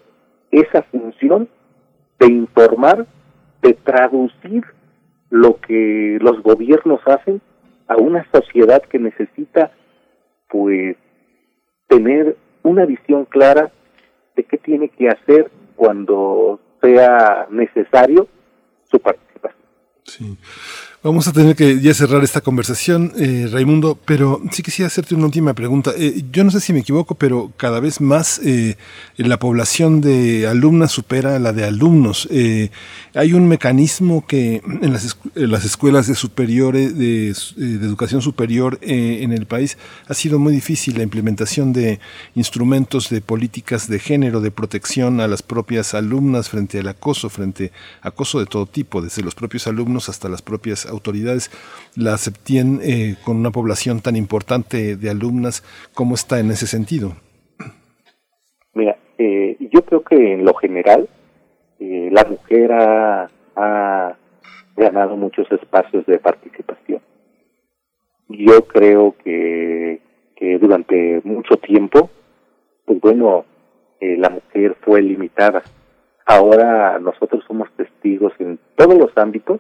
[0.52, 1.50] esa función
[2.20, 3.08] de informar,
[3.64, 4.64] de traducir
[5.32, 7.42] lo que los gobiernos hacen
[7.88, 9.72] a una sociedad que necesita
[10.50, 10.96] pues
[11.88, 13.72] tener una visión clara
[14.36, 18.28] de qué tiene que hacer cuando sea necesario
[18.84, 19.66] su participación.
[20.04, 20.38] Sí.
[21.04, 25.26] Vamos a tener que ya cerrar esta conversación, eh, Raimundo, pero sí quisiera hacerte una
[25.26, 25.92] última pregunta.
[25.98, 28.76] Eh, yo no sé si me equivoco, pero cada vez más eh,
[29.18, 32.30] la población de alumnas supera la de alumnos.
[33.16, 39.34] hay un mecanismo que en las, las escuelas de, superiores, de, de educación superior en
[39.34, 42.00] el país ha sido muy difícil la implementación de
[42.36, 47.72] instrumentos de políticas de género, de protección a las propias alumnas frente al acoso, frente
[48.04, 51.50] a acoso de todo tipo, desde los propios alumnos hasta las propias autoridades,
[51.96, 55.64] la SEPTIEN eh, con una población tan importante de alumnas,
[55.94, 57.14] ¿cómo está en ese sentido?
[58.74, 61.10] Mira, eh, yo creo que en lo general
[61.80, 63.28] eh, la mujer ha,
[64.78, 67.02] ganado muchos espacios de participación.
[68.30, 70.02] Yo creo que,
[70.36, 72.10] que durante mucho tiempo,
[72.86, 73.46] pues bueno,
[74.00, 75.62] la mujer fue limitada.
[76.26, 79.60] Ahora nosotros somos testigos en todos los ámbitos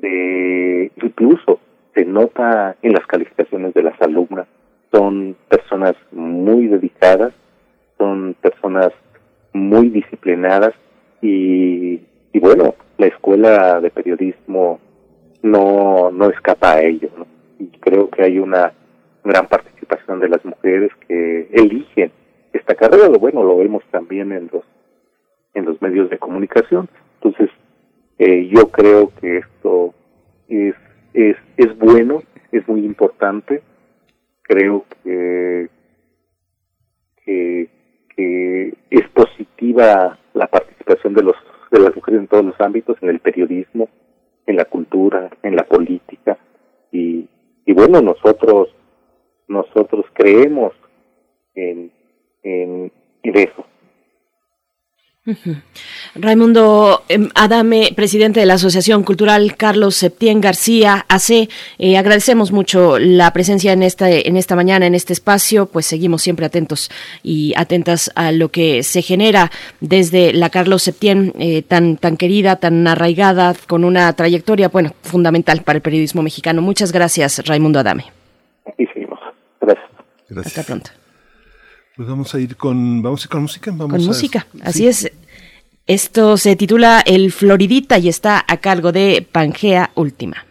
[0.00, 1.60] de incluso
[1.94, 4.46] se nota en las calificaciones de las alumnas.
[4.92, 7.32] Son personas muy dedicadas,
[7.98, 8.92] son personas
[9.52, 10.74] muy disciplinadas
[11.20, 12.00] y,
[12.32, 14.80] y bueno, la escuela de periodismo
[15.42, 17.10] no, no escapa a ello.
[17.58, 18.72] Y creo que hay una
[19.24, 22.12] gran participación de las mujeres que eligen
[22.52, 23.08] esta carrera.
[23.08, 24.64] Lo bueno, lo vemos también en los,
[25.54, 26.88] en los medios de comunicación.
[27.20, 27.50] Entonces,
[28.18, 29.94] eh, yo creo que esto
[30.48, 30.74] es,
[31.14, 33.62] es, es bueno, es muy importante.
[34.42, 35.68] Creo que,
[37.24, 37.68] que,
[38.90, 41.36] es positiva la participación de los
[41.70, 43.88] de las mujeres en todos los ámbitos, en el periodismo,
[44.46, 46.38] en la cultura, en la política.
[46.90, 47.28] Y,
[47.66, 48.74] y bueno nosotros
[49.46, 50.72] nosotros creemos
[51.54, 51.92] en,
[52.42, 52.90] en,
[53.22, 53.64] en eso
[56.14, 61.48] Raimundo em, Adame, presidente de la Asociación Cultural Carlos Septién García, AC,
[61.78, 66.22] eh, agradecemos mucho la presencia en esta, en esta mañana, en este espacio, pues seguimos
[66.22, 66.90] siempre atentos
[67.22, 72.56] y atentas a lo que se genera desde la Carlos Septién, eh, tan, tan querida,
[72.56, 76.62] tan arraigada, con una trayectoria, bueno, fundamental para el periodismo mexicano.
[76.62, 78.06] Muchas gracias, Raimundo Adame.
[78.66, 79.18] Aquí seguimos.
[79.60, 80.46] Gracias.
[80.46, 80.90] Hasta pronto.
[81.96, 83.72] Pues vamos a ir con, vamos a ir con música.
[83.74, 85.10] Vamos con música, así es.
[85.88, 90.47] Esto se titula El Floridita y está a cargo de Pangea Última.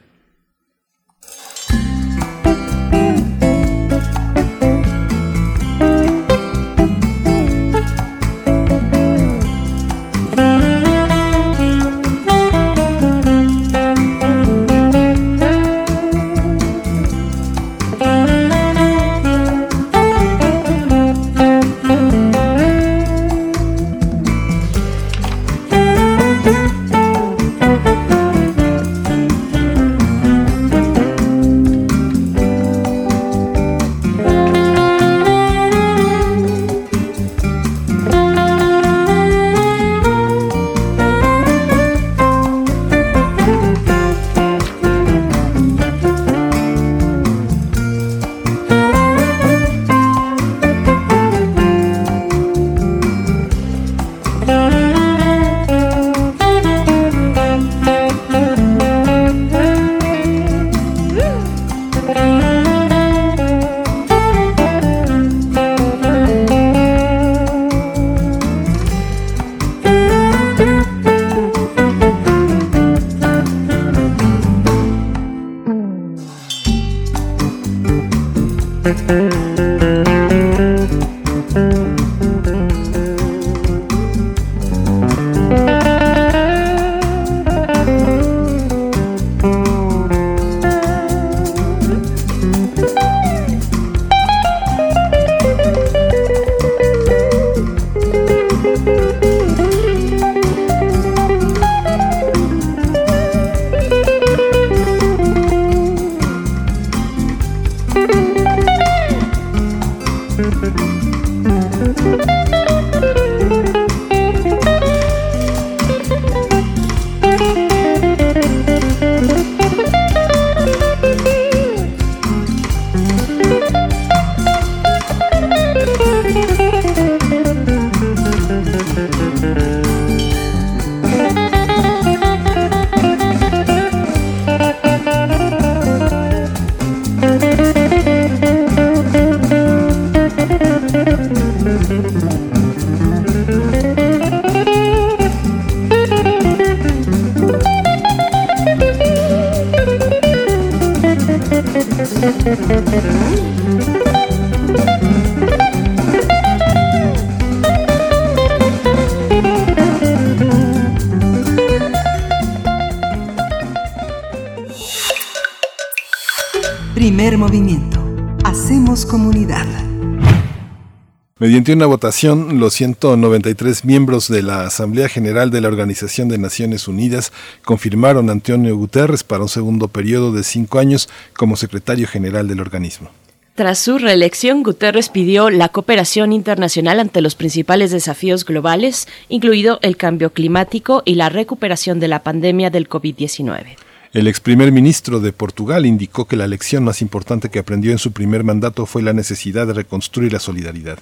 [171.68, 176.88] Mediante una votación, los 193 miembros de la Asamblea General de la Organización de Naciones
[176.88, 177.34] Unidas
[177.66, 182.62] confirmaron a Antonio Guterres para un segundo periodo de cinco años como secretario general del
[182.62, 183.10] organismo.
[183.56, 189.98] Tras su reelección, Guterres pidió la cooperación internacional ante los principales desafíos globales, incluido el
[189.98, 193.76] cambio climático y la recuperación de la pandemia del COVID-19.
[194.14, 198.00] El ex primer ministro de Portugal indicó que la lección más importante que aprendió en
[198.00, 201.00] su primer mandato fue la necesidad de reconstruir la solidaridad,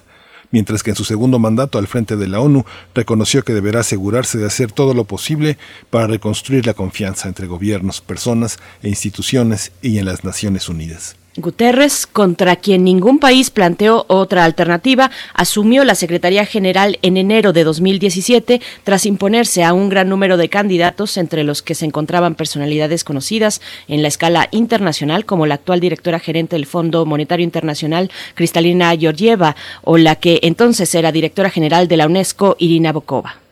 [0.56, 2.64] mientras que en su segundo mandato al frente de la ONU
[2.94, 5.58] reconoció que deberá asegurarse de hacer todo lo posible
[5.90, 11.16] para reconstruir la confianza entre gobiernos, personas e instituciones y en las Naciones Unidas.
[11.36, 17.64] Guterres, contra quien ningún país planteó otra alternativa, asumió la Secretaría General en enero de
[17.64, 23.04] 2017 tras imponerse a un gran número de candidatos, entre los que se encontraban personalidades
[23.04, 28.96] conocidas en la escala internacional, como la actual directora gerente del Fondo Monetario Internacional, Cristalina
[28.96, 33.45] Georgieva, o la que entonces era directora general de la UNESCO, Irina Bokova.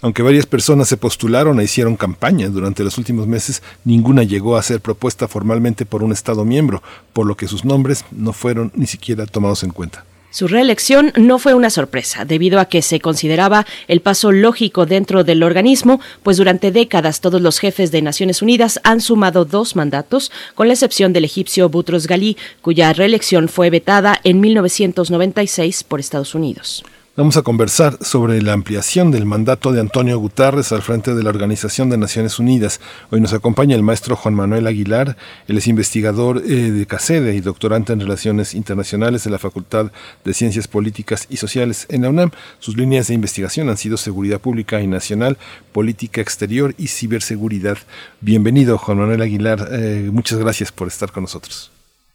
[0.00, 4.62] Aunque varias personas se postularon e hicieron campaña durante los últimos meses, ninguna llegó a
[4.62, 8.86] ser propuesta formalmente por un Estado miembro, por lo que sus nombres no fueron ni
[8.86, 10.04] siquiera tomados en cuenta.
[10.30, 15.24] Su reelección no fue una sorpresa, debido a que se consideraba el paso lógico dentro
[15.24, 20.30] del organismo, pues durante décadas todos los jefes de Naciones Unidas han sumado dos mandatos,
[20.54, 26.34] con la excepción del egipcio Boutros Ghali, cuya reelección fue vetada en 1996 por Estados
[26.34, 26.84] Unidos.
[27.18, 31.30] Vamos a conversar sobre la ampliación del mandato de Antonio Guterres al frente de la
[31.30, 32.80] Organización de Naciones Unidas.
[33.10, 35.16] Hoy nos acompaña el maestro Juan Manuel Aguilar,
[35.48, 39.90] él es investigador eh, de CACEDE y doctorante en Relaciones Internacionales de la Facultad
[40.24, 42.30] de Ciencias Políticas y Sociales en la UNAM.
[42.60, 45.38] Sus líneas de investigación han sido seguridad pública y nacional,
[45.72, 47.78] política exterior y ciberseguridad.
[48.20, 49.70] Bienvenido, Juan Manuel Aguilar.
[49.72, 51.72] Eh, muchas gracias por estar con nosotros.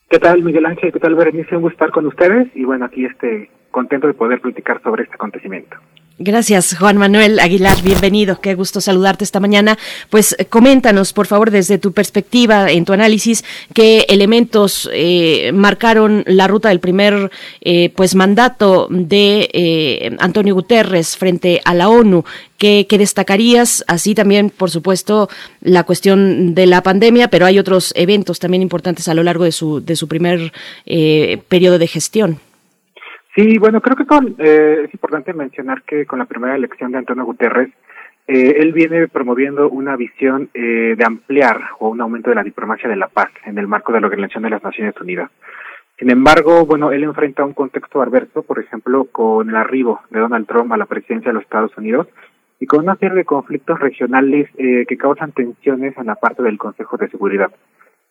[0.09, 0.91] ¿Qué tal, Miguel Ángel?
[0.91, 1.55] ¿Qué tal, Berenice?
[1.55, 5.15] Un gusto estar con ustedes y bueno, aquí este contento de poder platicar sobre este
[5.15, 5.77] acontecimiento.
[6.19, 7.81] Gracias, Juan Manuel Aguilar.
[7.81, 8.39] Bienvenido.
[8.39, 9.79] Qué gusto saludarte esta mañana.
[10.11, 16.23] Pues eh, coméntanos, por favor, desde tu perspectiva, en tu análisis, qué elementos eh, marcaron
[16.27, 17.31] la ruta del primer
[17.61, 22.23] eh, pues mandato de Antonio Guterres frente a la ONU.
[22.59, 23.83] ¿Qué, ¿Qué, destacarías?
[23.87, 25.29] Así también, por supuesto,
[25.61, 29.51] la cuestión de la pandemia, pero hay otros eventos también importantes a lo largo de
[29.51, 30.53] su, de su primer
[31.49, 32.39] periodo de gestión.
[33.35, 36.99] Sí, bueno, creo que con, eh, es importante mencionar que con la primera elección de
[36.99, 37.69] Antonio Guterres,
[38.27, 42.87] eh, él viene promoviendo una visión eh, de ampliar o un aumento de la diplomacia
[42.87, 45.29] de la paz en el marco de la Organización de las Naciones Unidas.
[45.97, 50.47] Sin embargo, bueno, él enfrenta un contexto adverso, por ejemplo, con el arribo de Donald
[50.47, 52.07] Trump a la presidencia de los Estados Unidos
[52.59, 56.57] y con una serie de conflictos regionales eh, que causan tensiones en la parte del
[56.57, 57.51] Consejo de Seguridad.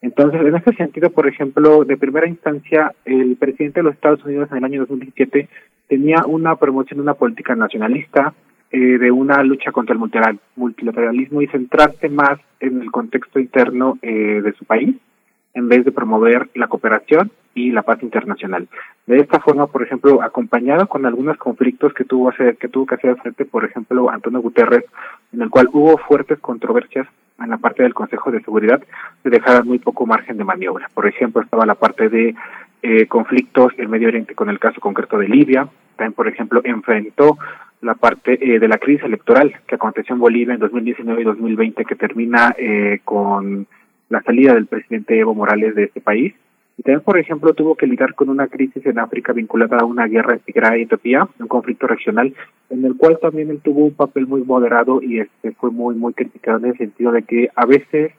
[0.03, 4.49] Entonces, en este sentido, por ejemplo, de primera instancia, el presidente de los Estados Unidos
[4.51, 5.49] en el año 2017
[5.89, 8.35] tenía una promoción de una política nacionalista,
[8.73, 14.41] eh, de una lucha contra el multilateralismo y centrarse más en el contexto interno eh,
[14.43, 14.97] de su país,
[15.55, 18.66] en vez de promover la cooperación y la paz internacional.
[19.07, 23.16] De esta forma, por ejemplo, acompañado con algunos conflictos que tuvo, que tuvo que hacer
[23.19, 24.85] frente, por ejemplo, Antonio Guterres,
[25.33, 27.07] en el cual hubo fuertes controversias
[27.44, 28.82] en la parte del Consejo de Seguridad
[29.23, 30.89] se dejaba muy poco margen de maniobra.
[30.94, 32.35] Por ejemplo, estaba la parte de
[32.82, 35.69] eh, conflictos en Medio Oriente con el caso concreto de Libia.
[35.97, 37.39] También, por ejemplo, enfrentó
[37.81, 41.85] la parte eh, de la crisis electoral que aconteció en Bolivia en 2019 y 2020,
[41.85, 43.66] que termina eh, con
[44.09, 46.35] la salida del presidente Evo Morales de este país.
[46.77, 50.07] Y también, por ejemplo, tuvo que lidiar con una crisis en África vinculada a una
[50.07, 52.35] guerra en Tigray y Etiopía, un conflicto regional,
[52.70, 56.15] en el cual también él tuvo un papel muy moderado y este fue muy, muy
[56.15, 58.12] criticado en el sentido de que a veces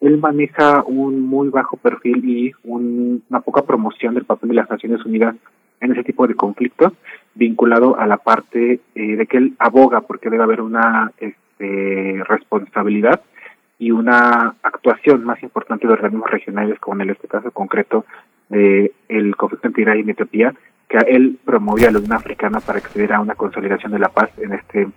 [0.00, 5.04] él maneja un muy bajo perfil y una poca promoción del papel de las Naciones
[5.06, 5.34] Unidas
[5.80, 6.92] en ese tipo de conflictos,
[7.34, 13.22] vinculado a la parte eh, de que él aboga porque debe haber una este, responsabilidad
[13.78, 18.04] y una actuación más importante de organismos regionales, como en este caso concreto
[18.48, 20.54] de el conflicto en Tigray y en Etiopía,
[20.88, 24.30] que él promovía a la Unión Africana para acceder a una consolidación de la paz
[24.38, 24.88] en este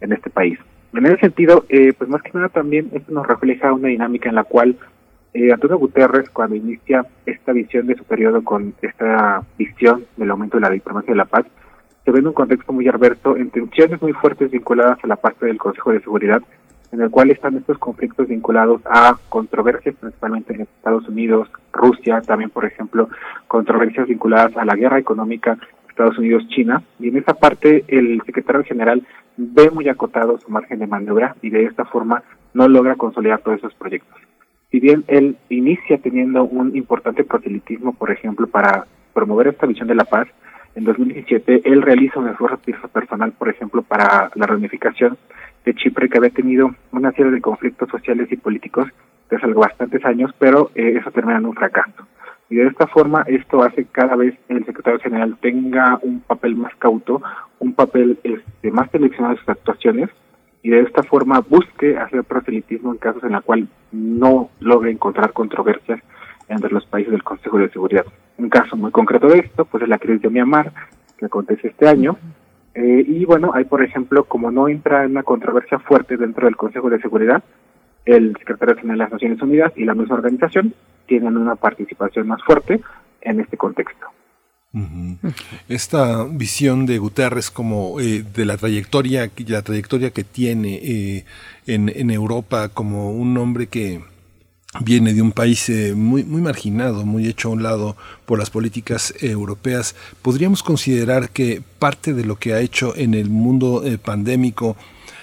[0.00, 0.58] en este país.
[0.92, 4.34] En ese sentido, eh, pues más que nada también esto nos refleja una dinámica en
[4.34, 4.76] la cual
[5.32, 10.56] eh, Antonio Guterres, cuando inicia esta visión de su periodo con esta visión del aumento
[10.56, 11.46] de la diplomacia de la paz,
[12.04, 15.46] se ve en un contexto muy adverso, en tensiones muy fuertes vinculadas a la parte
[15.46, 16.42] del Consejo de Seguridad,
[16.92, 22.50] en el cual están estos conflictos vinculados a controversias principalmente en Estados Unidos, Rusia, también
[22.50, 23.08] por ejemplo
[23.48, 25.58] controversias vinculadas a la guerra económica
[26.00, 29.02] Estados Unidos-China, y en esa parte el secretario general
[29.36, 32.22] ve muy acotado su margen de maniobra y de esta forma
[32.54, 34.18] no logra consolidar todos esos proyectos.
[34.70, 39.94] Si bien él inicia teniendo un importante proselitismo, por ejemplo, para promover esta visión de
[39.94, 40.28] la paz,
[40.74, 42.58] en 2017 él realiza un esfuerzo
[42.92, 45.18] personal, por ejemplo, para la reunificación
[45.64, 48.88] de Chipre, que había tenido una serie de conflictos sociales y políticos
[49.30, 52.06] desde bastantes años, pero eh, eso termina en un fracaso.
[52.48, 56.56] Y de esta forma esto hace que cada vez el secretario general tenga un papel
[56.56, 57.22] más cauto,
[57.60, 60.10] un papel este, más seleccionado de sus actuaciones
[60.62, 65.32] y de esta forma busque hacer proselitismo en casos en la cual no logre encontrar
[65.32, 66.00] controversias
[66.50, 68.04] entre los países del Consejo de Seguridad.
[68.36, 70.72] Un caso muy concreto de esto pues es la crisis de Myanmar
[71.16, 72.18] que acontece este año
[72.74, 76.56] eh, y bueno, hay por ejemplo, como no entra en una controversia fuerte dentro del
[76.56, 77.42] Consejo de Seguridad,
[78.04, 80.74] el secretario general de las Naciones Unidas y la misma organización
[81.06, 82.80] tienen una participación más fuerte
[83.20, 84.06] en este contexto.
[85.68, 91.24] Esta visión de Guterres como eh, de la trayectoria, la trayectoria que tiene eh,
[91.66, 94.00] en, en, Europa como un hombre que
[94.80, 98.50] viene de un país eh, muy, muy marginado, muy hecho a un lado por las
[98.50, 104.76] políticas europeas, podríamos considerar que parte de lo que ha hecho en el mundo pandémico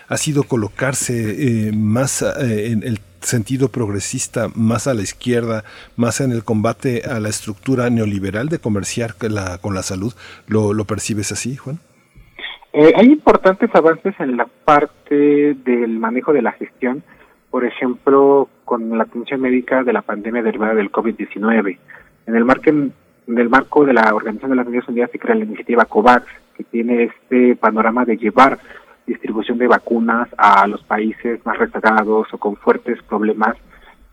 [0.09, 5.63] ha sido colocarse más en el sentido progresista más a la izquierda,
[5.95, 10.13] más en el combate a la estructura neoliberal de comerciar con la, con la salud.
[10.47, 11.79] ¿Lo, ¿Lo percibes así, Juan?
[12.73, 17.03] Eh, hay importantes avances en la parte del manejo de la gestión,
[17.49, 21.77] por ejemplo, con la atención médica de la pandemia derivada del COVID-19.
[22.27, 22.93] En el marco en
[23.37, 26.25] el marco de la Organización de las Naciones Unidas se crea la iniciativa COVAX,
[26.55, 28.57] que tiene este panorama de llevar
[29.05, 33.57] distribución de vacunas a los países más rezagados o con fuertes problemas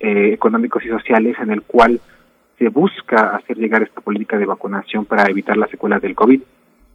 [0.00, 2.00] eh, económicos y sociales en el cual
[2.58, 6.40] se busca hacer llegar esta política de vacunación para evitar las secuelas del COVID.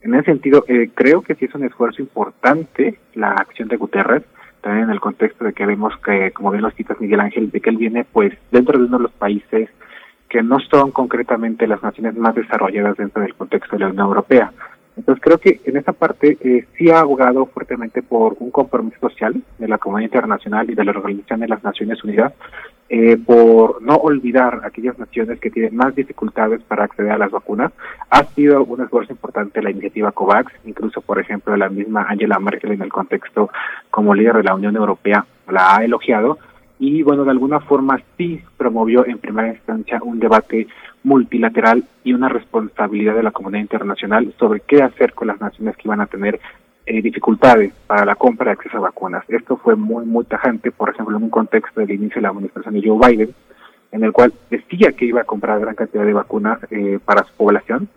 [0.02, 4.24] En ese sentido, eh, creo que sí es un esfuerzo importante la acción de Guterres,
[4.62, 7.62] también en el contexto de que vemos que, como bien lo citas Miguel Ángel, de
[7.62, 9.70] que él viene pues dentro de uno de los países
[10.30, 14.52] que no son concretamente las naciones más desarrolladas dentro del contexto de la Unión Europea.
[15.00, 19.42] Entonces creo que en esa parte eh, sí ha abogado fuertemente por un compromiso social
[19.58, 22.34] de la comunidad internacional y de la Organización de las Naciones Unidas
[22.90, 27.72] eh, por no olvidar aquellas naciones que tienen más dificultades para acceder a las vacunas.
[28.10, 32.74] Ha sido un esfuerzo importante la iniciativa COVAX, incluso por ejemplo la misma Angela Merkel
[32.74, 33.50] en el contexto
[33.90, 36.40] como líder de la Unión Europea la ha elogiado
[36.78, 40.68] y bueno, de alguna forma sí promovió en primera instancia un debate
[41.04, 45.88] multilateral y una responsabilidad de la comunidad internacional sobre qué hacer con las naciones que
[45.88, 46.40] iban a tener
[46.86, 49.24] eh, dificultades para la compra de acceso a vacunas.
[49.28, 52.74] Esto fue muy, muy tajante, por ejemplo, en un contexto del inicio de la administración
[52.74, 53.36] de Joe Biden,
[53.92, 57.34] en el cual decía que iba a comprar gran cantidad de vacunas eh, para su
[57.36, 57.88] población,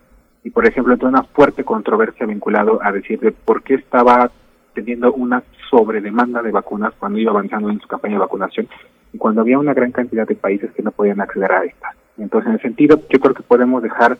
[0.44, 4.30] y por ejemplo, entró una fuerte controversia vinculado a decir de por qué estaba
[4.74, 8.68] teniendo una sobredemanda de vacunas cuando iba avanzando en su campaña de vacunación
[9.12, 12.01] y cuando había una gran cantidad de países que no podían acceder a estas.
[12.18, 14.18] Entonces, en ese sentido, yo creo que podemos dejar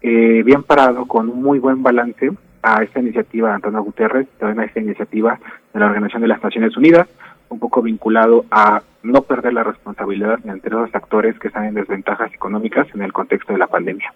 [0.00, 2.30] eh, bien parado con un muy buen balance
[2.62, 5.38] a esta iniciativa de Antonio Guterres, también a esta iniciativa
[5.72, 7.08] de la Organización de las Naciones Unidas,
[7.48, 12.32] un poco vinculado a no perder la responsabilidad entre los actores que están en desventajas
[12.32, 14.12] económicas en el contexto de la pandemia.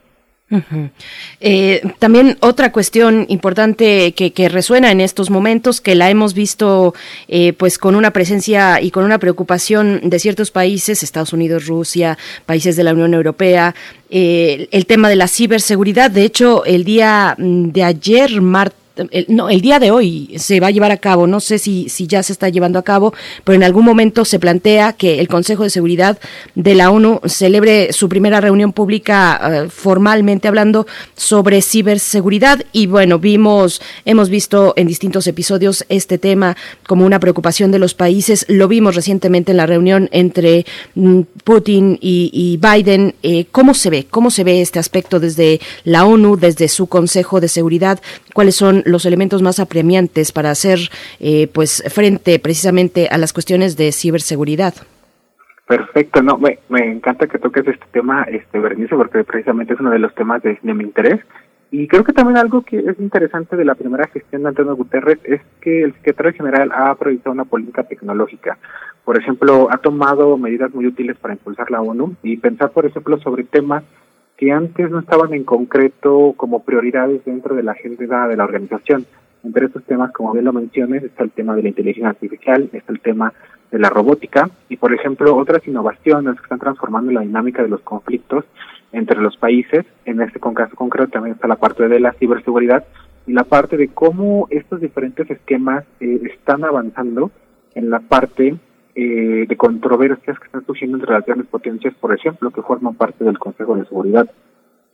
[1.40, 6.94] Eh, también otra cuestión importante que, resuena en estos momentos, que la hemos visto
[7.26, 12.16] eh, pues con una presencia y con una preocupación de ciertos países, Estados Unidos, Rusia,
[12.46, 13.74] países de la Unión Europea,
[14.08, 16.12] eh, el tema de la ciberseguridad.
[16.12, 20.60] De hecho, el día mm, de ayer, martes, el, no, el día de hoy se
[20.60, 23.12] va a llevar a cabo, no sé si, si ya se está llevando a cabo,
[23.44, 26.18] pero en algún momento se plantea que el Consejo de Seguridad
[26.54, 30.86] de la ONU celebre su primera reunión pública eh, formalmente hablando
[31.16, 36.56] sobre ciberseguridad y bueno, vimos, hemos visto en distintos episodios este tema
[36.86, 41.98] como una preocupación de los países, lo vimos recientemente en la reunión entre mm, Putin
[42.00, 44.06] y, Biden, eh, ¿cómo se ve?
[44.08, 48.00] ¿Cómo se ve este aspecto desde la ONU, desde su Consejo de Seguridad?
[48.34, 50.78] ¿Cuáles son los elementos más apremiantes para hacer
[51.20, 54.74] eh, pues frente precisamente a las cuestiones de ciberseguridad.
[55.66, 59.90] Perfecto, no, me, me encanta que toques este tema, este Bernice, porque precisamente es uno
[59.90, 61.20] de los temas de, mi interés.
[61.72, 65.18] Y creo que también algo que es interesante de la primera gestión de Antonio Guterres
[65.24, 68.56] es que el secretario general ha proyectado una política tecnológica.
[69.04, 73.18] Por ejemplo, ha tomado medidas muy útiles para impulsar la ONU y pensar, por ejemplo,
[73.18, 73.82] sobre temas
[74.36, 79.06] que antes no estaban en concreto como prioridades dentro de la agenda de la organización.
[79.42, 82.92] Entre estos temas, como bien lo mencioné, está el tema de la inteligencia artificial, está
[82.92, 83.32] el tema
[83.70, 87.80] de la robótica y, por ejemplo, otras innovaciones que están transformando la dinámica de los
[87.80, 88.44] conflictos
[88.92, 89.84] entre los países.
[90.04, 92.84] En este caso concreto también está la parte de la ciberseguridad
[93.26, 97.30] y la parte de cómo estos diferentes esquemas eh, están avanzando
[97.74, 98.56] en la parte
[98.98, 103.24] eh, de controversias que están surgiendo entre las grandes potencias, por ejemplo, que forman parte
[103.24, 104.26] del Consejo de Seguridad.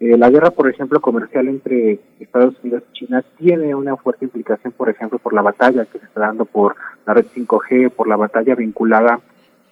[0.01, 4.73] Eh, la guerra, por ejemplo, comercial entre Estados Unidos y China tiene una fuerte implicación,
[4.73, 6.75] por ejemplo, por la batalla que se está dando por
[7.07, 9.21] la red 5G, por la batalla vinculada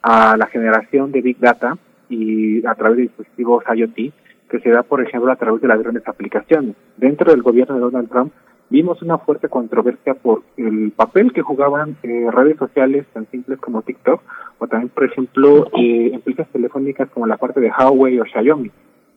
[0.00, 1.76] a la generación de Big Data
[2.08, 4.12] y a través de dispositivos IoT,
[4.48, 6.76] que se da, por ejemplo, a través de las grandes aplicaciones.
[6.96, 8.32] Dentro del gobierno de Donald Trump
[8.70, 13.82] vimos una fuerte controversia por el papel que jugaban eh, redes sociales tan simples como
[13.82, 14.22] TikTok
[14.58, 18.70] o también, por ejemplo, eh, empresas telefónicas como la parte de Huawei o Xiaomi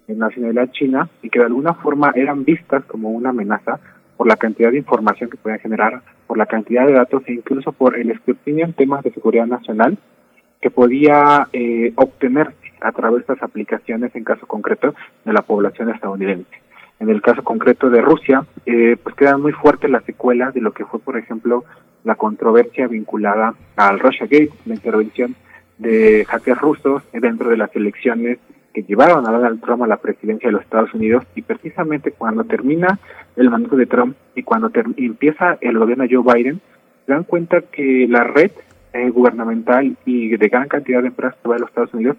[0.08, 3.80] en nacionalidad china y que de alguna forma eran vistas como una amenaza
[4.18, 7.72] por la cantidad de información que podían generar, por la cantidad de datos e incluso
[7.72, 9.98] por el escrutinio en temas de seguridad nacional
[10.62, 14.94] que podía eh, obtenerse a través de estas aplicaciones en caso concreto
[15.26, 16.64] de la población estadounidense.
[17.04, 20.72] En el caso concreto de Rusia, eh, pues quedan muy fuertes las secuelas de lo
[20.72, 21.66] que fue, por ejemplo,
[22.06, 25.36] la controversia vinculada al Russia Gate, la intervención
[25.78, 28.40] de hackers rusos dentro de las elecciones
[28.74, 32.46] que llevaron a Donald Trump a la presidencia de los Estados Unidos y precisamente cuando
[32.46, 32.98] termina
[33.36, 36.62] el mandato de Trump y cuando empieza el gobierno de Joe Biden,
[37.06, 38.52] se dan cuenta que la red
[38.94, 42.16] eh, gubernamental y de gran cantidad de empresas de los Estados Unidos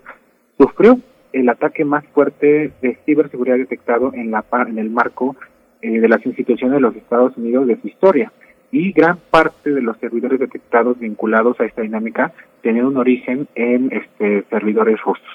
[0.59, 0.99] sufrió
[1.35, 5.35] el ataque más fuerte de ciberseguridad detectado en, la, en el marco
[5.83, 8.33] eh, de las instituciones de los Estados Unidos de su historia.
[8.71, 12.33] Y gran parte de los servidores detectados vinculados a esta dinámica
[12.63, 15.27] tienen un origen en este, servidores rusos.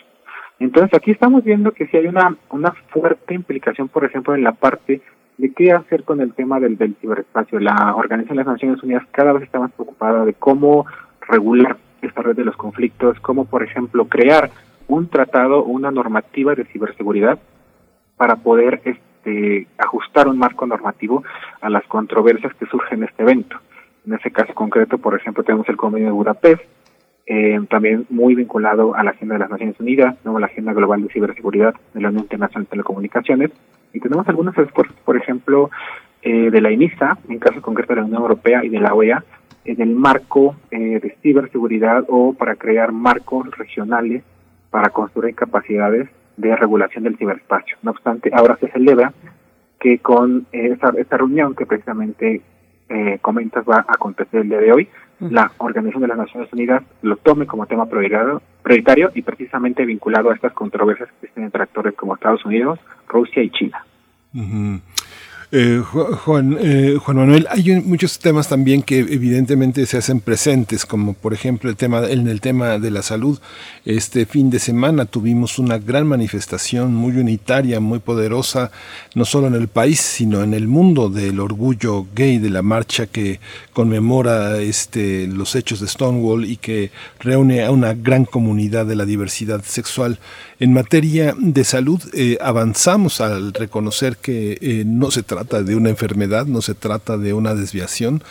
[0.60, 4.54] Entonces aquí estamos viendo que si hay una, una fuerte implicación, por ejemplo, en la
[4.54, 5.02] parte
[5.38, 7.60] de qué hacer con el tema del, del ciberespacio.
[7.60, 10.86] La Organización de las Naciones Unidas cada vez está más preocupada de cómo
[11.28, 14.50] regular esta red de los conflictos, cómo, por ejemplo, crear
[14.90, 17.40] un tratado o una normativa de ciberseguridad
[18.18, 21.24] para poder este, ajustar un marco normativo
[21.62, 23.58] a las controversias que surgen en este evento.
[24.06, 26.62] En ese caso concreto, por ejemplo, tenemos el convenio de Budapest,
[27.28, 30.40] eh, también muy vinculado a la agenda de las Naciones Unidas, ¿no?
[30.40, 33.52] la agenda global de ciberseguridad de la Unión Internacional de Telecomunicaciones,
[33.94, 35.70] y tenemos algunos esfuerzos, por ejemplo,
[36.24, 39.24] eh, de la INISA, en caso concreto de la Unión Europea y de la OEA,
[39.66, 44.24] en el marco eh, de ciberseguridad o para crear marcos regionales
[44.70, 47.78] para construir capacidades de regulación del ciberespacio.
[47.82, 49.14] No obstante, ahora se celebra
[49.80, 52.42] que con esta, esta reunión que precisamente
[52.90, 54.90] eh, comentas va a acontecer el día de hoy,
[55.20, 60.30] la Organización de las Naciones Unidas lo tome como tema prioritario, prioritario y precisamente vinculado
[60.30, 63.86] a estas controversias que existen entre actores como Estados Unidos, Rusia y China.
[65.52, 71.16] Eh, Juan, eh, Juan Manuel, hay muchos temas también que evidentemente se hacen presentes, como
[71.16, 73.40] por ejemplo el tema, en el tema de la salud.
[73.84, 78.70] Este fin de semana tuvimos una gran manifestación muy unitaria, muy poderosa,
[79.16, 83.08] no solo en el país, sino en el mundo del orgullo gay, de la marcha
[83.08, 83.40] que
[83.74, 89.06] conmemora este, los hechos de Stonewall y que reúne a una gran comunidad de la
[89.06, 90.20] diversidad sexual.
[90.60, 96.46] En materia de salud, eh, avanzamos al reconocer que no se trata de una enfermedad,
[96.48, 98.22] no se trata de una desviación.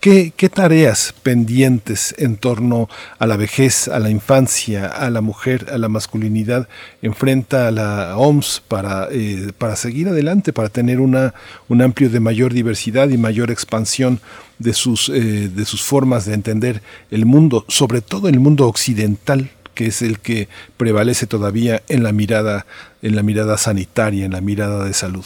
[0.00, 2.88] ¿Qué, ¿Qué tareas pendientes en torno
[3.18, 6.68] a la vejez, a la infancia, a la mujer, a la masculinidad
[7.02, 11.34] enfrenta a la OMS para, eh, para seguir adelante, para tener una,
[11.68, 14.20] un amplio de mayor diversidad y mayor expansión
[14.58, 19.50] de sus, eh, de sus formas de entender el mundo, sobre todo el mundo occidental
[19.76, 22.66] que es el que prevalece todavía en la mirada
[23.02, 25.24] en la mirada sanitaria, en la mirada de salud.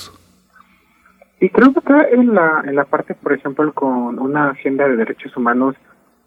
[1.41, 4.97] Y creo que acá en la, en la parte, por ejemplo, con una agenda de
[4.97, 5.75] derechos humanos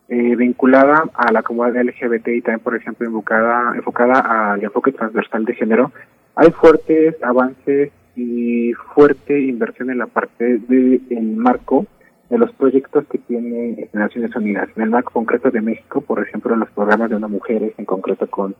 [0.09, 5.45] eh, vinculada a la comunidad LGBT y también, por ejemplo, enfocada, enfocada al enfoque transversal
[5.45, 5.91] de género,
[6.35, 11.85] hay fuertes avances y fuerte inversión en la parte del el marco
[12.33, 14.67] de los proyectos que tiene Naciones Unidas.
[14.75, 18.25] En el marco concreto de México, por ejemplo, los programas de una mujeres, en concreto
[18.25, 18.55] con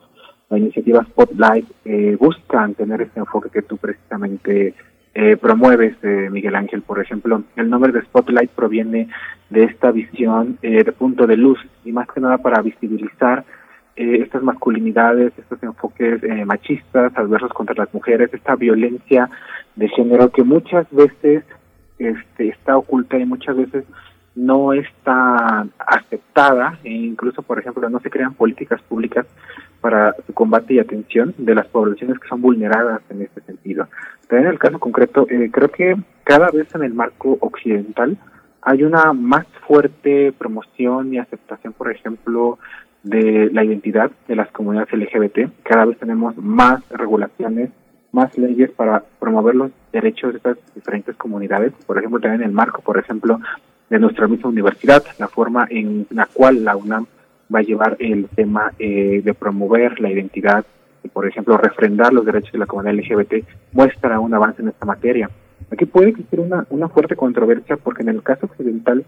[0.51, 4.75] la iniciativa Spotlight, eh, buscan tener ese enfoque que tú precisamente
[5.15, 7.41] eh, promueves, eh, Miguel Ángel, por ejemplo.
[7.55, 9.07] El nombre de Spotlight proviene
[9.49, 13.43] de esta visión eh, de punto de luz y más que nada para visibilizar
[13.95, 19.31] eh, estas masculinidades, estos enfoques eh, machistas, adversos contra las mujeres, esta violencia
[19.75, 21.43] de género que muchas veces
[22.05, 23.85] este, está oculta y muchas veces
[24.35, 29.27] no está aceptada e incluso, por ejemplo, no se crean políticas públicas
[29.81, 33.87] para su combate y atención de las poblaciones que son vulneradas en este sentido.
[34.27, 38.17] También en el caso concreto, eh, creo que cada vez en el marco occidental
[38.61, 42.57] hay una más fuerte promoción y aceptación, por ejemplo,
[43.03, 45.51] de la identidad de las comunidades LGBT.
[45.63, 47.69] Cada vez tenemos más regulaciones,
[48.13, 51.73] más leyes para promover los derechos de estas diferentes comunidades.
[51.85, 53.39] Por ejemplo, también en el marco, por ejemplo,
[53.89, 57.07] de nuestra misma universidad, la forma en la cual la UNAM
[57.53, 60.63] va a llevar el tema eh, de promover la identidad
[61.03, 64.85] y, por ejemplo, refrendar los derechos de la comunidad LGBT, muestra un avance en esta
[64.85, 65.29] materia.
[65.71, 69.03] Aquí puede existir una, una fuerte controversia porque en el caso occidental,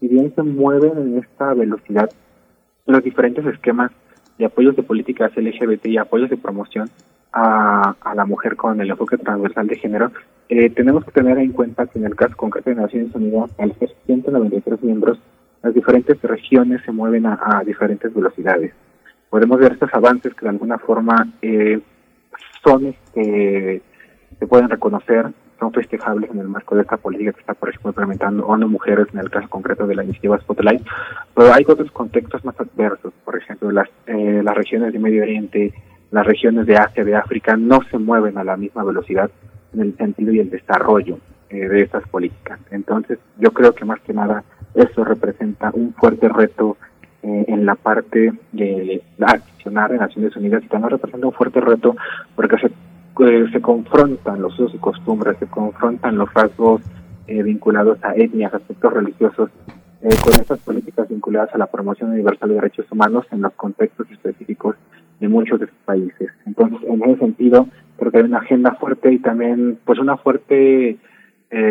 [0.00, 2.10] si bien se mueven en esta velocidad
[2.86, 3.92] los diferentes esquemas
[4.38, 6.88] de apoyos de políticas LGBT y apoyos de promoción
[7.36, 10.10] a, a la mujer con el enfoque transversal de género,
[10.48, 13.76] eh, tenemos que tener en cuenta que en el caso concreto de Naciones Unidas, al
[13.78, 15.18] ser 193 miembros,
[15.62, 18.72] las diferentes regiones se mueven a, diferentes velocidades.
[19.28, 21.80] Podemos ver estos avances que de alguna forma eh,
[22.64, 23.82] son, este,
[24.38, 25.26] se pueden reconocer,
[25.58, 29.08] son festejables en el marco de esta política que está, por ejemplo, implementando ONU Mujeres
[29.12, 30.86] en el caso concreto de la iniciativa Spotlight,
[31.34, 35.74] pero hay otros contextos más adversos, por ejemplo, las, eh, las regiones de Medio Oriente,
[36.10, 39.30] las regiones de Asia, de África, no se mueven a la misma velocidad
[39.74, 41.18] en el sentido y el desarrollo
[41.50, 42.58] eh, de estas políticas.
[42.70, 46.76] Entonces, yo creo que más que nada eso representa un fuerte reto
[47.22, 51.96] eh, en la parte de accionar en Naciones Unidas y también representa un fuerte reto
[52.36, 56.82] porque se, eh, se confrontan los usos y costumbres, se confrontan los rasgos
[57.26, 59.50] eh, vinculados a etnias, aspectos religiosos,
[60.22, 64.76] con estas políticas vinculadas a la promoción universal de derechos humanos en los contextos específicos
[65.20, 66.30] de muchos de estos países.
[66.46, 67.68] Entonces, en ese sentido,
[67.98, 70.98] creo que hay una agenda fuerte y también, pues, una fuerte,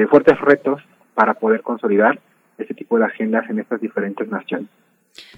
[0.10, 0.82] fuertes retos
[1.14, 2.20] para poder consolidar
[2.58, 4.68] ese tipo de agendas en estas diferentes naciones.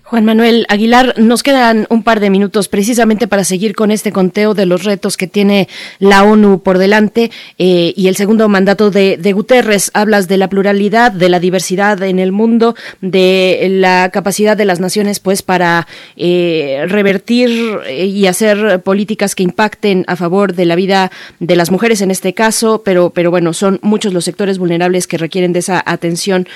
[0.09, 4.53] Juan Manuel Aguilar, nos quedan un par de minutos precisamente para seguir con este conteo
[4.53, 5.67] de los retos que tiene
[5.99, 9.91] la ONU por delante eh, y el segundo mandato de, Guterres.
[9.93, 14.79] Hablas de la pluralidad, de la diversidad en el mundo, de la capacidad de las
[14.79, 17.49] naciones pues para eh, revertir
[17.85, 22.11] eh, y hacer políticas que impacten a favor de la vida de las mujeres en
[22.11, 26.47] este caso, pero, pero bueno, son muchos los sectores vulnerables que requieren de esa atención.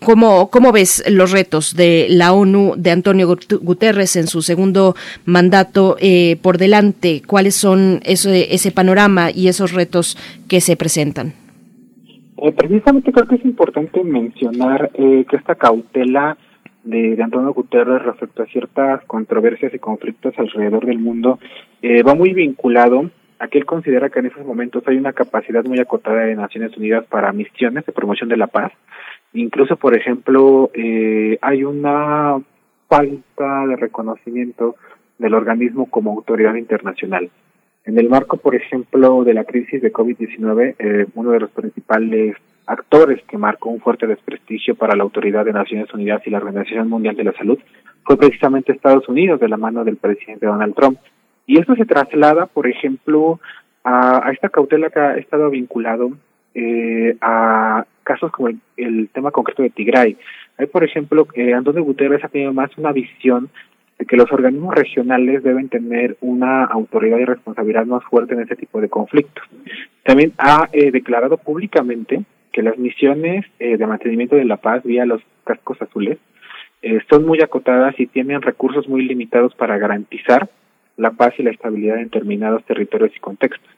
[0.00, 3.28] ¿cómo, ¿Cómo ves los retos de la ONU de Antonio
[3.60, 4.94] Guterres en su segundo
[5.24, 7.22] mandato eh, por delante?
[7.26, 10.16] ¿Cuáles son ese, ese panorama y esos retos
[10.48, 11.34] que se presentan?
[12.36, 16.36] Eh, precisamente creo que es importante mencionar eh, que esta cautela
[16.84, 21.38] de, Antonio Guterres respecto a ciertas controversias y conflictos alrededor del mundo
[21.82, 25.78] va muy vinculado a que él considera que en esos momentos hay una capacidad muy
[25.78, 28.72] acotada de Naciones Unidas para misiones de promoción de la paz
[29.34, 32.40] Incluso, por ejemplo, eh, hay una
[32.88, 34.76] falta de reconocimiento
[35.18, 37.30] del organismo como autoridad internacional.
[37.84, 42.36] En el marco, por ejemplo, de la crisis de COVID-19, eh, uno de los principales
[42.66, 46.88] actores que marcó un fuerte desprestigio para la autoridad de Naciones Unidas y la Organización
[46.88, 47.58] Mundial de la Salud
[48.04, 50.98] fue precisamente Estados Unidos de la mano del presidente Donald Trump.
[51.46, 53.40] Y eso se traslada, por ejemplo,
[53.84, 56.10] a, a esta cautela que ha estado vinculado
[56.58, 60.16] eh, a casos como el, tema concreto de Tigray.
[60.56, 63.50] Hay, por ejemplo, eh, Antonio Guterres ha tenido más una visión
[63.98, 68.56] de que los organismos regionales deben tener una autoridad y responsabilidad más fuerte en ese
[68.56, 69.44] tipo de conflictos.
[70.04, 72.22] También ha eh, declarado públicamente
[72.52, 76.18] que las misiones eh, de mantenimiento de la paz vía los cascos azules
[76.82, 80.48] eh, son muy acotadas y tienen recursos muy limitados para garantizar
[80.96, 83.68] la paz y la estabilidad en determinados territorios y contextos.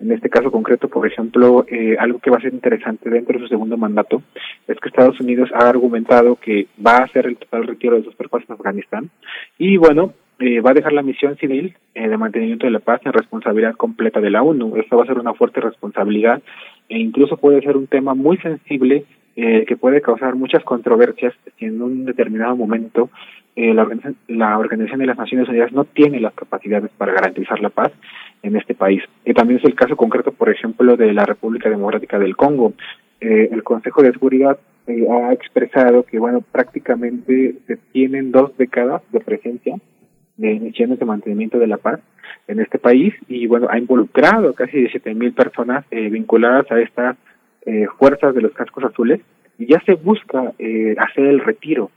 [0.00, 3.44] En este caso concreto, por ejemplo, eh, algo que va a ser interesante dentro de
[3.44, 4.22] su segundo mandato
[4.68, 8.16] es que Estados Unidos ha argumentado que va a hacer el total retiro de sus
[8.16, 9.10] tropas en Afganistán
[9.58, 13.00] y bueno, eh, va a dejar la misión civil eh, de mantenimiento de la paz
[13.04, 14.76] en responsabilidad completa de la ONU.
[14.76, 16.40] Esto va a ser una fuerte responsabilidad
[16.88, 19.04] e incluso puede ser un tema muy sensible
[19.34, 23.10] eh, que puede causar muchas controversias si en un determinado momento
[23.58, 23.86] eh, la,
[24.28, 27.92] la Organización de las Naciones Unidas no tiene las capacidades para garantizar la paz
[28.42, 29.02] en este país.
[29.24, 32.74] Y también es el caso concreto, por ejemplo, de la República Democrática del Congo.
[33.20, 39.02] Eh, el Consejo de Seguridad eh, ha expresado que, bueno, prácticamente se tienen dos décadas
[39.10, 39.76] de presencia
[40.36, 42.00] de misiones de mantenimiento de la paz
[42.46, 47.16] en este país y, bueno, ha involucrado casi 17 mil personas eh, vinculadas a estas
[47.66, 49.20] eh, fuerzas de los cascos azules
[49.58, 51.90] y ya se busca eh, hacer el retiro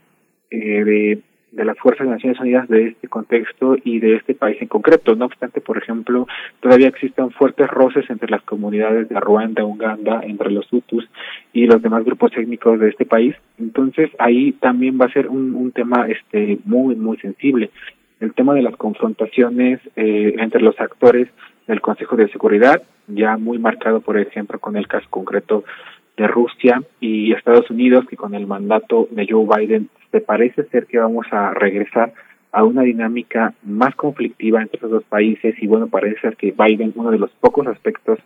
[0.50, 1.22] eh, de,
[1.52, 5.14] de las fuerzas de Naciones Unidas de este contexto y de este país en concreto.
[5.14, 6.26] No obstante, por ejemplo,
[6.60, 11.08] todavía existen fuertes roces entre las comunidades de Ruanda, Uganda, entre los Hutus
[11.52, 13.36] y los demás grupos étnicos de este país.
[13.58, 17.70] Entonces, ahí también va a ser un, un tema este muy, muy sensible.
[18.20, 21.28] El tema de las confrontaciones eh, entre los actores
[21.66, 25.64] del Consejo de Seguridad, ya muy marcado, por ejemplo, con el caso concreto
[26.16, 30.86] de Rusia y Estados Unidos, que con el mandato de Joe Biden se parece ser
[30.86, 32.12] que vamos a regresar
[32.52, 36.92] a una dinámica más conflictiva entre esos dos países y bueno, parece ser que Biden,
[36.96, 38.18] uno de los pocos aspectos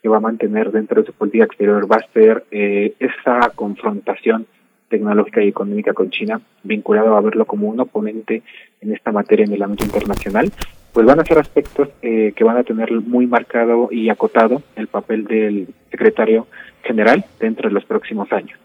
[0.00, 4.46] que va a mantener dentro de su política exterior va a ser eh, esa confrontación
[4.92, 8.42] tecnológica y económica con China, vinculado a verlo como un oponente
[8.82, 10.52] en esta materia en el ámbito internacional,
[10.92, 14.88] pues van a ser aspectos eh, que van a tener muy marcado y acotado el
[14.88, 16.46] papel del secretario
[16.82, 18.58] general dentro de los próximos años.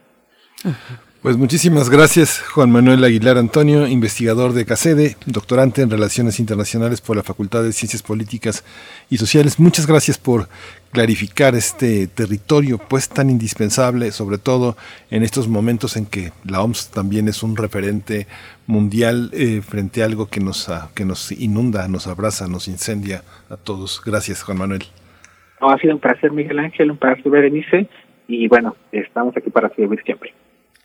[1.27, 7.17] Pues muchísimas gracias, Juan Manuel Aguilar Antonio, investigador de CACEDE, doctorante en Relaciones Internacionales por
[7.17, 8.63] la Facultad de Ciencias Políticas
[9.09, 9.59] y Sociales.
[9.59, 10.47] Muchas gracias por
[10.93, 14.77] clarificar este territorio pues tan indispensable, sobre todo
[15.11, 18.25] en estos momentos en que la OMS también es un referente
[18.65, 23.23] mundial eh, frente a algo que nos, uh, que nos inunda, nos abraza, nos incendia
[23.49, 24.01] a todos.
[24.05, 24.83] Gracias, Juan Manuel.
[25.59, 27.89] No, ha sido un placer, Miguel Ángel, un placer, Berenice,
[28.29, 30.33] y bueno, estamos aquí para servir siempre.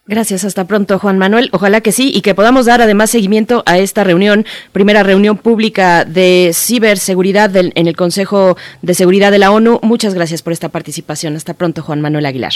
[0.04, 1.48] Gracias, hasta pronto Juan Manuel.
[1.52, 6.04] Ojalá que sí y que podamos dar además seguimiento a esta reunión, primera reunión pública
[6.04, 9.78] de ciberseguridad del, en el Consejo de Seguridad de la ONU.
[9.82, 11.36] Muchas gracias por esta participación.
[11.36, 12.52] Hasta pronto, Juan Manuel Aguilar.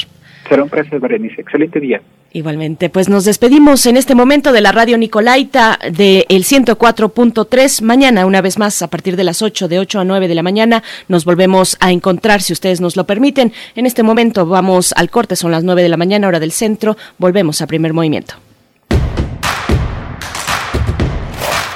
[0.49, 1.41] Será un placer, Berenice.
[1.41, 2.01] Excelente día.
[2.33, 7.81] Igualmente, pues nos despedimos en este momento de la radio Nicolaita del 104.3.
[7.83, 10.43] Mañana, una vez más, a partir de las 8, de 8 a 9 de la
[10.43, 13.53] mañana, nos volvemos a encontrar, si ustedes nos lo permiten.
[13.75, 16.97] En este momento vamos al corte, son las 9 de la mañana, hora del centro.
[17.17, 18.35] Volvemos a primer movimiento.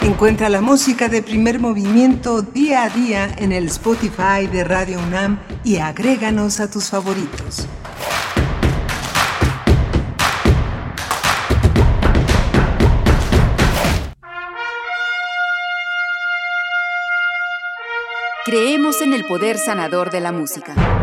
[0.00, 5.38] Encuentra la música de primer movimiento día a día en el Spotify de Radio UNAM
[5.62, 7.68] y agréganos a tus favoritos.
[18.46, 20.99] Creemos en el poder sanador de la música.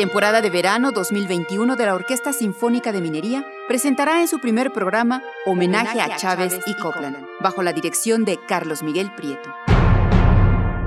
[0.00, 5.22] Temporada de verano 2021 de la Orquesta Sinfónica de Minería presentará en su primer programa
[5.44, 9.54] Homenaje a Chávez y Copland, bajo la dirección de Carlos Miguel Prieto.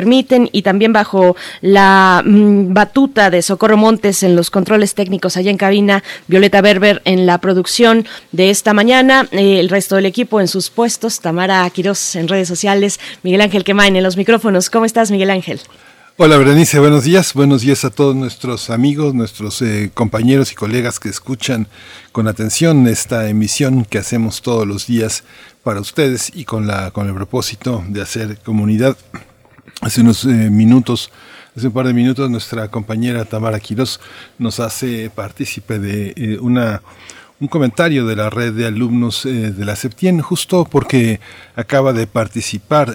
[0.53, 5.57] y también bajo la mm, batuta de Socorro Montes en los controles técnicos allá en
[5.57, 10.49] cabina, Violeta Berber en la producción de esta mañana, eh, el resto del equipo en
[10.49, 14.71] sus puestos, Tamara Quiroz en redes sociales, Miguel Ángel Quemain en los micrófonos.
[14.71, 15.61] ¿Cómo estás, Miguel Ángel?
[16.21, 17.33] Hola Berenice, buenos días.
[17.33, 21.69] Buenos días a todos nuestros amigos, nuestros eh, compañeros y colegas que escuchan
[22.11, 25.23] con atención esta emisión que hacemos todos los días
[25.63, 28.97] para ustedes y con, la, con el propósito de hacer comunidad
[29.81, 31.13] Hace unos eh, minutos,
[31.57, 34.01] hace un par de minutos, nuestra compañera Tamara Quiroz
[34.37, 36.83] nos hace partícipe de eh, una
[37.41, 41.21] un comentario de la red de alumnos eh, de la Septien, justo porque
[41.55, 42.93] acaba de participar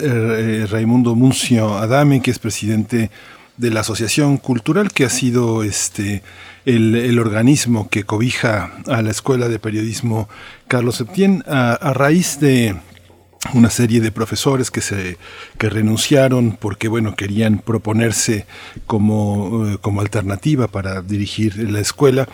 [0.69, 3.10] Raimundo Muncio Adame, que es presidente
[3.55, 6.22] de la Asociación Cultural, que ha sido este
[6.65, 10.27] el, organismo que cobija a la Escuela de Periodismo
[10.68, 12.76] Carlos Septien, a raíz de
[13.53, 15.18] una serie de profesores que se
[15.57, 18.45] que renunciaron porque bueno querían proponerse
[18.88, 22.28] como, eh, como alternativa para dirigir la escuela.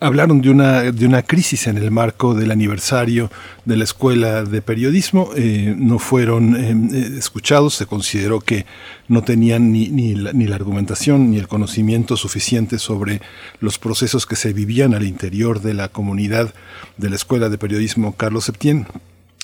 [0.00, 3.32] Hablaron de una, de una crisis en el marco del aniversario
[3.64, 5.30] de la Escuela de Periodismo.
[5.34, 8.64] Eh, no fueron eh, escuchados, se consideró que
[9.08, 13.20] no tenían ni, ni, la, ni la argumentación ni el conocimiento suficiente sobre
[13.58, 16.54] los procesos que se vivían al interior de la comunidad
[16.96, 18.86] de la Escuela de Periodismo Carlos Septién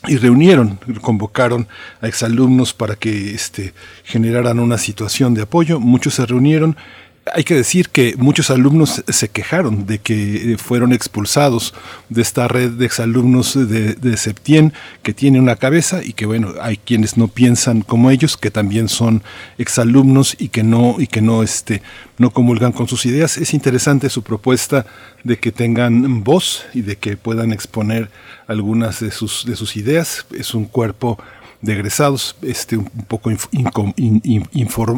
[0.06, 1.68] y reunieron, convocaron
[2.00, 3.72] a exalumnos para que este,
[4.04, 5.80] generaran una situación de apoyo.
[5.80, 6.76] Muchos se reunieron,
[7.32, 11.72] hay que decir que muchos alumnos se quejaron de que eh, fueron expulsados
[12.10, 16.54] de esta red de exalumnos de, de Septien, que tiene una cabeza y que bueno,
[16.60, 19.22] hay quienes no piensan como ellos, que también son
[19.56, 21.82] exalumnos y que no, y que no, este,
[22.18, 23.38] no comulgan con sus ideas.
[23.38, 24.84] Es interesante su propuesta
[25.22, 28.10] de que tengan voz y de que puedan exponer
[28.46, 30.26] algunas de sus, de sus ideas.
[30.36, 31.18] Es un cuerpo
[31.64, 33.30] de egresados, este, un poco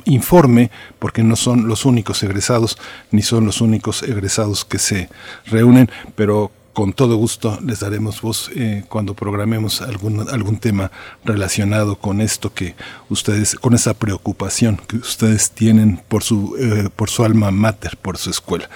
[0.04, 2.76] informe, porque no son los únicos egresados,
[3.10, 5.08] ni son los únicos egresados que se
[5.46, 10.90] reúnen, pero con todo gusto les daremos voz eh, cuando programemos algún, algún tema
[11.24, 12.74] relacionado con esto que
[13.08, 18.18] ustedes, con esa preocupación que ustedes tienen por su, eh, por su alma mater, por
[18.18, 18.68] su escuela.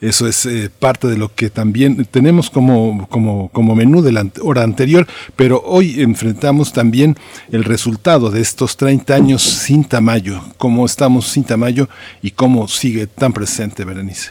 [0.00, 4.24] Eso es eh, parte de lo que también tenemos como, como, como menú de la
[4.42, 7.16] hora anterior, pero hoy enfrentamos también
[7.50, 11.88] el resultado de estos 30 años sin Tamayo, cómo estamos sin Tamayo
[12.22, 14.30] y cómo sigue tan presente Berenice.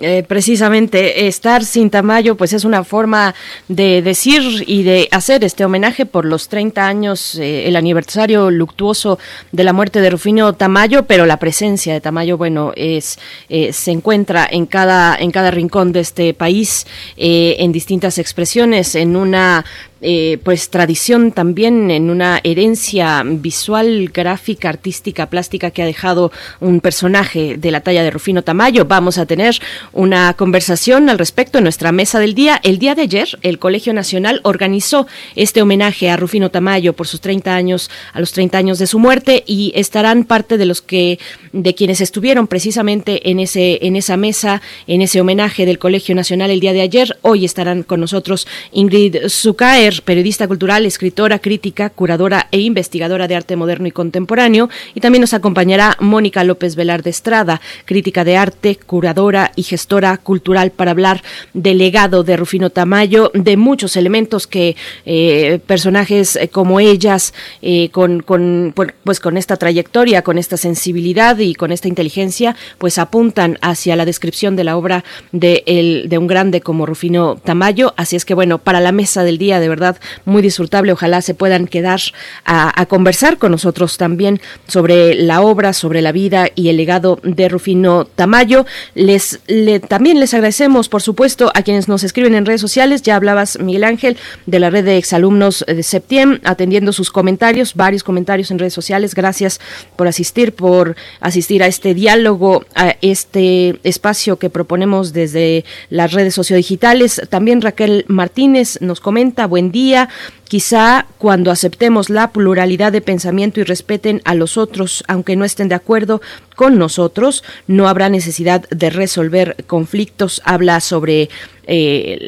[0.00, 3.34] Eh, precisamente estar sin Tamayo pues es una forma
[3.68, 9.18] de decir y de hacer este homenaje por los 30 años, eh, el aniversario luctuoso
[9.52, 13.18] de la muerte de Rufino Tamayo, pero la presencia de Tamayo, bueno, es
[13.48, 16.86] se encuentra en cada en cada rincón de este país,
[17.16, 19.64] eh, en distintas expresiones, en una
[20.02, 26.80] eh, pues tradición también en una herencia visual, gráfica, artística, plástica que ha dejado un
[26.80, 28.84] personaje de la talla de Rufino Tamayo.
[28.84, 29.58] Vamos a tener
[29.94, 32.60] una conversación al respecto en nuestra mesa del día.
[32.62, 37.22] El día de ayer, el Colegio Nacional organizó este homenaje a Rufino Tamayo por sus
[37.22, 41.18] 30 años, a los 30 años de su muerte y estarán parte de los que,
[41.52, 46.50] de quienes estuvieron precisamente en ese, en esa mesa, en ese homenaje del Colegio Nacional
[46.50, 47.16] el día de ayer.
[47.22, 53.54] Hoy estarán con nosotros Ingrid Zucae Periodista cultural, escritora, crítica, curadora e investigadora de arte
[53.54, 54.68] moderno y contemporáneo.
[54.94, 60.72] Y también nos acompañará Mónica López Velarde Estrada, crítica de arte, curadora y gestora cultural
[60.72, 61.22] para hablar
[61.54, 67.32] del legado de Rufino Tamayo, de muchos elementos que eh, personajes eh, como ellas,
[67.62, 72.98] eh, con, con, pues con esta trayectoria, con esta sensibilidad y con esta inteligencia, pues
[72.98, 77.94] apuntan hacia la descripción de la obra de, el, de un grande como Rufino Tamayo.
[77.96, 79.75] Así es que bueno, para la mesa del día, de verdad,
[80.24, 80.92] muy disfrutable.
[80.92, 82.00] Ojalá se puedan quedar
[82.44, 87.20] a, a conversar con nosotros también sobre la obra, sobre la vida y el legado
[87.22, 88.66] de Rufino Tamayo.
[88.94, 93.02] Les, le, también les agradecemos, por supuesto, a quienes nos escriben en redes sociales.
[93.02, 94.16] Ya hablabas, Miguel Ángel,
[94.46, 99.14] de la red de exalumnos de Septiembre, atendiendo sus comentarios, varios comentarios en redes sociales.
[99.14, 99.60] Gracias
[99.96, 106.34] por asistir, por asistir a este diálogo, a este espacio que proponemos desde las redes
[106.34, 107.22] sociodigitales.
[107.28, 110.08] También Raquel Martínez nos comenta, buen día.
[110.48, 115.68] Quizá cuando aceptemos la pluralidad de pensamiento y respeten a los otros, aunque no estén
[115.68, 116.20] de acuerdo
[116.54, 120.40] con nosotros, no habrá necesidad de resolver conflictos.
[120.44, 121.28] Habla sobre
[121.66, 122.18] eh,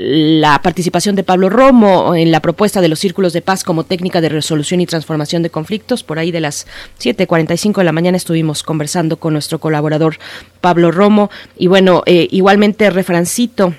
[0.40, 4.20] la participación de Pablo Romo en la propuesta de los círculos de paz como técnica
[4.20, 6.02] de resolución y transformación de conflictos.
[6.02, 6.66] Por ahí de las
[7.00, 10.18] 7.45 de la mañana estuvimos conversando con nuestro colaborador
[10.60, 11.30] Pablo Romo.
[11.56, 13.74] Y bueno, eh, igualmente refrancito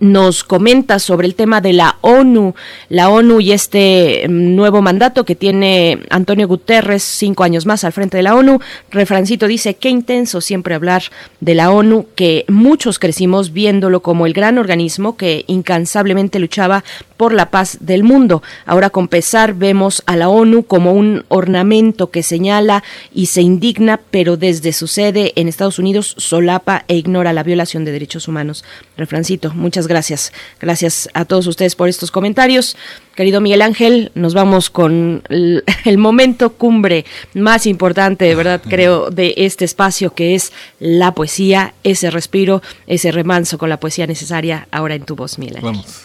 [0.00, 2.54] nos comenta sobre el tema de la ONU,
[2.88, 7.92] la ONU y este mm, nuevo mandato que tiene Antonio Guterres, cinco años más al
[7.92, 8.60] frente de la ONU.
[8.90, 11.02] Refrancito dice, qué intenso siempre hablar
[11.40, 16.84] de la ONU, que muchos crecimos viéndolo como el gran organismo que incansablemente luchaba
[17.16, 18.42] por la paz del mundo.
[18.66, 22.82] Ahora con pesar vemos a la ONU como un ornamento que señala
[23.12, 27.84] y se indigna, pero desde su sede en Estados Unidos solapa e ignora la violación
[27.84, 28.64] de derechos humanos.
[28.96, 29.52] Refrancito,
[29.86, 30.32] gracias.
[30.60, 32.76] Gracias a todos ustedes por estos comentarios.
[33.14, 39.10] Querido Miguel Ángel, nos vamos con el, el momento cumbre más importante, de verdad, creo,
[39.10, 44.68] de este espacio que es la poesía, ese respiro, ese remanso con la poesía necesaria
[44.70, 45.72] ahora en tu voz, Miguel Ángel.
[45.72, 46.04] Vamos.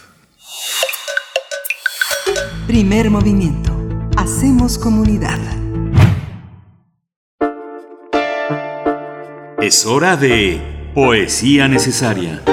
[2.67, 3.75] Primer movimiento.
[4.17, 5.39] Hacemos comunidad.
[9.61, 12.43] Es hora de poesía necesaria.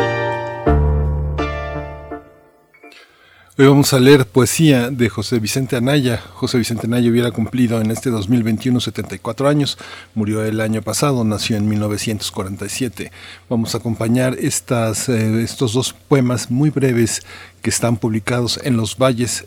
[3.58, 6.22] Hoy vamos a leer poesía de José Vicente Anaya.
[6.34, 9.78] José Vicente Anaya hubiera cumplido en este 2021 74 años.
[10.14, 13.10] Murió el año pasado, nació en 1947.
[13.48, 17.22] Vamos a acompañar estas, eh, estos dos poemas muy breves
[17.62, 19.42] que están publicados en los valles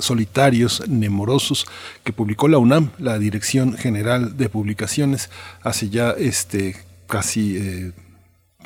[0.00, 1.64] solitarios nemorosos
[2.04, 5.30] que publicó la UNAM, la Dirección General de Publicaciones,
[5.62, 6.76] hace ya este
[7.06, 7.92] casi eh,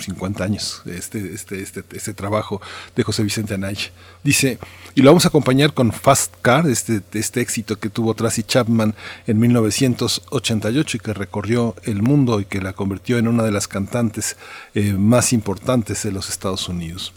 [0.03, 2.61] 50 años este, este, este, este trabajo
[2.95, 3.91] de José Vicente Anaya.
[4.23, 4.59] Dice,
[4.95, 8.95] y lo vamos a acompañar con Fast Car, este, este éxito que tuvo Tracy Chapman
[9.27, 13.69] en 1988 y que recorrió el mundo y que la convirtió en una de las
[13.69, 14.37] cantantes
[14.75, 17.13] eh, más importantes de los Estados Unidos.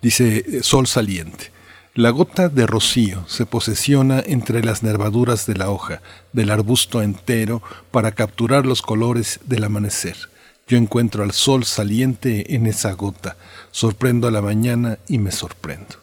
[0.00, 1.50] Dice eh, Sol Saliente.
[1.94, 6.00] La gota de rocío se posesiona entre las nervaduras de la hoja,
[6.32, 10.29] del arbusto entero, para capturar los colores del amanecer.
[10.70, 13.36] Yo encuentro al sol saliente en esa gota,
[13.72, 15.96] sorprendo a la mañana y me sorprendo.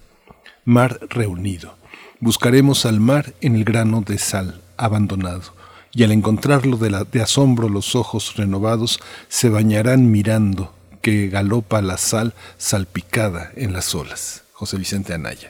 [0.66, 1.78] Mar reunido.
[2.20, 5.54] Buscaremos al mar en el grano de sal, abandonado,
[5.94, 9.00] y al encontrarlo de, asombro los ojos renovados
[9.30, 14.44] se bañarán mirando que galopa la sal salpicada en las olas.
[14.52, 15.50] José Vicente Anaya.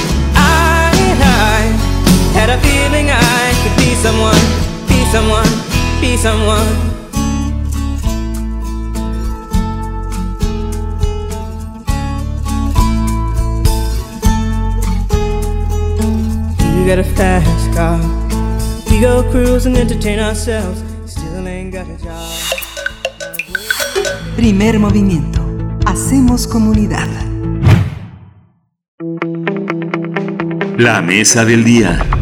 [2.41, 4.41] Had a feeling I could be someone,
[4.87, 5.51] be someone,
[6.01, 6.67] be someone.
[16.79, 17.99] You got a fast car.
[18.89, 20.81] We go cruise and entertain ourselves.
[21.05, 22.27] Still ain't got a job.
[24.35, 25.45] Primer movimiento.
[25.85, 27.07] Hacemos comunidad.
[30.79, 32.20] La mesa del día.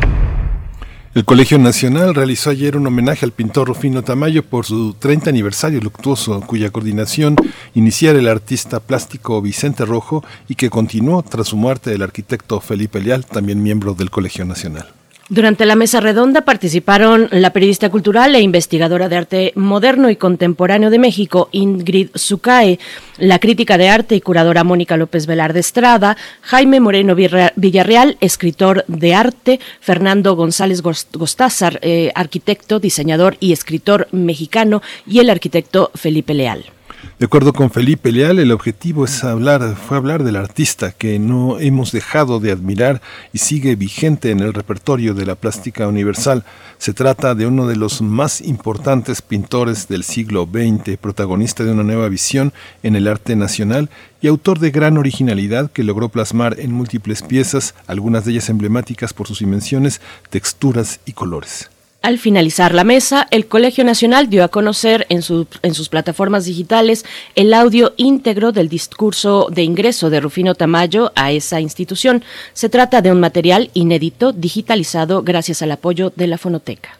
[1.19, 5.81] El Colegio Nacional realizó ayer un homenaje al pintor Rufino Tamayo por su 30 aniversario
[5.81, 7.35] luctuoso, cuya coordinación
[7.73, 13.01] iniciara el artista plástico Vicente Rojo y que continuó tras su muerte el arquitecto Felipe
[13.01, 14.93] Leal, también miembro del Colegio Nacional.
[15.31, 20.89] Durante la mesa redonda participaron la periodista cultural e investigadora de arte moderno y contemporáneo
[20.89, 22.79] de México, Ingrid Zucae,
[23.19, 29.13] la crítica de arte y curadora Mónica López Velarde Estrada, Jaime Moreno Villarreal, escritor de
[29.13, 36.78] arte, Fernando González Gostázar, eh, arquitecto, diseñador y escritor mexicano, y el arquitecto Felipe Leal.
[37.19, 41.59] De acuerdo con Felipe Leal, el objetivo es hablar, fue hablar del artista que no
[41.59, 43.01] hemos dejado de admirar
[43.33, 46.45] y sigue vigente en el repertorio de la plástica universal.
[46.77, 51.83] Se trata de uno de los más importantes pintores del siglo XX, protagonista de una
[51.83, 53.89] nueva visión en el arte nacional
[54.21, 59.11] y autor de gran originalidad que logró plasmar en múltiples piezas, algunas de ellas emblemáticas
[59.11, 61.69] por sus dimensiones, texturas y colores.
[62.01, 66.45] Al finalizar la mesa, el Colegio Nacional dio a conocer en, su, en, sus plataformas
[66.45, 67.03] digitales
[67.35, 72.23] el audio íntegro del discurso de ingreso de Rufino Tamayo a esa institución.
[72.53, 76.97] Se trata de un material inédito digitalizado gracias al apoyo de la Fonoteca.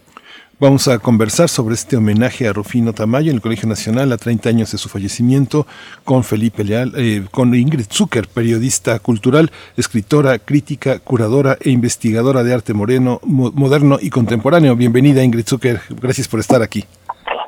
[0.62, 4.50] Vamos a conversar sobre este homenaje a Rufino Tamayo en el Colegio Nacional a 30
[4.50, 5.66] años de su fallecimiento
[6.04, 12.54] con Felipe Leal, eh, con Ingrid Zucker, periodista cultural, escritora, crítica, curadora e investigadora de
[12.54, 14.76] arte moreno, mo moderno y contemporáneo.
[14.76, 16.84] Bienvenida Ingrid Zucker, gracias por estar aquí.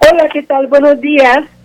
[0.09, 0.67] Hola, ¿qué tal?
[0.67, 1.60] Buenos días.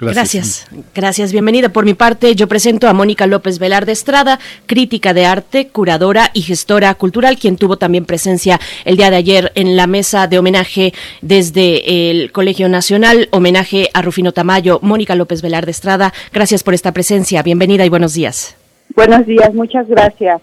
[0.00, 0.68] Gracias.
[0.68, 0.84] Gracias.
[0.94, 1.32] Gracias.
[1.32, 1.70] Bienvenida.
[1.70, 6.42] Por mi parte, yo presento a Mónica López Velarde Estrada, crítica de arte, curadora y
[6.42, 10.92] gestora cultural, quien tuvo también presencia el día de ayer en la mesa de homenaje
[11.20, 14.78] desde el Colegio Nacional, homenaje a Rufino Tamayo.
[14.82, 17.42] Mónica López Velarde Estrada, gracias por esta presencia.
[17.42, 18.56] Bienvenida y buenos días.
[18.94, 20.40] Buenos días, muchas gracias.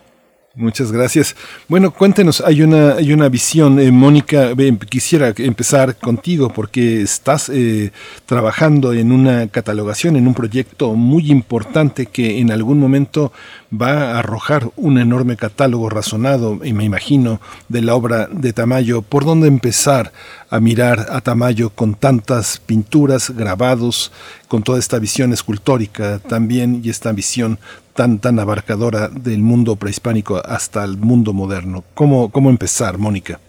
[0.58, 1.36] Muchas gracias.
[1.68, 7.50] Bueno, cuéntenos, hay una, hay una visión, eh, Mónica, eh, quisiera empezar contigo porque estás
[7.50, 7.92] eh,
[8.26, 13.34] trabajando en una catalogación, en un proyecto muy importante que en algún momento
[13.70, 19.02] va a arrojar un enorme catálogo razonado, y me imagino, de la obra de Tamayo.
[19.02, 20.14] ¿Por dónde empezar
[20.50, 24.14] a mirar a Tamayo con tantas pinturas, grabados,
[24.48, 27.60] con toda esta visión escultórica también y esta visión
[27.96, 31.84] tan, tan abarcadora del mundo prehispánico hasta el mundo moderno.
[31.94, 33.40] ¿Cómo, cómo empezar, Mónica?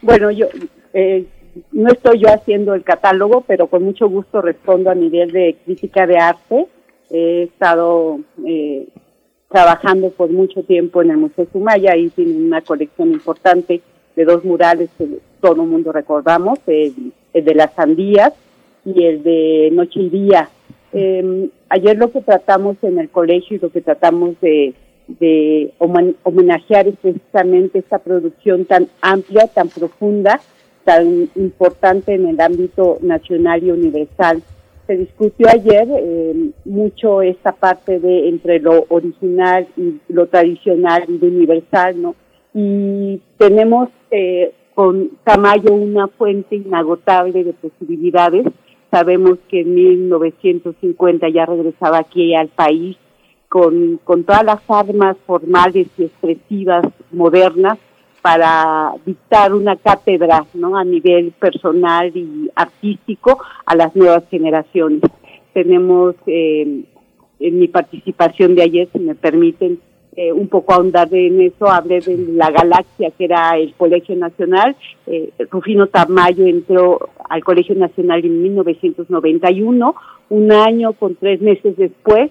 [0.00, 0.46] Bueno, yo
[0.94, 1.26] eh,
[1.70, 6.06] no estoy yo haciendo el catálogo, pero con mucho gusto respondo a nivel de crítica
[6.06, 6.66] de arte.
[7.10, 8.88] He estado eh,
[9.50, 13.82] trabajando por mucho tiempo en el Museo Sumaya y tiene una colección importante
[14.16, 15.06] de dos murales que
[15.40, 18.32] todo el mundo recordamos, el, el de las sandías
[18.86, 20.48] y el de Noche y Día.
[20.96, 24.74] Eh, ayer lo que tratamos en el colegio y lo que tratamos de,
[26.22, 30.40] homenajear es precisamente esta producción tan amplia, tan profunda,
[30.84, 34.42] tan importante en el ámbito nacional y universal.
[34.86, 41.18] Se discutió ayer eh, mucho esta parte de entre lo original y lo tradicional y
[41.18, 42.14] lo universal, ¿no?
[42.54, 48.46] Y tenemos eh, con Tamayo una fuente inagotable de posibilidades
[48.94, 52.96] Sabemos que en 1950 ya regresaba aquí al país
[53.48, 57.76] con, con todas las armas formales y expresivas modernas
[58.22, 60.76] para dictar una cátedra ¿no?
[60.76, 65.02] a nivel personal y artístico a las nuevas generaciones.
[65.52, 66.84] Tenemos eh,
[67.40, 69.80] en mi participación de ayer, si me permiten,
[70.16, 74.76] eh, un poco ahondar en eso, hablé de la galaxia que era el Colegio Nacional.
[75.06, 79.94] Eh, Rufino Tamayo entró al Colegio Nacional en 1991,
[80.30, 82.30] un año con tres meses después.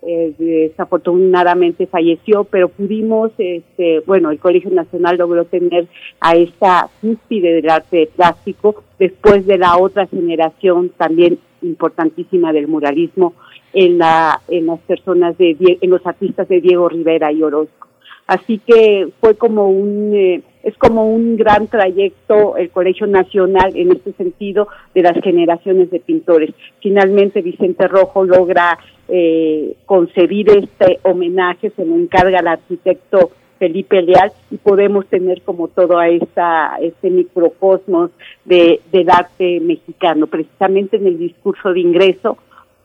[0.00, 5.88] Eh, desafortunadamente falleció, pero pudimos, este, bueno, el Colegio Nacional logró tener
[6.20, 13.34] a esta cúspide del arte plástico después de la otra generación también importantísima del muralismo
[13.72, 17.88] en, la, en las personas de, en los artistas de Diego Rivera y Orozco.
[18.26, 23.92] Así que fue como un, eh, es como un gran trayecto el Colegio Nacional en
[23.92, 26.54] este sentido de las generaciones de pintores.
[26.82, 28.78] Finalmente Vicente Rojo logra
[29.08, 35.68] eh, concebir este homenaje, se lo encarga al arquitecto Felipe Leal y podemos tener como
[35.68, 38.10] todo a esta, este microcosmos
[38.44, 40.26] de, del arte mexicano.
[40.26, 42.36] Precisamente en el discurso de ingreso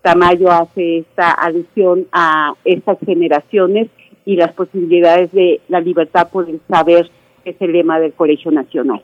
[0.04, 3.88] Tamayo hace esta alusión a estas generaciones
[4.26, 7.10] y las posibilidades de la libertad por el saber,
[7.44, 9.02] que es el lema del Colegio Nacional.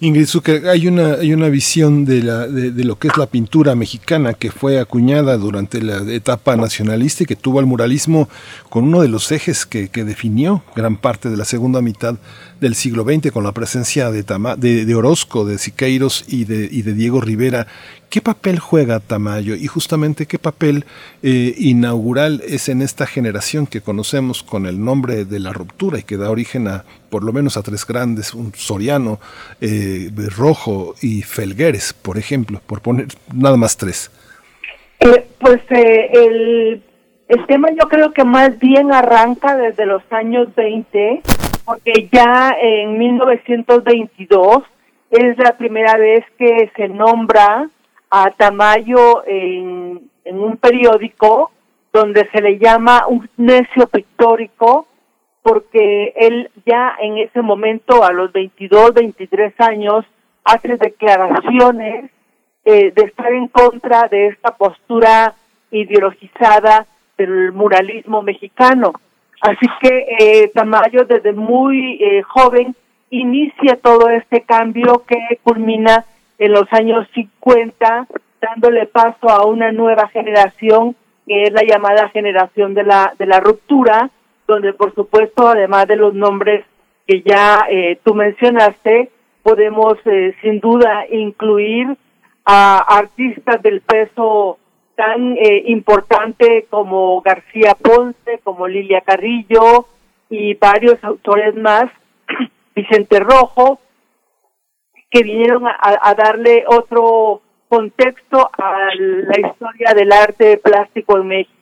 [0.00, 0.26] Ingrid
[0.68, 4.52] hay una, hay una visión de, la, de, lo que es la pintura mexicana que
[4.52, 8.28] fue acuñada durante la etapa nacionalista y que tuvo el muralismo
[8.68, 12.18] con uno de los ejes que, que definió gran parte de la segunda mitad
[12.60, 16.92] del siglo XX con la presencia de, de, Orozco, de Siqueiros y de, y de
[16.92, 17.66] Diego Rivera.
[18.10, 20.84] ¿Qué papel juega Tamayo y justamente qué papel
[21.22, 26.02] eh, inaugural es en esta generación que conocemos con el nombre de la ruptura y
[26.02, 29.20] que da origen a por lo menos a tres grandes, un Soriano,
[29.60, 34.10] eh, Rojo y Felgueres, por ejemplo, por poner nada más tres?
[35.00, 36.82] Eh, pues el,
[37.28, 41.22] el tema yo creo que más bien arranca desde los años 20
[41.70, 44.64] porque ya en 1922
[45.10, 47.70] es la primera vez que se nombra
[48.10, 51.52] a Tamayo en, un periódico
[51.92, 54.88] donde se le llama un necio pictórico
[55.42, 60.04] porque él ya en ese momento a los 22, 23 años
[60.42, 62.10] hace declaraciones
[62.64, 65.34] eh, de estar en contra de esta postura
[65.70, 66.86] ideologizada
[67.16, 68.92] del muralismo mexicano.
[69.40, 72.74] Así que eh, Tamayo desde muy eh, joven
[73.10, 76.04] inicia todo este cambio que culmina
[76.38, 78.06] en los años 50,
[78.40, 80.94] dándole paso a una nueva generación
[81.26, 84.10] que es la llamada generación de la de la ruptura,
[84.46, 86.64] donde por supuesto además de los nombres
[87.06, 89.10] que ya eh, tú mencionaste,
[89.42, 91.96] podemos eh, sin duda incluir
[92.44, 94.58] a artistas del peso
[95.00, 99.86] tan eh, importante como García Ponce, como Lilia Carrillo
[100.28, 101.86] y varios autores más,
[102.76, 103.80] Vicente Rojo,
[105.10, 111.59] que vinieron a darle otro contexto a la historia del arte plástico en México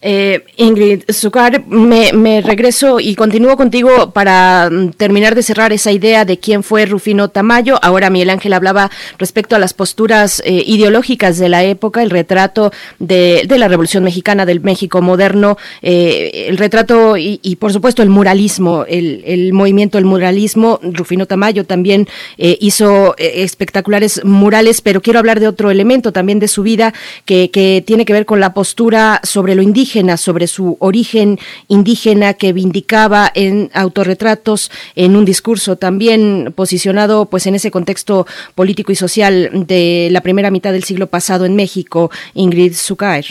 [0.00, 6.24] eh, Ingrid Zucar, me, regreso y continúo contigo para mm, terminar de cerrar esa idea
[6.24, 7.78] de quién fue Rufino Tamayo.
[7.82, 12.72] Ahora Miguel Ángel hablaba respecto a las posturas eh, ideológicas de la época, el retrato
[12.98, 18.86] de, la Revolución Mexicana, del México moderno, eh, el retrato y, por supuesto el muralismo,
[18.88, 20.80] el, movimiento del muralismo.
[20.82, 26.62] Rufino Tamayo también hizo espectaculares murales, pero quiero hablar de otro elemento también de su
[26.62, 26.94] vida
[27.24, 31.38] que, que tiene que ver con la postura sobre lo indígena, sobre su origen
[31.68, 38.92] indígena que vindicaba en autorretratos, en un discurso también posicionado pues en ese contexto político
[38.92, 43.26] y social de la primera mitad del siglo pasado en México, Ingrid Zucair.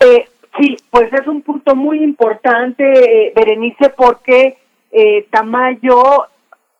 [0.00, 0.26] Eh,
[0.58, 4.56] sí, pues es un punto muy importante, eh, Berenice, porque
[4.90, 6.26] eh, Tamayo,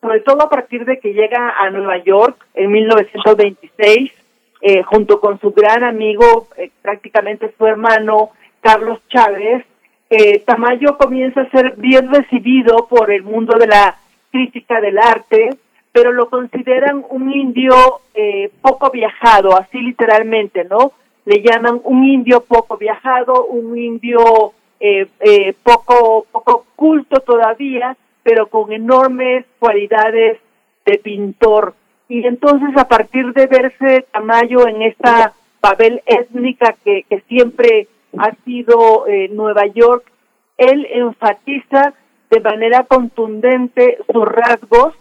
[0.01, 4.13] sobre todo a partir de que llega a Nueva York en 1926,
[4.61, 6.49] eh, junto con su gran amigo,
[6.83, 8.31] prácticamente su hermano,
[8.63, 9.67] Carlos Chávez,
[10.09, 13.99] eh, Tamayo comienza a ser bien recibido por el mundo de la
[14.31, 15.51] crítica del arte,
[15.91, 17.75] pero lo consideran un indio
[18.15, 20.93] eh, poco viajado, así literalmente, ¿no?
[21.25, 28.47] Le llaman un indio poco viajado, un indio eh, eh, poco, poco culto todavía, pero
[28.47, 30.39] con enormes cualidades
[30.87, 31.75] de pintor.
[32.09, 37.87] Y entonces a partir de verse Tamayo en esta papel étnica que, que siempre
[38.19, 40.05] ha sido eh, Nueva York,
[40.57, 41.95] él enfatiza
[42.31, 44.95] de manera contundente sus rasgos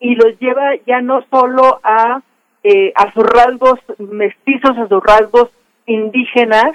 [0.00, 2.22] y los lleva ya no solo a,
[2.64, 5.50] eh, a sus rasgos mestizos, a sus rasgos
[5.86, 6.72] indígenas,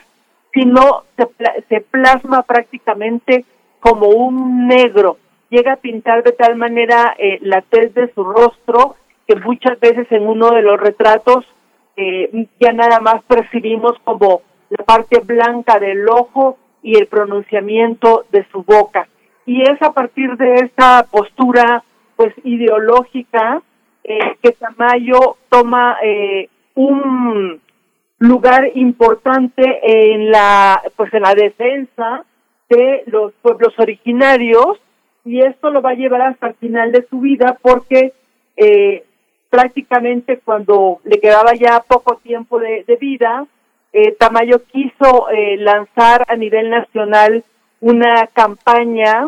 [0.54, 1.28] sino se,
[1.70, 3.46] se plasma prácticamente
[3.80, 5.18] como un negro.
[5.50, 8.96] Llega a pintar de tal manera eh, la tez de su rostro
[9.28, 11.46] que muchas veces en uno de los retratos
[11.96, 18.46] eh, ya nada más percibimos como la parte blanca del ojo y el pronunciamiento de
[18.52, 19.08] su boca.
[19.46, 21.84] Y es a partir de esta postura
[22.16, 23.62] pues ideológica
[24.04, 27.62] eh, que Tamayo toma eh, un
[28.20, 32.24] lugar importante en la pues en la defensa
[32.70, 34.80] de los pueblos originarios
[35.24, 38.14] y esto lo va a llevar hasta el final de su vida porque
[38.56, 39.04] eh,
[39.50, 43.46] prácticamente cuando le quedaba ya poco tiempo de, vida,
[44.00, 47.44] eh, Tamayo quiso eh, lanzar a nivel nacional
[47.80, 49.28] una campaña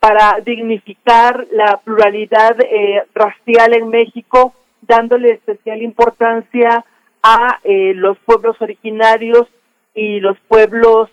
[0.00, 6.82] para dignificar la pluralidad eh, racial en México, dándole especial importancia
[7.22, 9.48] a los pueblos originarios
[9.94, 11.10] y los pueblos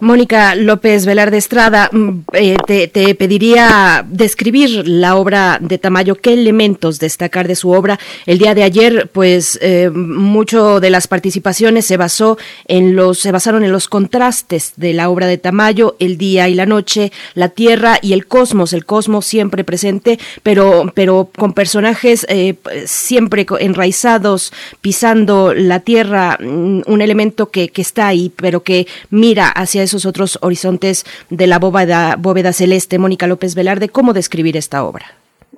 [0.00, 6.98] Mónica López Velarde Estrada, mm, eh, te, pediría describir la obra de Tamayo, qué elementos
[6.98, 7.98] destacar de su obra.
[8.26, 13.32] El día de ayer, pues, eh, mucho de las participaciones se basó en los, se
[13.32, 17.48] basaron en los contrastes de la obra de Tamayo, el día y la noche, la
[17.48, 24.52] tierra y el cosmos, el cosmos siempre presente, pero, pero con personajes eh, siempre enraizados,
[24.80, 28.71] pisando la tierra, mm, un elemento que, que está ahí, pero que
[29.10, 32.98] mira hacia esos otros horizontes de la bóveda, bóveda celeste.
[32.98, 35.06] Mónica López Velarde, ¿cómo describir esta obra?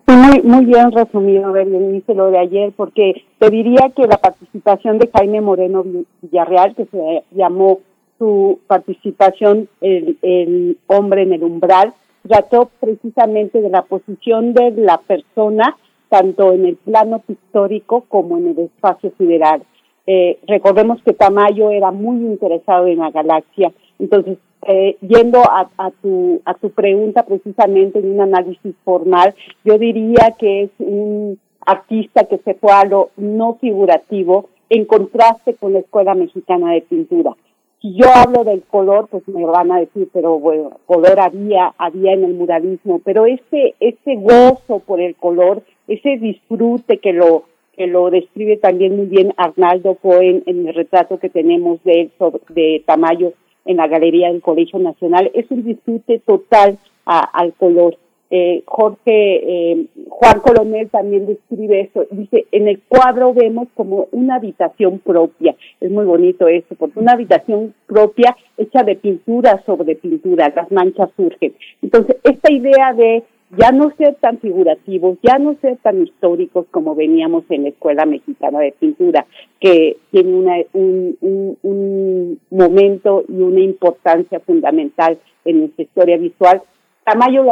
[0.06, 5.40] Muy, muy bien resumido, dice de ayer, porque te diría que la participación de Jaime
[5.40, 5.82] Moreno
[6.20, 7.80] Villarreal, que se llamó
[8.18, 11.94] su participación el, el hombre en el umbral,
[12.28, 15.76] trató precisamente de la posición de la persona,
[16.10, 19.62] tanto en el plano pictórico como en el espacio sideral.
[20.06, 23.72] Eh, recordemos que Tamayo era muy interesado en la galaxia.
[23.98, 29.34] Entonces, eh, yendo a, tu, a tu pregunta precisamente en un análisis formal,
[29.64, 35.54] yo diría que es un artista que se fue a lo no figurativo en contraste
[35.54, 37.32] con la Escuela Mexicana de Pintura.
[37.80, 42.14] Si yo hablo del color, pues me van a decir, pero bueno, color había, había
[42.14, 47.44] en el muralismo, pero ese, ese gozo por el color, ese disfrute que lo,
[47.76, 52.10] que lo describe también muy bien Arnaldo Cohen en el retrato que tenemos de él
[52.18, 53.32] sobre, de Tamayo
[53.64, 55.30] en la Galería del Colegio Nacional.
[55.34, 57.96] Es un disfrute total al color.
[58.30, 62.06] Eh, Jorge, eh, Juan Colonel también describe eso.
[62.10, 65.54] Dice, en el cuadro vemos como una habitación propia.
[65.80, 71.10] Es muy bonito eso, porque una habitación propia hecha de pintura sobre pintura, las manchas
[71.16, 71.54] surgen.
[71.82, 73.22] Entonces, esta idea de
[73.56, 78.06] ya no ser tan figurativos, ya no ser tan históricos como veníamos en la Escuela
[78.06, 79.26] Mexicana de Pintura,
[79.60, 86.62] que tiene una, un, momento y una importancia fundamental en nuestra historia visual.
[87.04, 87.44] Tamayo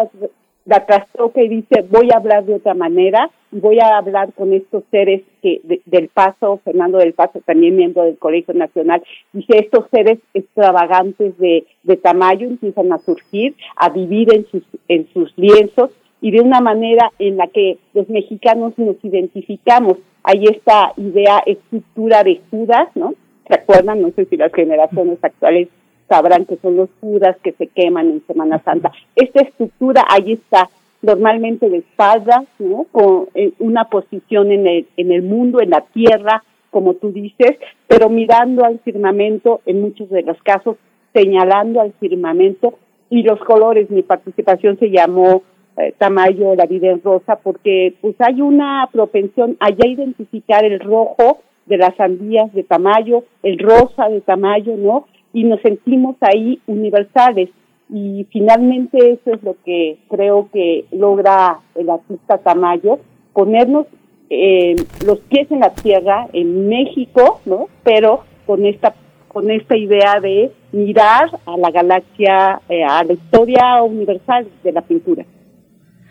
[0.65, 4.83] la, trastoca y dice, voy a hablar de otra manera voy a hablar con estos
[4.91, 10.19] seres que del Paso, Fernando del Paso, también miembro del Colegio Nacional, dice, estos seres
[10.35, 16.31] extravagantes de, de Tamayo empiezan a surgir, a vivir en sus, en sus lienzos y
[16.31, 19.99] de una manera en la que los mexicanos nos identificamos.
[20.25, 23.15] Hay esta idea, estructura de Judas, ¿no?
[23.49, 24.01] ¿Se acuerdan?
[24.01, 25.69] No sé si las generaciones actuales
[26.09, 28.93] sabrán que son los Judas que se queman en Semana Santa.
[29.17, 30.69] Esta estructura ahí está,
[31.01, 32.87] normalmente de espalda, ¿no?
[32.93, 37.59] Con eh, una posición en el, en el mundo, en la tierra, como tú dices,
[37.87, 40.77] pero mirando al firmamento, en muchos de los casos,
[41.13, 42.79] señalando al firmamento
[43.11, 43.91] y los colores.
[43.91, 45.43] Mi participación se llamó
[45.77, 51.41] eh, Tamayo, la vida en rosa, porque pues hay una propensión allá identificar el rojo
[51.67, 55.07] de las sandías de Tamayo, el rosa de Tamayo, ¿no?
[55.33, 57.51] Y nos sentimos ahí universales.
[57.89, 62.99] Y finalmente eso es lo que creo que logra el artista Tamayo,
[63.33, 63.87] ponernos
[64.31, 67.69] eh, los pies en la tierra, en México, ¿no?
[67.83, 68.95] Pero con esta
[69.29, 74.83] con esta idea de mirar a la galaxia, eh, a la historia universal de la
[74.83, 75.25] pintura.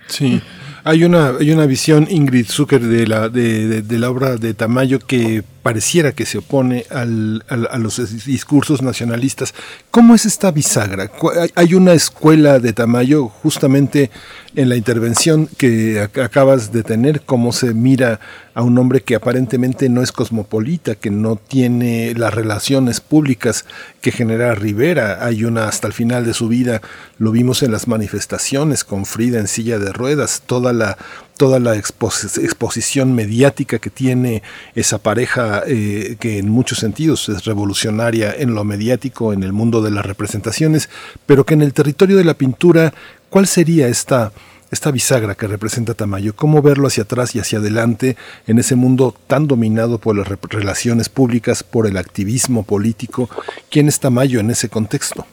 [0.08, 0.42] Sí.
[0.84, 4.98] Hay una, hay una visión, Ingrid Zucker, de la, de, de, la obra de Tamayo
[4.98, 9.54] que pareciera que se opone al, a los discursos nacionalistas.
[9.92, 11.12] ¿Cómo es esta bisagra?
[11.56, 14.12] Hay una escuela de Tamayo justamente
[14.56, 18.20] en la intervención que acabas de tener, cómo se mira
[18.54, 23.66] a un hombre que aparentemente no es cosmopolita, que no tiene las relaciones públicas
[24.02, 25.26] que genera Rivera.
[25.26, 26.82] Hay una hasta el final de su vida,
[27.18, 30.98] lo vimos en las manifestaciones con Frida en silla de ruedas, toda la
[31.42, 34.44] toda la exposición mediática que tiene
[34.76, 39.82] esa pareja eh, que en muchos sentidos es revolucionaria en lo mediático, en el mundo
[39.82, 40.88] de las representaciones,
[41.26, 42.94] pero que en el territorio de la pintura,
[43.32, 44.32] ¿cuál sería esta
[44.70, 49.16] esta bisagra que representa Tamayo, cómo verlo hacia atrás y hacia adelante en ese mundo
[49.26, 53.30] tan dominado por las relaciones públicas, por el activismo político.
[53.72, 55.26] ¿Quién es Tamayo en ese contexto?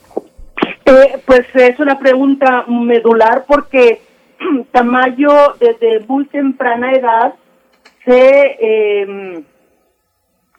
[0.85, 4.08] Eh, pues es una pregunta medular porque
[4.71, 7.33] Tamayo desde muy temprana edad
[8.05, 8.57] se
[9.01, 9.43] em,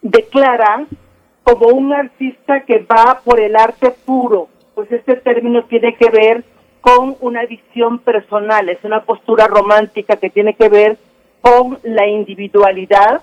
[0.01, 0.85] declara
[1.43, 4.47] como un artista que va por el arte puro.
[4.75, 6.43] Pues este término tiene que ver
[6.81, 10.97] con una visión personal, es una postura romántica que tiene que ver
[11.41, 13.21] con la individualidad,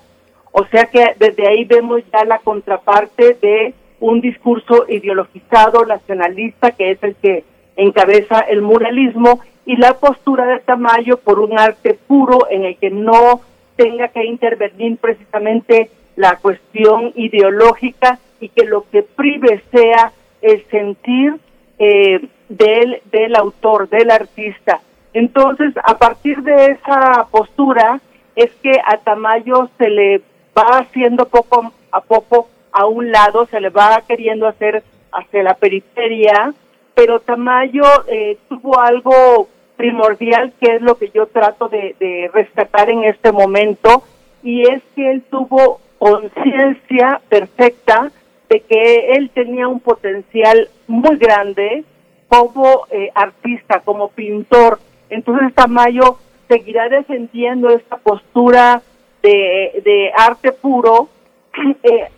[0.51, 6.91] o sea que desde ahí vemos ya la contraparte de un discurso ideologizado, nacionalista, que
[6.91, 7.43] es el que
[7.75, 12.89] encabeza el muralismo, y la postura de Tamayo por un arte puro en el que
[12.89, 13.41] no
[13.75, 21.35] tenga que intervenir precisamente la cuestión ideológica y que lo que prive sea el sentir
[21.77, 24.81] eh, del, del autor, del artista.
[25.13, 28.01] Entonces, a partir de esa postura,
[28.35, 30.17] es que a Tamayo se le
[30.57, 35.53] va haciendo poco a poco a un lado, se le va queriendo hacer hacia la
[35.53, 36.55] periferia,
[36.95, 39.47] pero Tamayo eh, tuvo algo
[39.79, 44.03] primordial que es lo que yo trato de, rescatar en este momento,
[44.43, 48.11] y es que él tuvo conciencia perfecta
[48.49, 51.85] de que él tenía un potencial muy grande,
[52.27, 54.79] como eh, artista, como pintor.
[55.09, 56.17] Entonces Tamayo
[56.49, 58.81] seguirá defendiendo esta postura
[59.23, 61.07] de, de arte puro,
[61.83, 62.09] eh,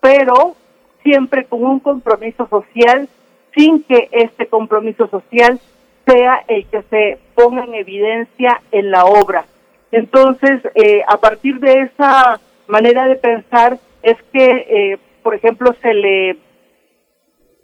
[0.00, 0.56] pero
[1.02, 3.06] siempre con un compromiso social,
[3.54, 5.60] sin que este compromiso social
[6.06, 9.44] sea el que se ponga en evidencia en la obra.
[9.92, 16.36] Entonces, eh, a partir de esa manera de pensar, es que, por ejemplo, se le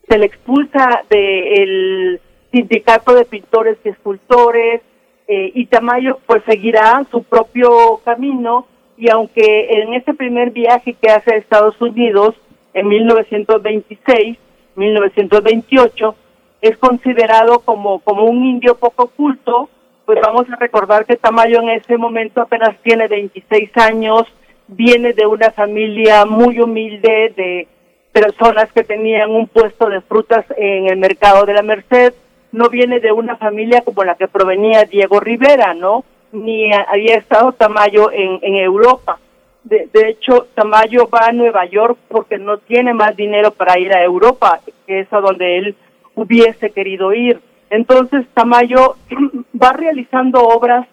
[0.09, 2.21] se le expulsa del
[2.53, 4.83] sindicato de pintores y escultores
[5.27, 11.11] eh, y Tamayo pues seguirá su propio camino y aunque en ese primer viaje que
[11.11, 12.35] hace a Estados Unidos
[12.75, 14.39] en 1926,
[14.77, 16.15] 1928,
[16.63, 19.69] es considerado como, como un indio poco culto,
[20.07, 24.23] pues vamos a recordar que Tamayo en ese momento apenas tiene 26 años,
[24.69, 27.69] viene de una familia muy humilde de
[28.13, 32.15] personas que tenían un puesto de frutas en el mercado de la Merced,
[32.53, 36.05] no viene de una familia como la que provenía Diego Rivera, ¿no?
[36.31, 39.19] Ni había estado Tamayo en, en Europa.
[39.65, 43.93] De, de, hecho, Tamayo va a Nueva York porque no tiene más dinero para ir
[43.95, 45.77] a Europa, que es a donde él
[46.15, 47.41] hubiese querido ir.
[47.71, 48.97] Entonces, Tamayo
[49.63, 50.87] va realizando obras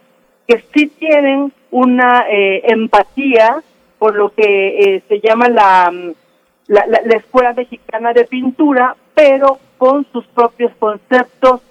[0.47, 3.61] que sí tienen una eh, empatía
[3.97, 5.91] por lo que eh, se llama la
[6.69, 11.61] la, la, Escuela Mexicana de Pintura, pero con sus propios conceptos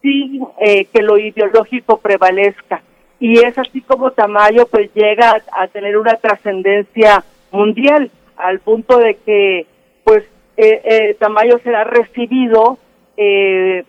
[0.00, 2.82] sin eh, que lo ideológico prevalezca.
[3.20, 9.16] Y es así como Tamayo pues llega a, tener una trascendencia mundial, al punto de
[9.16, 9.66] que
[10.04, 10.24] pues
[10.56, 12.78] eh, eh, Tamayo será recibido
[13.18, 13.84] eh,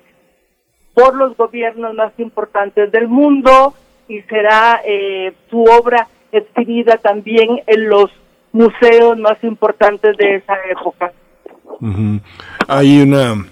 [0.93, 3.73] por los gobiernos más importantes del mundo
[4.07, 8.11] y será eh, su obra exhibida también en los
[8.51, 11.13] museos más importantes de esa época.
[12.67, 13.45] Hay una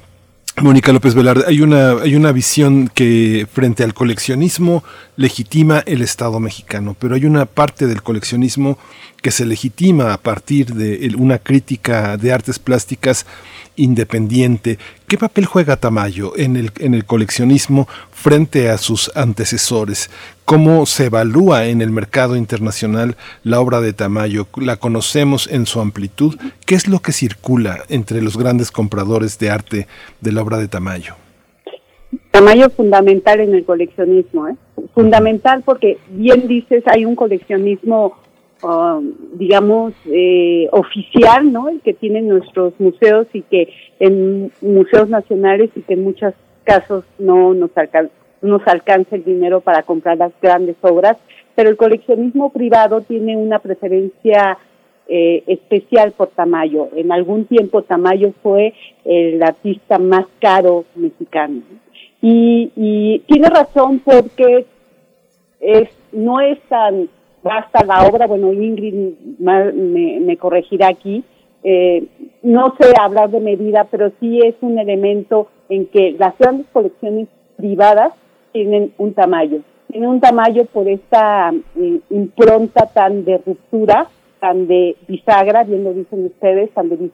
[0.59, 4.83] Mónica López Velarde, hay una, hay una visión que frente al coleccionismo
[5.15, 8.79] legitima el Estado mexicano, pero hay una parte del coleccionismo
[9.21, 13.27] que se legitima a partir de una crítica de artes plásticas
[13.75, 14.79] independiente.
[15.07, 17.87] ¿Qué papel juega Tamayo en el, en el coleccionismo
[18.17, 20.09] frente a sus antecesores?
[20.43, 24.47] ¿Cómo se evalúa en el mercado internacional la obra de Tamayo?
[24.57, 26.35] ¿La conocemos en su amplitud?
[26.65, 29.87] ¿Qué es lo que circula entre los grandes compradores de arte
[30.19, 31.13] de la obra de Tamayo?
[32.31, 34.55] Tamayo fundamental en el coleccionismo, ¿eh?
[34.95, 38.15] fundamental porque bien dices, hay un coleccionismo
[38.63, 41.69] Um, digamos, eh, oficial, ¿no?
[41.69, 46.33] El que tienen nuestros museos y que en museos nacionales y que en muchos
[46.67, 47.71] casos no nos,
[48.41, 51.17] nos alcanza el dinero para comprar las grandes obras,
[51.55, 54.57] pero el coleccionismo privado tiene una preferencia
[55.07, 56.89] eh, especial por Tamayo.
[56.95, 58.73] En algún tiempo Tamayo fue
[59.05, 61.61] el artista más caro mexicano.
[62.21, 64.65] Y, tiene razón porque
[65.61, 67.07] es, no es tan
[67.43, 68.93] basta la obra, bueno, Ingrid
[69.39, 69.71] me,
[70.19, 71.23] me corregirá aquí,
[71.63, 72.03] eh,
[72.43, 77.27] no sé hablar de medida, pero sí es un elemento en que las grandes colecciones
[77.57, 78.13] privadas
[78.51, 84.07] tienen un tamaño tiene un Tamayo por esta eh, impronta tan de ruptura,
[84.39, 87.09] tan de bisagra, bien lo dicen ustedes, tan de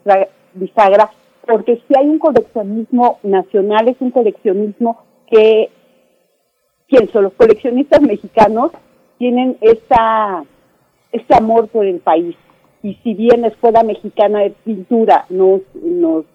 [0.53, 1.09] bisagra,
[1.45, 4.98] porque si hay un coleccionismo nacional, es un coleccionismo
[5.30, 5.69] que,
[6.88, 8.72] pienso, los coleccionistas mexicanos
[9.17, 10.43] tienen esa,
[11.11, 12.35] ese amor por el país.
[12.82, 16.25] Y si bien la Escuela Mexicana de Pintura nos, nos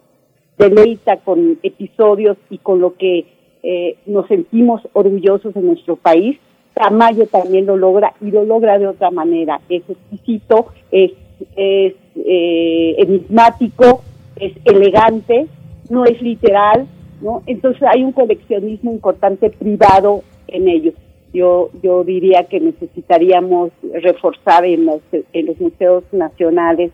[0.58, 3.26] deleita con episodios y con lo que
[3.62, 6.38] eh, nos sentimos orgullosos de nuestro país,
[6.74, 9.60] Tamayo también lo logra y lo logra de otra manera.
[9.68, 11.12] Es exquisito, es,
[11.56, 14.02] es eh, enigmático,
[14.36, 15.46] es elegante,
[15.90, 16.86] no es literal,
[17.20, 17.42] ¿no?
[17.46, 20.94] Entonces hay un coleccionismo importante privado en ellos.
[21.32, 23.70] Yo, yo diría que necesitaríamos
[24.02, 26.90] reforzar en los, en los museos nacionales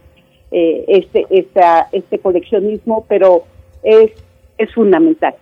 [0.51, 3.45] eh, este, esta, este coleccionismo, pero
[3.85, 4.11] es,
[4.59, 5.35] es fundamental.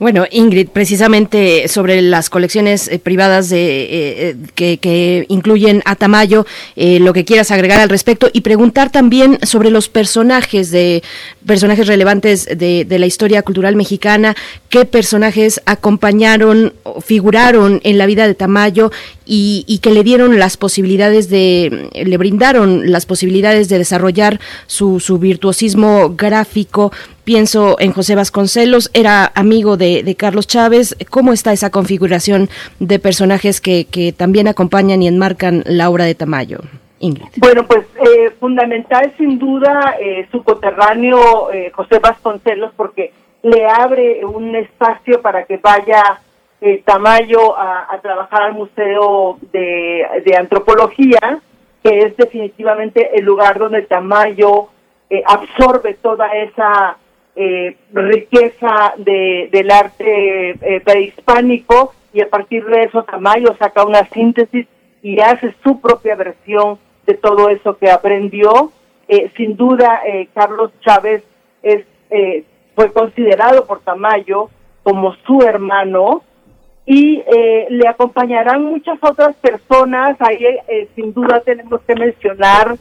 [0.00, 6.46] Bueno, Ingrid, precisamente sobre las colecciones eh, privadas de, eh, eh, que, incluyen a Tamayo,
[6.76, 11.02] lo que quieras agregar al respecto y preguntar también sobre los personajes de
[11.46, 14.34] personajes relevantes de, la historia cultural mexicana,
[14.68, 18.90] qué personajes acompañaron, figuraron en la vida de Tamayo
[19.26, 26.14] y, que le dieron las posibilidades de, le brindaron las posibilidades de desarrollar su virtuosismo
[26.16, 26.92] gráfico.
[27.24, 30.94] Pienso en José Vasconcelos, era amigo de, Carlos Chávez.
[31.08, 36.14] ¿Cómo está esa configuración de personajes que, que también acompañan y enmarcan la obra de
[36.14, 36.58] Tamayo?
[36.98, 37.26] Ingrid.
[37.36, 43.12] Bueno, pues eh, fundamental sin duda eh, su coterráneo eh, José Vasconcelos porque
[43.42, 46.20] le abre un espacio para que vaya
[46.86, 51.40] Tamayo a, trabajar al Museo de, de, Antropología,
[51.82, 54.68] que es definitivamente el lugar donde Tamayo
[55.26, 56.96] absorbe toda esa
[57.36, 64.08] eh, riqueza de, del arte eh, prehispánico y a partir de eso Tamayo saca una
[64.10, 64.66] síntesis
[65.02, 68.70] y hace su propia versión de todo eso que aprendió.
[69.08, 71.24] Eh, sin duda, eh, Carlos Chávez
[71.62, 71.84] es,
[72.76, 74.48] fue considerado por Tamayo
[74.84, 76.22] como su hermano
[76.86, 77.22] y
[77.70, 80.16] le acompañarán muchas otras personas.
[80.20, 80.44] Ahí
[80.94, 82.76] sin duda tenemos que mencionar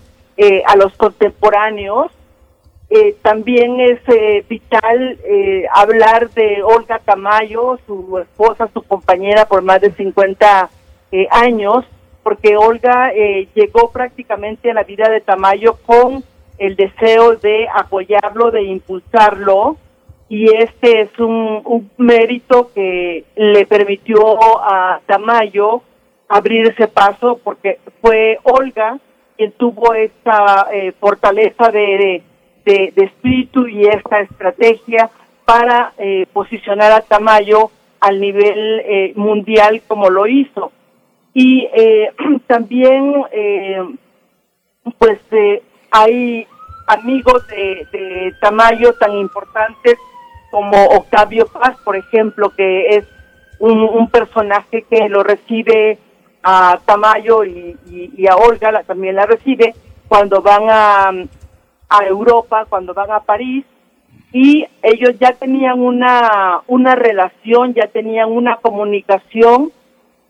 [0.68, 2.12] a los contemporáneos
[2.96, 9.64] eh, también es eh, vital eh, hablar de Olga Tamayo, su esposa, su compañera por
[9.64, 10.70] más de 50
[11.32, 11.86] años,
[12.22, 13.12] porque Olga
[13.56, 16.24] llegó prácticamente a la vida de Tamayo con
[16.60, 19.78] el deseo de apoyarlo, de impulsarlo,
[20.30, 24.20] y este es un, un mérito que le permitió
[24.64, 25.82] a Tamayo
[26.28, 29.00] abrir ese paso, porque fue Olga
[29.38, 30.68] quien tuvo esta
[31.00, 32.24] fortaleza de de,
[32.66, 35.10] espíritu y esta estrategia
[35.46, 40.72] para eh, posicionar a Tamayo al nivel eh, mundial como lo hizo.
[41.34, 42.12] Y eh,
[42.48, 43.14] también,
[44.98, 45.20] pues,
[45.92, 46.48] hay
[46.88, 49.96] amigos de, de, Tamayo tan importantes
[50.52, 53.06] como Octavio Paz, por ejemplo, que es
[53.60, 55.98] un, personaje que lo recibe
[56.44, 59.74] a Tamayo y, y a Olga, la, también la recibe
[60.08, 61.12] cuando van a,
[61.94, 63.66] a Europa, cuando van a París,
[64.32, 69.72] y ellos ya tenían una, una relación, ya tenían una comunicación,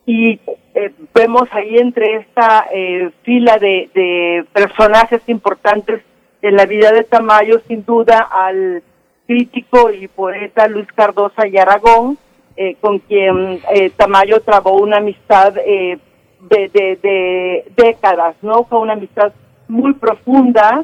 [0.06, 0.42] y
[0.75, 6.03] eh, vemos ahí entre esta eh, fila de, de personajes importantes
[6.42, 8.83] en la vida de Tamayo, sin duda al
[9.25, 12.17] crítico y poeta Luis Cardosa y Aragón,
[12.58, 13.61] eh, con quien
[13.95, 16.00] Tamayo trabó una amistad de,
[16.42, 18.66] de, de, décadas, ¿no?
[18.66, 19.32] Fue una amistad
[19.69, 20.83] muy profunda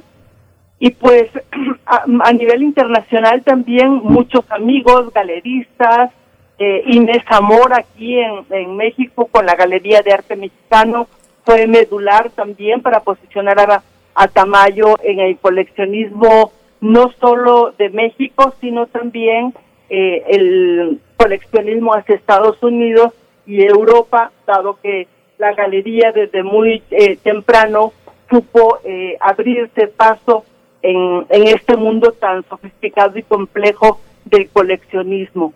[0.80, 1.30] y pues
[1.86, 6.12] a, nivel internacional también muchos amigos, galeristas,
[6.58, 11.08] eh, Inés Amor aquí en, en, México con la Galería de Arte Mexicano
[11.46, 13.84] fue medular también para posicionar a,
[14.14, 16.52] a Tamayo en el coleccionismo
[16.82, 19.54] no solo de México, sino también
[19.90, 23.14] eh, el coleccionismo hacia Estados Unidos
[23.46, 27.94] y Europa, dado que la galería desde muy eh, temprano
[28.30, 30.46] supo eh, abrirse paso
[30.82, 35.54] en, este mundo tan sofisticado y complejo del coleccionismo.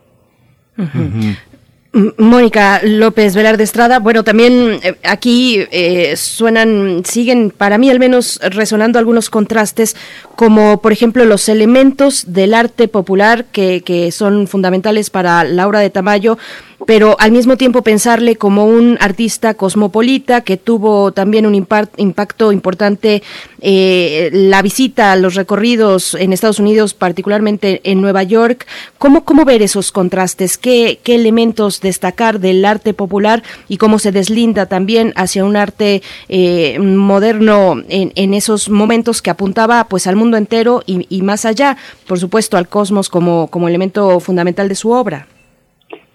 [2.17, 8.39] Mónica López Velarde Estrada, bueno, también eh, aquí eh, suenan, siguen para mí al menos
[8.41, 9.95] resonando algunos contrastes,
[10.35, 15.91] como por ejemplo los elementos del arte popular que, que son fundamentales para Laura de
[15.91, 16.39] Tamayo,
[16.85, 23.23] pero al mismo tiempo pensarle como un artista cosmopolita que tuvo también un impacto importante
[23.61, 28.67] eh, la visita, los recorridos en Estados Unidos, particularmente en Nueva York.
[28.97, 30.57] ¿Cómo, cómo ver esos contrastes?
[30.57, 36.01] ¿Qué, ¿Qué elementos destacar del arte popular y cómo se deslinda también hacia un arte
[36.27, 41.45] eh, moderno en, en, esos momentos que apuntaba pues al mundo entero y, y más
[41.45, 45.27] allá, por supuesto, al cosmos como, como elemento fundamental de su obra?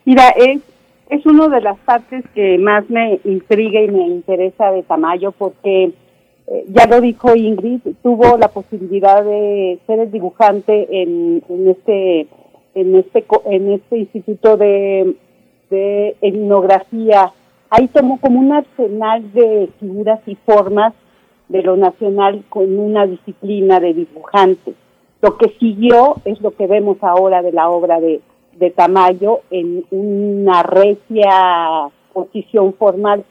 [0.09, 0.63] Mira, es,
[1.11, 5.93] es una de las partes que más me intriga y me interesa de Tamayo porque
[6.47, 12.27] eh, ya lo dijo Ingrid, tuvo la posibilidad de ser el dibujante en, en este
[12.75, 15.15] en este en este instituto de,
[15.69, 17.31] de etnografía.
[17.69, 20.95] Ahí tomó como un arsenal de figuras y formas
[21.51, 24.73] de lo nacional con una disciplina de dibujante.
[25.21, 28.23] Lo que siguió es lo que vemos ahora de la obra de,
[28.59, 33.25] de Tamayo en una recia posición formal.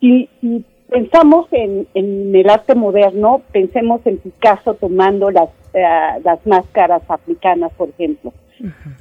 [0.00, 5.82] Si, si pensamos en, en, el arte moderno, pensemos en Picasso tomando las, eh,
[6.22, 8.32] las máscaras africanas, por ejemplo.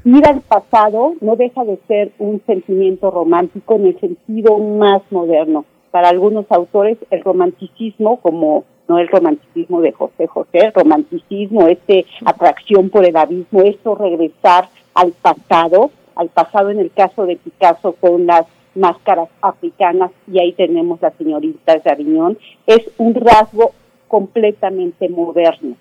[0.04, 5.66] Ir al pasado no deja de ser un sentimiento romántico en el sentido más moderno.
[5.92, 12.06] Para algunos autores, el romanticismo, como no el romanticismo de José José, el romanticismo, este
[12.26, 17.94] atracción por el abismo, esto regresar al pasado, al pasado en el caso de Picasso
[18.00, 23.72] con las máscaras africanas y ahí tenemos la señorita de Aviñón, es un rasgo
[24.08, 25.76] completamente moderno.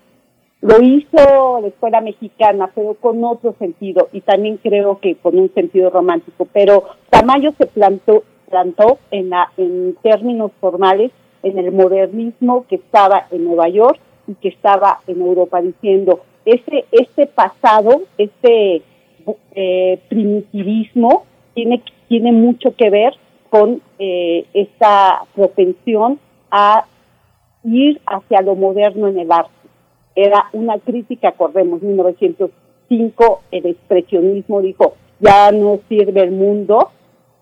[0.61, 5.53] Lo hizo la escuela mexicana, pero con otro sentido y también creo que con un
[5.53, 6.47] sentido romántico.
[6.51, 11.11] Pero Tamayo se plantó, plantó en, la, en términos formales
[11.43, 16.85] en el modernismo que estaba en Nueva York y que estaba en Europa, diciendo, este,
[16.91, 18.81] este pasado, este
[19.53, 21.23] eh, primitivismo
[21.53, 23.13] tiene, tiene mucho que ver
[23.49, 26.19] con eh, esta propensión
[26.51, 26.85] a
[27.63, 29.51] ir hacia lo moderno en el arte.
[30.15, 36.91] Era una crítica, acordemos, 1905, el expresionismo dijo, ya no sirve el mundo,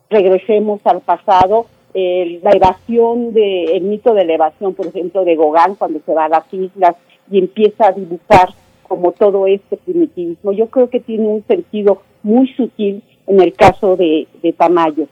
[0.09, 1.67] regresemos al pasado.
[1.93, 6.25] la evasión de, el mito de la evasión, por ejemplo, de Gauguin, cuando se va
[6.25, 6.95] a las islas
[7.29, 8.49] y empieza a dibujar
[8.93, 10.51] como todo este primitivismo.
[10.51, 15.07] Yo creo que tiene un sentido muy sutil en el caso de, de Tamayo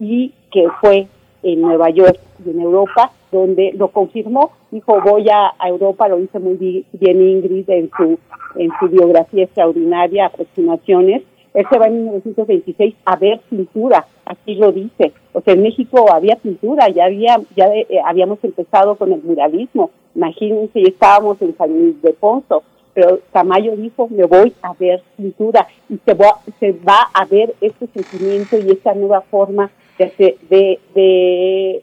[0.00, 1.06] y que fue
[1.44, 6.40] en Nueva York y en Europa donde lo confirmó, dijo voy a, Europa, lo dice
[6.40, 8.18] muy bien Ingrid en su,
[8.56, 11.22] en su biografía extraordinaria, aproximaciones,
[11.54, 15.12] él se va en 1926 a ver pintura, aquí lo dice.
[15.32, 19.92] O sea, en México había pintura, ya había, ya eh, habíamos empezado con el muralismo.
[20.16, 25.66] Imagínense, estábamos en San Luis de Ponzo pero Tamayo dijo, me voy a ver pintura
[25.88, 31.82] y se va, a ver este sentimiento y esta nueva forma de, de,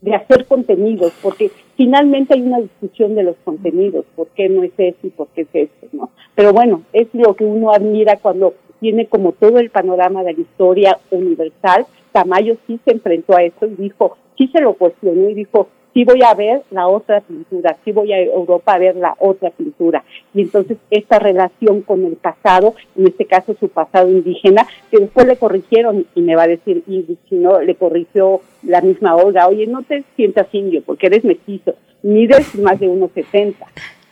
[0.00, 4.72] de hacer contenidos, porque finalmente hay una discusión de los contenidos, por qué no es
[4.76, 6.10] eso y por qué es eso, ¿no?
[6.34, 10.40] Pero bueno, es lo que uno admira cuando tiene como todo el panorama de la
[10.40, 11.86] historia universal.
[12.12, 16.04] Tamayo sí se enfrentó a eso y dijo, sí se lo cuestionó y dijo, sí
[16.04, 20.04] voy a ver la otra pintura, sí voy a Europa a ver la otra pintura.
[20.34, 25.26] Y entonces esta relación con el pasado, en este caso su pasado indígena, que después
[25.26, 29.46] le corrigieron, y me va a decir, y si no, le corrigió la misma Olga,
[29.46, 33.54] oye, no te sientas indio porque eres mestizo, mides más de 1,70.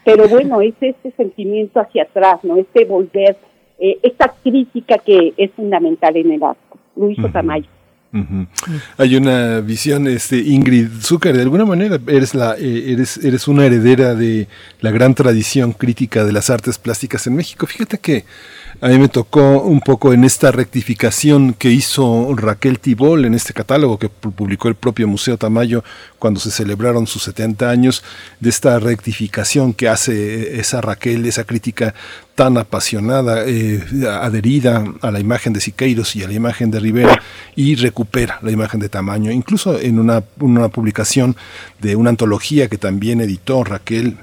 [0.05, 2.57] Pero bueno, es este sentimiento hacia atrás, ¿no?
[2.57, 3.36] Este volver,
[3.78, 6.61] eh, esta crítica que es fundamental en el arte.
[6.97, 7.69] Luis Otamayo.
[8.99, 13.65] Hay una visión, este Ingrid Zucker, de alguna manera eres la eh, eres eres una
[13.65, 14.49] heredera de
[14.81, 17.66] la gran tradición crítica de las artes plásticas en México.
[17.66, 18.24] Fíjate que
[18.83, 23.52] a mí me tocó un poco en esta rectificación que hizo Raquel Tibol en este
[23.52, 25.85] catálogo que publicó el propio Museo Tamayo
[26.19, 28.02] cuando se celebraron sus 70 años,
[28.41, 31.94] de esta rectificación que hace esa Raquel, esa crítica
[32.35, 33.85] tan apasionada, eh,
[34.20, 37.23] adherida a la imagen de Siqueiros y a la imagen de Rivera,
[37.55, 39.31] y recupera la imagen de Tamayo.
[39.31, 41.36] Incluso en una, una publicación
[41.81, 44.19] de una antología que también editó Raquel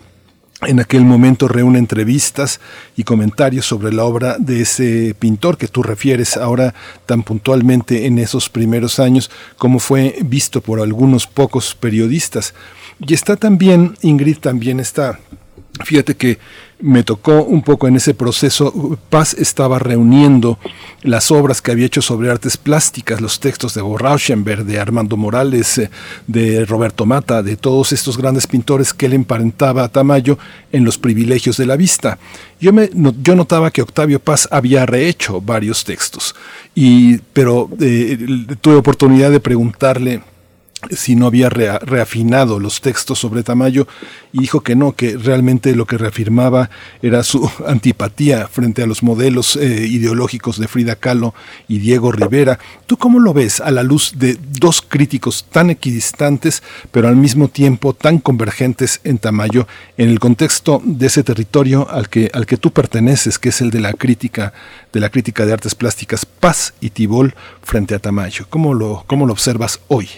[0.68, 2.60] en aquel momento reúne entrevistas
[2.96, 6.74] y comentarios sobre la obra de ese pintor que tú refieres ahora
[7.06, 12.54] tan puntualmente en esos primeros años, como fue visto por algunos pocos periodistas.
[13.00, 15.20] Y está también, Ingrid, también está
[15.84, 16.40] Fíjate que
[16.82, 18.98] me tocó un poco en ese proceso.
[19.09, 20.58] Paz estaba reuniendo
[21.01, 25.77] las obras que había hecho sobre artes plásticas, los textos de Borrauschenberg, de Armando Morales,
[25.77, 25.90] eh,
[26.27, 30.38] de Roberto Mata, de todos estos grandes pintores que él emparentaba a Tamayo
[30.72, 32.17] en los privilegios de la vista.
[32.59, 36.35] Yo, me, yo notaba que Octavio Paz había rehecho varios textos,
[36.75, 40.22] y, pero eh, tuve oportunidad de preguntarle
[40.91, 43.88] si no había reafinado los textos sobre Tamayo
[44.32, 46.69] y dijo que no, que realmente lo que reafirmaba
[47.01, 51.33] era su antipatía frente a los modelos eh, ideológicos de Frida Kahlo
[51.67, 52.59] y Diego Rivera.
[52.88, 57.49] ¿Tú cómo lo ves a la luz de dos críticos tan equidistantes, pero al mismo
[57.49, 59.67] tiempo tan convergentes en Tamayo
[59.98, 63.69] en el contexto de ese territorio al que, al que tú perteneces, que es el
[63.69, 64.53] de la crítica,
[64.93, 68.45] de la crítica de artes plásticas, Paz y Tibol frente a Tamayo?
[68.49, 70.09] ¿Cómo lo, cómo lo observas hoy?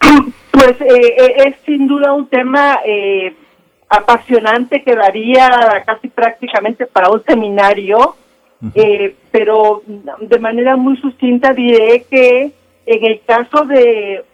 [0.56, 3.36] Pues eh, eh, es sin duda un tema eh,
[3.90, 5.50] apasionante que daría
[5.84, 8.16] casi prácticamente para un seminario,
[9.30, 12.52] pero de manera muy sucinta diré que
[12.86, 14.24] en el caso de,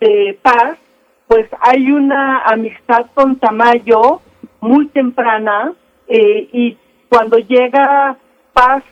[0.00, 0.78] de Paz,
[1.26, 4.20] pues hay una amistad con Tamayo
[4.60, 5.72] muy temprana
[6.08, 6.76] y
[7.08, 8.16] cuando llega
[8.52, 8.84] Paz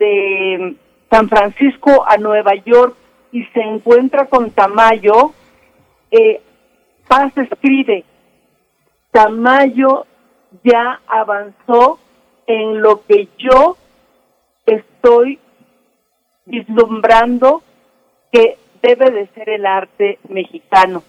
[0.00, 0.74] de
[1.10, 2.96] San Francisco a Nueva York
[3.30, 5.32] y se encuentra con Tamayo,
[6.10, 6.40] eh,
[7.08, 8.04] Paz escribe,
[9.10, 10.06] Tamayo
[10.62, 11.98] ya avanzó
[12.46, 13.76] en lo que yo
[14.66, 15.38] estoy
[16.46, 17.62] vislumbrando
[18.32, 21.02] que debe de ser el arte mexicano.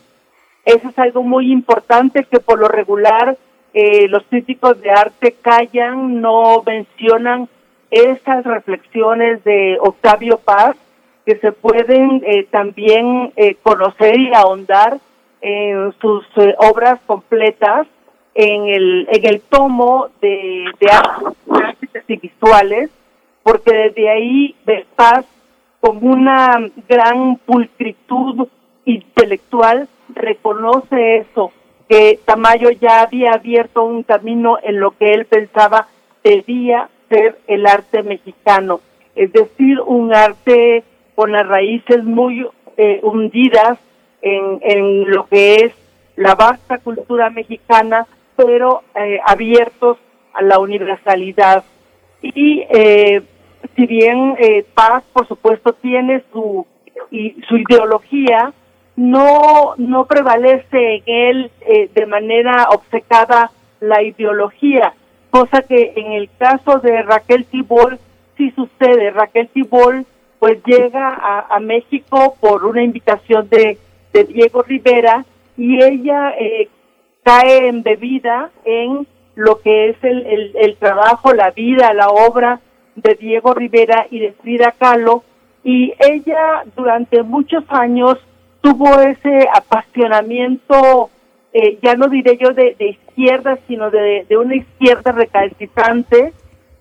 [0.63, 3.37] Eso es algo muy importante que por lo regular
[3.73, 7.49] eh, los críticos de arte callan, no mencionan
[7.91, 10.75] esas reflexiones de Octavio Paz
[11.25, 14.99] que se pueden eh, también eh, conocer y ahondar
[15.41, 17.87] en sus eh, obras completas
[18.35, 22.89] en el, en el tomo de, de artes y visuales,
[23.43, 24.55] porque desde ahí
[24.95, 25.25] Paz,
[25.79, 28.47] con una gran pulcritud
[28.85, 31.51] intelectual, reconoce eso,
[31.87, 35.87] que Tamayo ya había abierto un camino en lo que él pensaba
[36.23, 38.81] debía ser el arte mexicano,
[39.15, 40.83] es decir, un arte
[41.15, 42.45] con las raíces muy
[42.77, 43.79] eh, hundidas
[44.21, 45.73] en, en, lo que es
[46.15, 49.97] la vasta cultura mexicana, pero eh, abiertos
[50.33, 51.63] a la universalidad.
[52.21, 53.21] Y eh,
[53.75, 54.35] si bien
[54.73, 56.65] Paz, por supuesto, tiene su,
[57.11, 58.51] y, su ideología,
[58.95, 61.51] no, no prevalece en él
[61.93, 64.93] de manera obcecada la ideología,
[65.29, 67.99] cosa que en el caso de Raquel Tibol
[68.37, 69.11] sí sucede.
[69.11, 70.05] Raquel Tibol
[70.45, 73.79] pues llega a, México por una invitación de,
[74.27, 75.25] Diego Rivera
[75.57, 76.69] y ella eh,
[77.23, 82.59] cae embebida en lo que es el, el, trabajo, la vida, la obra
[82.93, 85.23] de Diego Rivera y de Frida Kahlo.
[85.63, 88.19] Y ella durante muchos años
[88.61, 91.09] tuvo ese apasionamiento,
[91.53, 96.33] eh, ya no diré yo de, izquierda, sino de, de, una izquierda recalcitrante.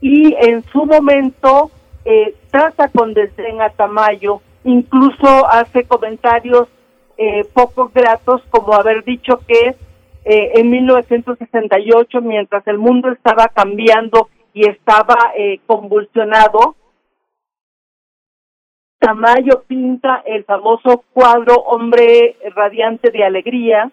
[0.03, 1.71] Y en su momento
[2.05, 6.69] eh, trata con desdén a Tamayo, incluso hace comentarios
[7.17, 9.77] eh, poco gratos como haber dicho que
[10.25, 16.77] eh, en 1968, mientras el mundo estaba cambiando y estaba eh, convulsionado,
[18.99, 23.91] Tamayo pinta el famoso cuadro Hombre Radiante de Alegría.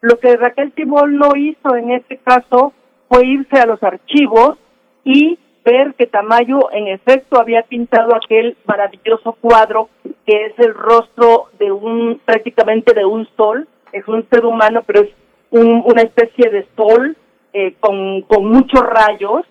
[0.00, 2.72] Lo que Raquel Tibol no hizo en este caso
[3.08, 4.56] fue irse a los archivos
[5.04, 9.88] y ver que Tamayo en efecto había pintado aquel maravilloso cuadro
[10.26, 15.02] que es el rostro de un prácticamente de un sol, es un ser humano pero
[15.02, 15.10] es
[15.50, 17.16] una especie de sol
[17.52, 19.42] eh, con, con muchos rayos.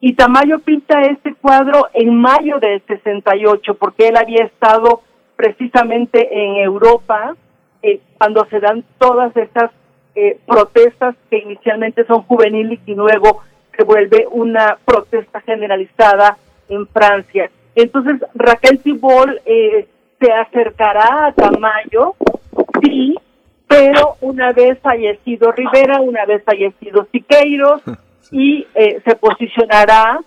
[0.00, 5.02] Y Tamayo pinta este cuadro en mayo del 68 porque él había estado
[5.36, 7.36] precisamente en Europa
[7.82, 9.70] eh, cuando se dan todas estas
[10.14, 13.42] eh, protestas que inicialmente son juveniles y luego
[13.76, 16.36] se vuelve una protesta generalizada
[16.68, 17.50] en Francia.
[17.74, 19.88] Entonces Raquel Tibol eh,
[20.20, 22.14] se acercará a Tamayo,
[22.82, 23.14] sí,
[23.66, 27.82] pero una vez fallecido Rivera, una vez fallecido Siqueiros,
[28.30, 30.20] y eh, se posicionará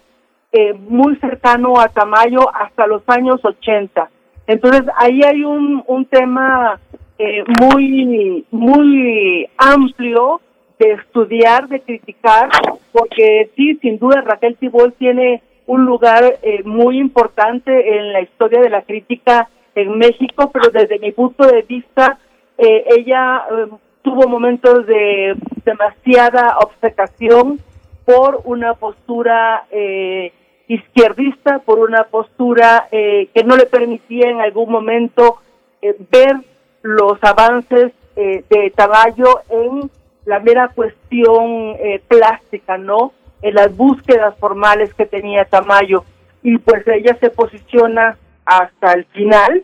[0.51, 4.09] eh, muy cercano a Tamayo hasta los años 80.
[4.47, 6.79] Entonces ahí hay un, un tema
[7.17, 10.41] eh, muy, muy amplio
[10.79, 12.49] de estudiar, de criticar,
[12.91, 18.61] porque sí, sin duda Raquel Tibol tiene un lugar eh, muy importante en la historia
[18.61, 22.17] de la crítica en México, pero desde mi punto de vista,
[22.57, 23.67] eh, ella eh,
[24.01, 27.59] tuvo momentos de demasiada obcecación
[28.05, 30.31] por una postura eh,
[30.67, 35.37] izquierdista, por una postura que no le permitía en algún momento
[35.81, 36.37] ver
[36.81, 39.91] los avances de Tamayo en
[40.25, 43.13] la mera cuestión eh, plástica, ¿no?
[43.41, 46.03] En las búsquedas formales que tenía Tamayo.
[46.41, 49.63] Y pues ella se posiciona hasta el final,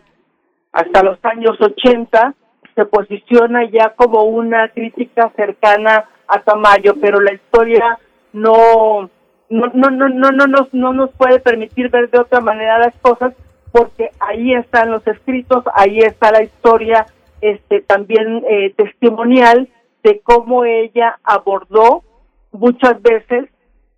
[0.72, 2.33] hasta los años 80,
[2.75, 7.99] se posiciona ya como una crítica cercana a Tamayo, pero la historia
[8.33, 9.09] no
[9.49, 12.95] no no no no no nos no nos puede permitir ver de otra manera las
[13.01, 13.33] cosas
[13.73, 17.06] porque ahí están los escritos, ahí está la historia
[17.41, 19.67] este también eh, testimonial
[20.04, 22.04] de cómo ella abordó
[22.52, 23.50] muchas veces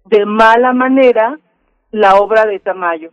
[0.05, 1.39] de mala manera
[1.91, 3.11] la obra de Tamayo.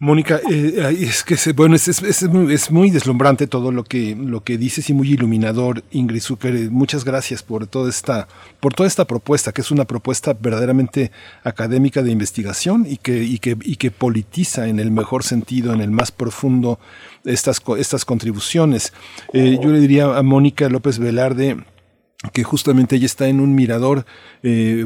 [0.00, 4.44] Mónica, eh, es que bueno, es, es, muy, es, muy, deslumbrante todo lo que lo
[4.44, 6.54] que dices y muy iluminador, Ingrid Zucker.
[6.54, 8.28] Eh, muchas gracias por toda esta
[8.60, 11.10] por toda esta propuesta, que es una propuesta verdaderamente
[11.42, 15.80] académica de investigación y que y que y que politiza en el mejor sentido, en
[15.80, 16.78] el más profundo
[17.24, 18.92] estas estas contribuciones.
[19.32, 21.56] Eh, yo le diría a Mónica López Velarde
[22.32, 24.04] que justamente ella está en un mirador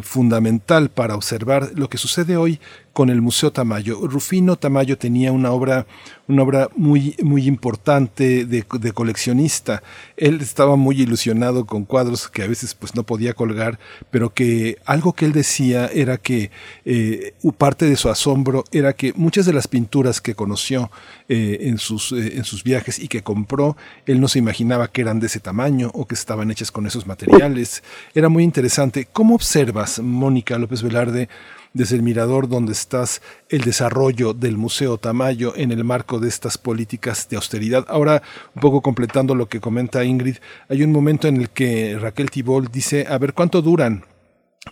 [0.02, 2.60] fundamental para observar lo que sucede hoy
[2.92, 4.06] con el Museo Tamayo.
[4.06, 5.86] Rufino Tamayo tenía una obra,
[6.28, 8.62] una obra muy, muy importante de,
[8.92, 9.82] coleccionista.
[10.16, 13.78] Él estaba muy ilusionado con cuadros que a veces pues no podía colgar,
[14.10, 16.50] pero que algo que él decía era que
[16.84, 20.90] eh, parte de su asombro era que muchas de las pinturas que conoció
[21.28, 25.00] eh, en, sus, eh, en sus viajes y que compró, él no se imaginaba que
[25.00, 27.82] eran de ese tamaño o que estaban hechas con esos materiales.
[28.14, 29.08] Era muy interesante.
[29.10, 31.28] ¿Cómo observas, Mónica López Velarde,
[31.74, 36.58] desde el mirador donde estás el desarrollo del Museo Tamayo en el marco de estas
[36.58, 37.84] políticas de austeridad.
[37.88, 38.22] Ahora,
[38.54, 40.36] un poco completando lo que comenta Ingrid,
[40.68, 44.04] hay un momento en el que Raquel Tibol dice, a ver cuánto duran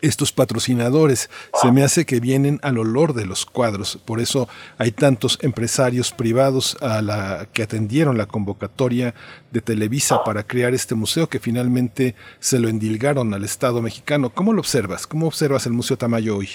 [0.03, 1.29] estos patrocinadores
[1.61, 4.49] se me hace que vienen al olor de los cuadros, por eso
[4.79, 9.15] hay tantos empresarios privados a la que atendieron la convocatoria
[9.51, 14.31] de Televisa para crear este museo que finalmente se lo endilgaron al Estado mexicano.
[14.31, 15.07] ¿Cómo lo observas?
[15.09, 16.51] ¿Cómo observas el Museo Tamayo hoy?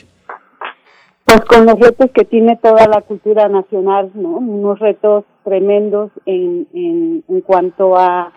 [1.26, 4.38] Pues con los retos que tiene toda la cultura nacional, ¿no?
[4.38, 8.32] Unos retos tremendos en, en, en cuanto a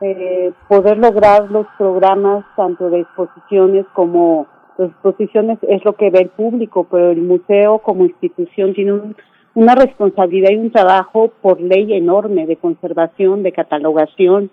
[0.00, 4.46] eh, poder lograr los programas tanto de exposiciones como
[4.78, 9.16] las exposiciones es lo que ve el público, pero el museo como institución tiene un,
[9.54, 14.50] una responsabilidad y un trabajo por ley enorme de conservación, de catalogación.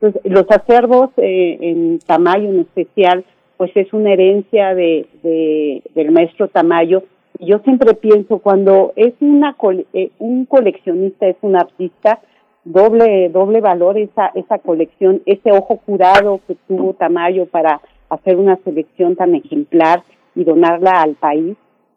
[0.00, 3.24] Entonces, los acervos eh, en Tamayo en especial,
[3.56, 7.04] pues es una herencia de, de del maestro Tamayo.
[7.40, 9.56] Yo siempre pienso cuando es una
[9.92, 12.20] eh, un coleccionista es un artista,
[12.64, 18.56] doble doble valor esa esa colección, ese ojo curado que tuvo Tamayo para hacer una
[18.64, 20.02] selección tan ejemplar
[20.34, 21.56] y donarla al país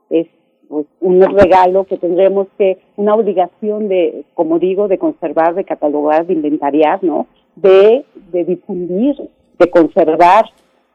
[0.10, 0.28] es
[0.68, 6.26] pues, un regalo que tendremos que una obligación de como digo de conservar, de catalogar,
[6.26, 7.28] de inventariar, ¿no?
[7.56, 9.16] De de difundir,
[9.60, 10.46] de conservar.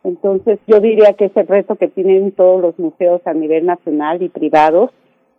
[0.04, 4.28] Entonces yo diría que ese reto que tienen todos los museos a nivel nacional y
[4.28, 4.90] privados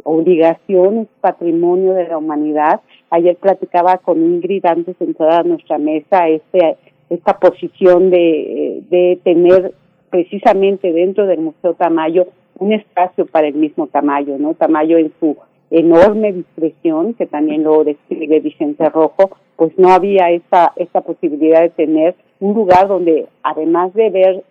[0.03, 2.82] obligación, es patrimonio de la humanidad.
[3.09, 6.77] Ayer platicaba con Ingrid antes de entrar a nuestra mesa este,
[7.09, 9.74] esta posición de, de tener
[10.09, 12.27] precisamente dentro del Museo Tamayo
[12.59, 14.53] un espacio para el mismo Tamayo, ¿no?
[14.53, 15.38] Tamayo en su
[15.72, 21.69] enorme discreción, que también lo describe Vicente Rojo, pues no había esta, esta posibilidad de
[21.69, 24.43] tener un lugar donde, además de ver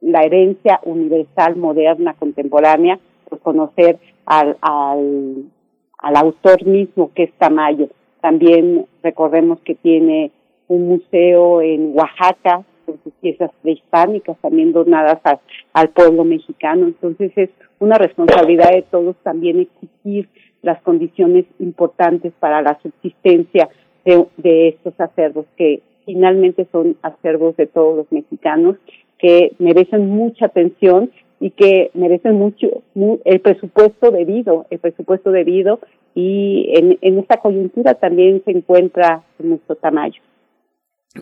[0.00, 7.88] la herencia universal, moderna, contemporánea, pues conocer al, al, autor mismo que es Tamayo.
[8.20, 10.30] También recordemos que tiene
[10.68, 15.40] un museo en Oaxaca con sus piezas prehispánicas también donadas a,
[15.72, 16.86] al pueblo mexicano.
[16.86, 20.28] Entonces es una responsabilidad de todos también exigir
[20.62, 23.68] las condiciones importantes para la subsistencia
[24.36, 28.76] de estos acervos que finalmente son acervos de todos los mexicanos
[29.18, 32.82] que merecen mucha atención y que merecen mucho
[33.24, 35.80] el presupuesto debido, el presupuesto debido
[36.14, 40.20] y en, en esta coyuntura también se encuentra nuestro Tamayo.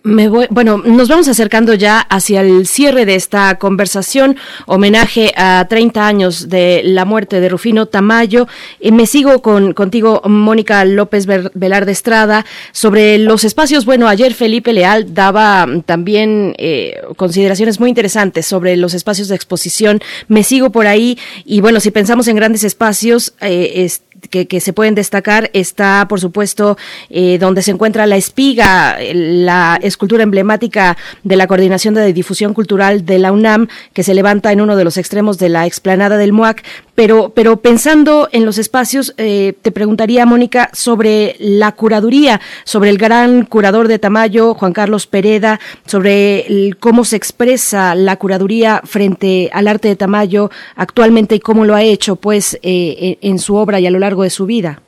[0.02, 5.66] Me voy, bueno, nos vamos acercando ya hacia el cierre de esta conversación, homenaje a
[5.68, 8.48] 30 años de la muerte de Rufino Tamayo.
[8.80, 13.84] Y me sigo con contigo, Mónica López Velarde Estrada, sobre los espacios.
[13.84, 20.00] Bueno, ayer Felipe Leal daba también eh, consideraciones muy interesantes sobre los espacios de exposición.
[20.28, 23.88] Me sigo por ahí y bueno, si pensamos en grandes espacios, eh,
[24.28, 26.76] que, se pueden destacar está, por supuesto,
[27.10, 33.04] eh, donde se encuentra la espiga, la escultura emblemática de la Coordinación de Difusión Cultural
[33.04, 36.32] de la UNAM, que se levanta en uno de los extremos de la explanada del
[36.32, 36.64] MUAC.
[36.94, 42.98] Pero, pero pensando en los espacios, eh, te preguntaría, Mónica, sobre la curaduría, sobre el
[42.98, 49.66] gran curador de Tamayo, Juan Carlos Pereda, sobre cómo se expresa la curaduría frente al
[49.66, 53.86] arte de Tamayo actualmente y cómo lo ha hecho, pues, eh, en su obra y
[53.86, 54.80] a lo largo de su vida.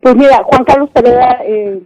[0.00, 1.80] Pues mira, Juan Carlos Pereda, eh,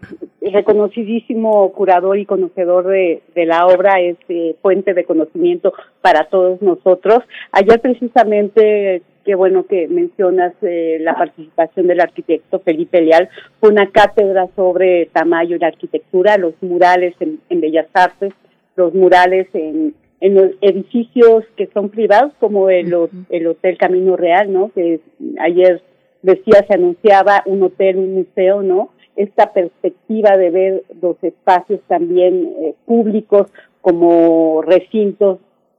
[0.50, 7.18] reconocidísimo curador y conocedor de, la obra, es eh, fuente de conocimiento para todos nosotros.
[7.52, 13.28] Ayer precisamente, qué bueno que mencionas eh, la participación del arquitecto Felipe Leal,
[13.60, 18.32] fue una cátedra sobre Tamayo y la arquitectura, los murales en, Bellas Artes,
[18.74, 22.92] los murales en, en los edificios que son privados, como el,
[23.30, 24.72] el Hotel Camino Real, ¿no?
[24.74, 25.00] Que
[25.38, 25.82] ayer
[26.22, 28.90] decía, se anunciaba un hotel, un museo, ¿no?
[29.16, 33.48] Esta perspectiva de ver los espacios también eh, públicos
[33.80, 35.38] como recintos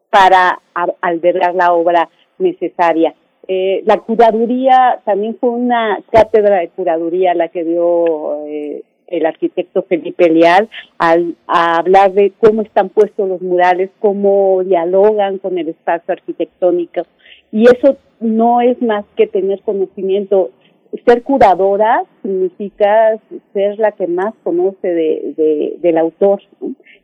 [0.10, 0.60] para
[1.02, 3.16] albergar la obra necesaria.
[3.48, 9.84] Eh, la curaduría también fue una cátedra de curaduría la que dio eh, el arquitecto
[9.84, 15.70] Felipe Leal al a hablar de cómo están puestos los murales, cómo dialogan con el
[15.70, 17.02] espacio arquitectónico.
[17.52, 20.52] Y eso no es más que tener conocimiento.
[21.06, 23.20] Ser curadora significa
[23.54, 26.42] ser la que más conoce de, del autor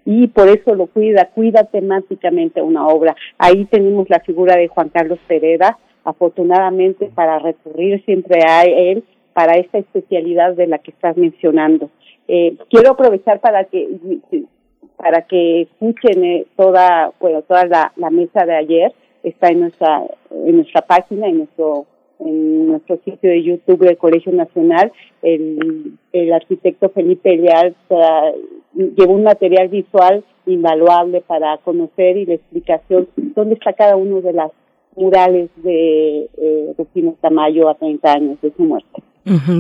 [0.06, 3.16] y por eso lo cuida, cuida temáticamente una obra.
[3.38, 9.04] Ahí tenemos la figura de Juan Carlos Pereda, afortunadamente para recurrir siempre a él
[9.34, 11.90] para esta especialidad de la que estás mencionando.
[12.28, 13.90] Eh, quiero aprovechar para que
[14.98, 18.94] para que escuchen eh, toda bueno toda la, la mesa de ayer
[19.24, 21.86] está en nuestra, en nuestra página, en nuestro,
[22.20, 24.92] en nuestro sitio de YouTube del Colegio Nacional.
[25.22, 27.76] El, el arquitecto Felipe Leal
[28.74, 34.34] llevó un material visual invaluable para conocer y la explicación dónde está cada uno de
[34.34, 34.52] las
[34.96, 39.02] murales de eh, Rufino Tamayo a 30 años de su muerte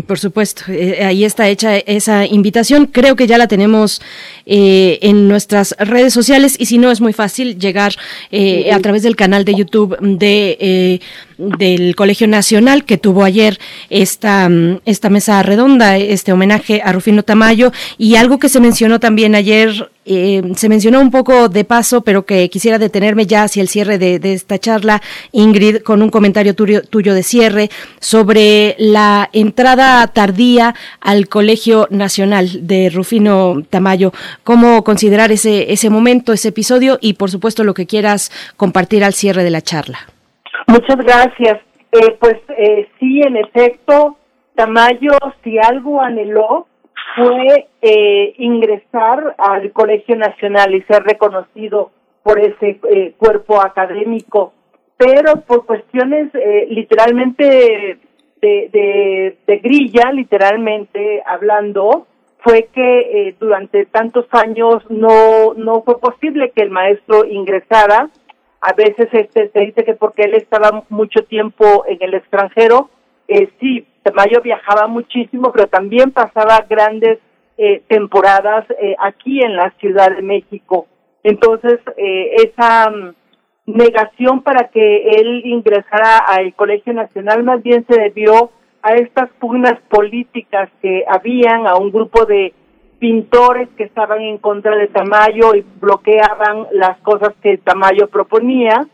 [0.07, 2.87] por supuesto, eh, ahí está hecha esa invitación.
[2.87, 4.01] Creo que ya la tenemos
[4.45, 7.93] eh, en nuestras redes sociales y si no es muy fácil llegar
[8.31, 11.01] eh, a través del canal de YouTube de
[11.37, 14.49] del Colegio Nacional que tuvo ayer esta
[14.85, 19.89] esta mesa redonda, este homenaje a Rufino Tamayo y algo que se mencionó también ayer
[20.09, 23.99] eh, se mencionó un poco de paso, pero que quisiera detenerme ya hacia el cierre
[23.99, 31.27] de, esta charla, Ingrid, con un comentario tuyo, de cierre sobre la entrada tardía al
[31.27, 34.11] Colegio Nacional de Rufino Tamayo.
[34.43, 39.13] ¿Cómo considerar ese, ese momento, ese episodio y, por supuesto, lo que quieras compartir al
[39.13, 39.99] cierre de la charla?
[40.67, 41.59] Muchas gracias.
[41.91, 44.17] Eh, pues eh, sí, en efecto,
[44.55, 45.13] Tamayo,
[45.43, 46.67] si algo anheló,
[47.15, 51.91] fue eh, ingresar al Colegio Nacional y ser reconocido
[52.23, 54.53] por ese eh, cuerpo académico,
[54.97, 57.97] pero por cuestiones eh, literalmente
[58.41, 62.07] de, de, grilla, literalmente hablando,
[62.41, 68.09] fue que eh, durante tantos años no, no fue posible que el maestro ingresara.
[68.61, 72.89] A veces este, se dice que porque él estaba mucho tiempo en el extranjero,
[73.27, 77.19] eh, sí, Mayo viajaba muchísimo, pero también pasaba grandes
[77.57, 80.87] eh, temporadas eh, aquí en la Ciudad de México.
[81.23, 83.13] Entonces, eh, esa mm,
[83.65, 89.79] negación para que él ingresara al Colegio Nacional más bien se debió a estas pugnas
[89.89, 92.53] políticas que habían, a un grupo de
[92.99, 98.87] pintores que estaban en contra de Tamayo y bloqueaban las cosas que Tamayo proponía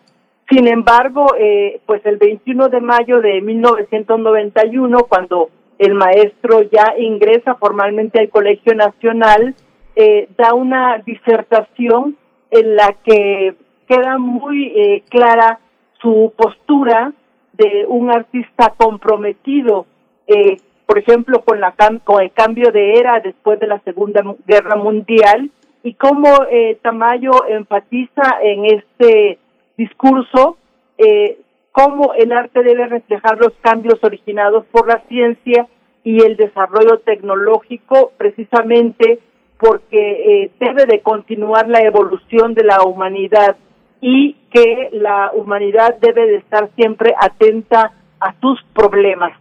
[0.49, 7.55] sin embargo, eh, pues el 21 de mayo de 1991, cuando el maestro ya ingresa
[7.55, 9.55] formalmente al Colegio Nacional,
[9.95, 12.17] eh, da una disertación
[12.51, 13.55] en la que
[13.87, 15.59] queda muy eh, clara
[16.01, 17.13] su postura
[17.53, 19.85] de un artista comprometido,
[20.27, 24.75] eh, por ejemplo, con, la con el cambio de era después de la Segunda Guerra
[24.75, 25.49] Mundial
[25.83, 29.39] y cómo eh, Tamayo enfatiza en este
[29.77, 30.57] discurso
[30.97, 31.39] eh,
[31.71, 35.67] cómo el arte debe reflejar los cambios originados por la ciencia
[36.03, 39.19] y el desarrollo tecnológico precisamente
[39.57, 43.57] porque eh, debe de continuar la evolución de la humanidad
[44.01, 49.31] y que la humanidad debe de estar siempre atenta a sus problemas.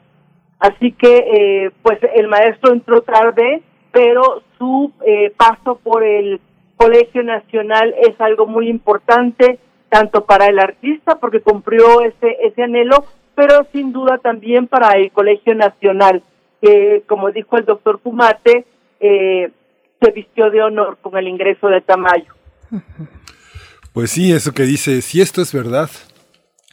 [0.58, 6.40] Así que, eh, pues el maestro entró tarde, pero su eh, paso por el
[6.76, 13.04] Colegio Nacional es algo muy importante tanto para el artista porque cumplió ese ese anhelo
[13.34, 16.22] pero sin duda también para el Colegio Nacional,
[16.62, 18.64] que como dijo el doctor Fumate,
[19.00, 19.50] eh,
[20.00, 22.32] se vistió de honor con el ingreso de Tamayo.
[23.92, 25.88] Pues sí, eso que dice, si esto es verdad,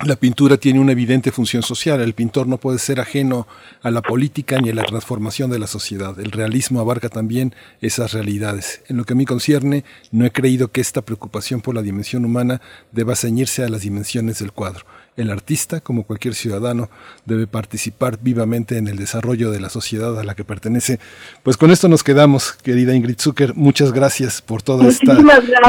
[0.03, 2.01] la pintura tiene una evidente función social.
[2.01, 3.47] El pintor no puede ser ajeno
[3.81, 6.19] a la política ni a la transformación de la sociedad.
[6.19, 8.81] El realismo abarca también esas realidades.
[8.87, 12.25] En lo que a mí concierne, no he creído que esta preocupación por la dimensión
[12.25, 14.85] humana deba ceñirse a las dimensiones del cuadro.
[15.17, 16.89] El artista, como cualquier ciudadano,
[17.25, 20.99] debe participar vivamente en el desarrollo de la sociedad a la que pertenece.
[21.43, 23.53] Pues con esto nos quedamos, querida Ingrid Zucker.
[23.55, 25.17] Muchas gracias por toda esta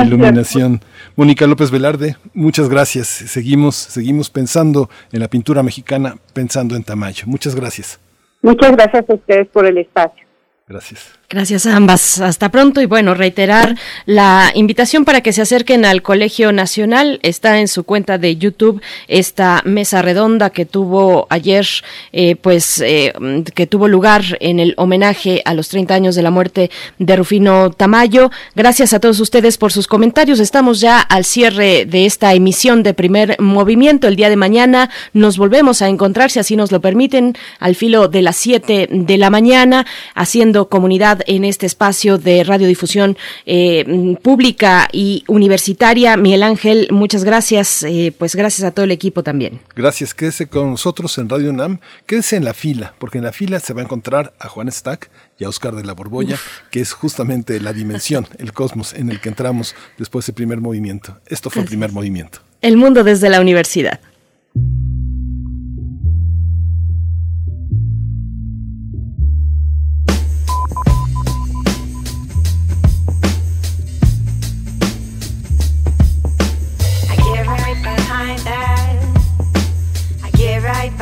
[0.05, 0.81] iluminación.
[1.17, 3.09] Mónica López Velarde, muchas gracias.
[3.09, 7.25] Seguimos, seguimos pensando en la pintura mexicana, pensando en Tamayo.
[7.27, 7.99] Muchas gracias.
[8.43, 10.25] Muchas gracias a ustedes por el espacio.
[10.69, 11.22] Gracias.
[11.33, 12.21] Gracias a ambas.
[12.21, 17.21] Hasta pronto y bueno, reiterar la invitación para que se acerquen al Colegio Nacional.
[17.23, 21.67] Está en su cuenta de YouTube esta mesa redonda que tuvo ayer,
[22.13, 23.15] eh, pues eh,
[23.55, 27.71] que tuvo lugar en el homenaje a los 30 años de la muerte de Rufino
[27.71, 28.31] Tamayo.
[28.55, 30.39] Gracias a todos ustedes por sus comentarios.
[30.39, 34.07] Estamos ya al cierre de esta emisión de primer movimiento.
[34.07, 38.09] El día de mañana nos volvemos a encontrar, si así nos lo permiten, al filo
[38.09, 44.89] de las 7 de la mañana, haciendo comunidad en este espacio de radiodifusión eh, pública
[44.93, 46.17] y universitaria.
[46.17, 47.83] Miguel Ángel, muchas gracias.
[47.83, 49.61] Eh, pues gracias a todo el equipo también.
[49.75, 50.15] Gracias.
[50.15, 51.79] Quédese con nosotros en Radio UNAM.
[52.07, 55.11] Quédese en la fila, porque en la fila se va a encontrar a Juan Stack
[55.39, 56.39] y a Oscar de la Borbolla,
[56.71, 61.21] que es justamente la dimensión, el cosmos en el que entramos después del primer movimiento.
[61.27, 62.41] Esto fue el primer movimiento.
[62.61, 64.01] El mundo desde la universidad.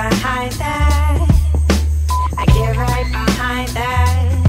[0.09, 1.29] Behind that.
[2.39, 4.47] I get right behind that.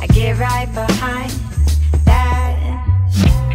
[0.00, 1.32] I get right behind
[2.04, 2.54] that.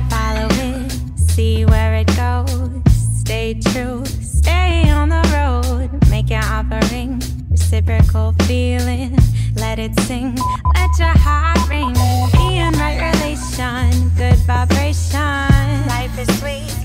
[0.10, 2.82] Follow it, see where it goes.
[3.22, 6.10] Stay true, stay on the road.
[6.10, 9.18] Make your offering, reciprocal feeling.
[9.56, 10.36] Let it sing,
[10.76, 11.94] let your heart ring.
[12.34, 15.88] Be in right relation, good vibration.
[15.88, 16.81] Life is sweet,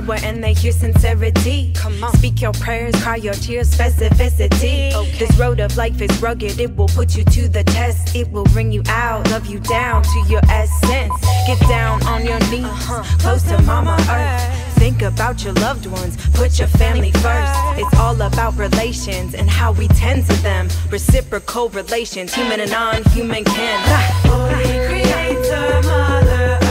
[0.00, 1.72] power and they hear sincerity.
[1.74, 4.92] Come on, speak your prayers, cry your tears, specificity.
[5.18, 8.14] This road of life is rugged, it will put you to the test.
[8.14, 11.14] It will bring you out, love you down to your essence.
[11.46, 13.18] Get down on your knees, uh-huh.
[13.18, 14.74] close to Mama Earth.
[14.74, 17.52] Think about your loved ones, put your family first.
[17.80, 20.68] It's all about relations and how we tend to them.
[20.90, 23.80] Reciprocal relations, human and non human kin.
[24.26, 26.65] Holy Creator, Mother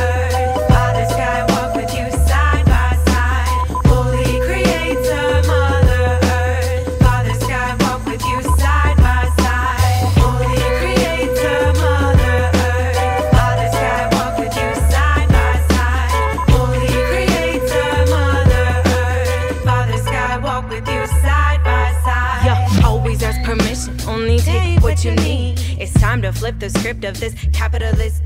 [26.16, 28.22] time to flip the script of this capitalist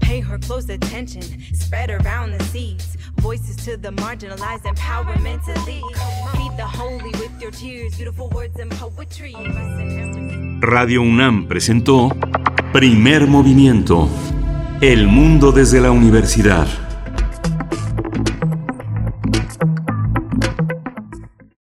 [0.00, 1.22] pay her close attention,
[1.54, 2.96] spread around the seeds.
[3.20, 5.82] Voices to the marginalized, empowerment to lead.
[6.36, 9.34] Feed the holy with your tears, beautiful words and poetry.
[10.60, 12.10] Radio UNAM presentó
[12.72, 14.08] Primer Movimiento.
[14.80, 16.66] El mundo desde la universidad.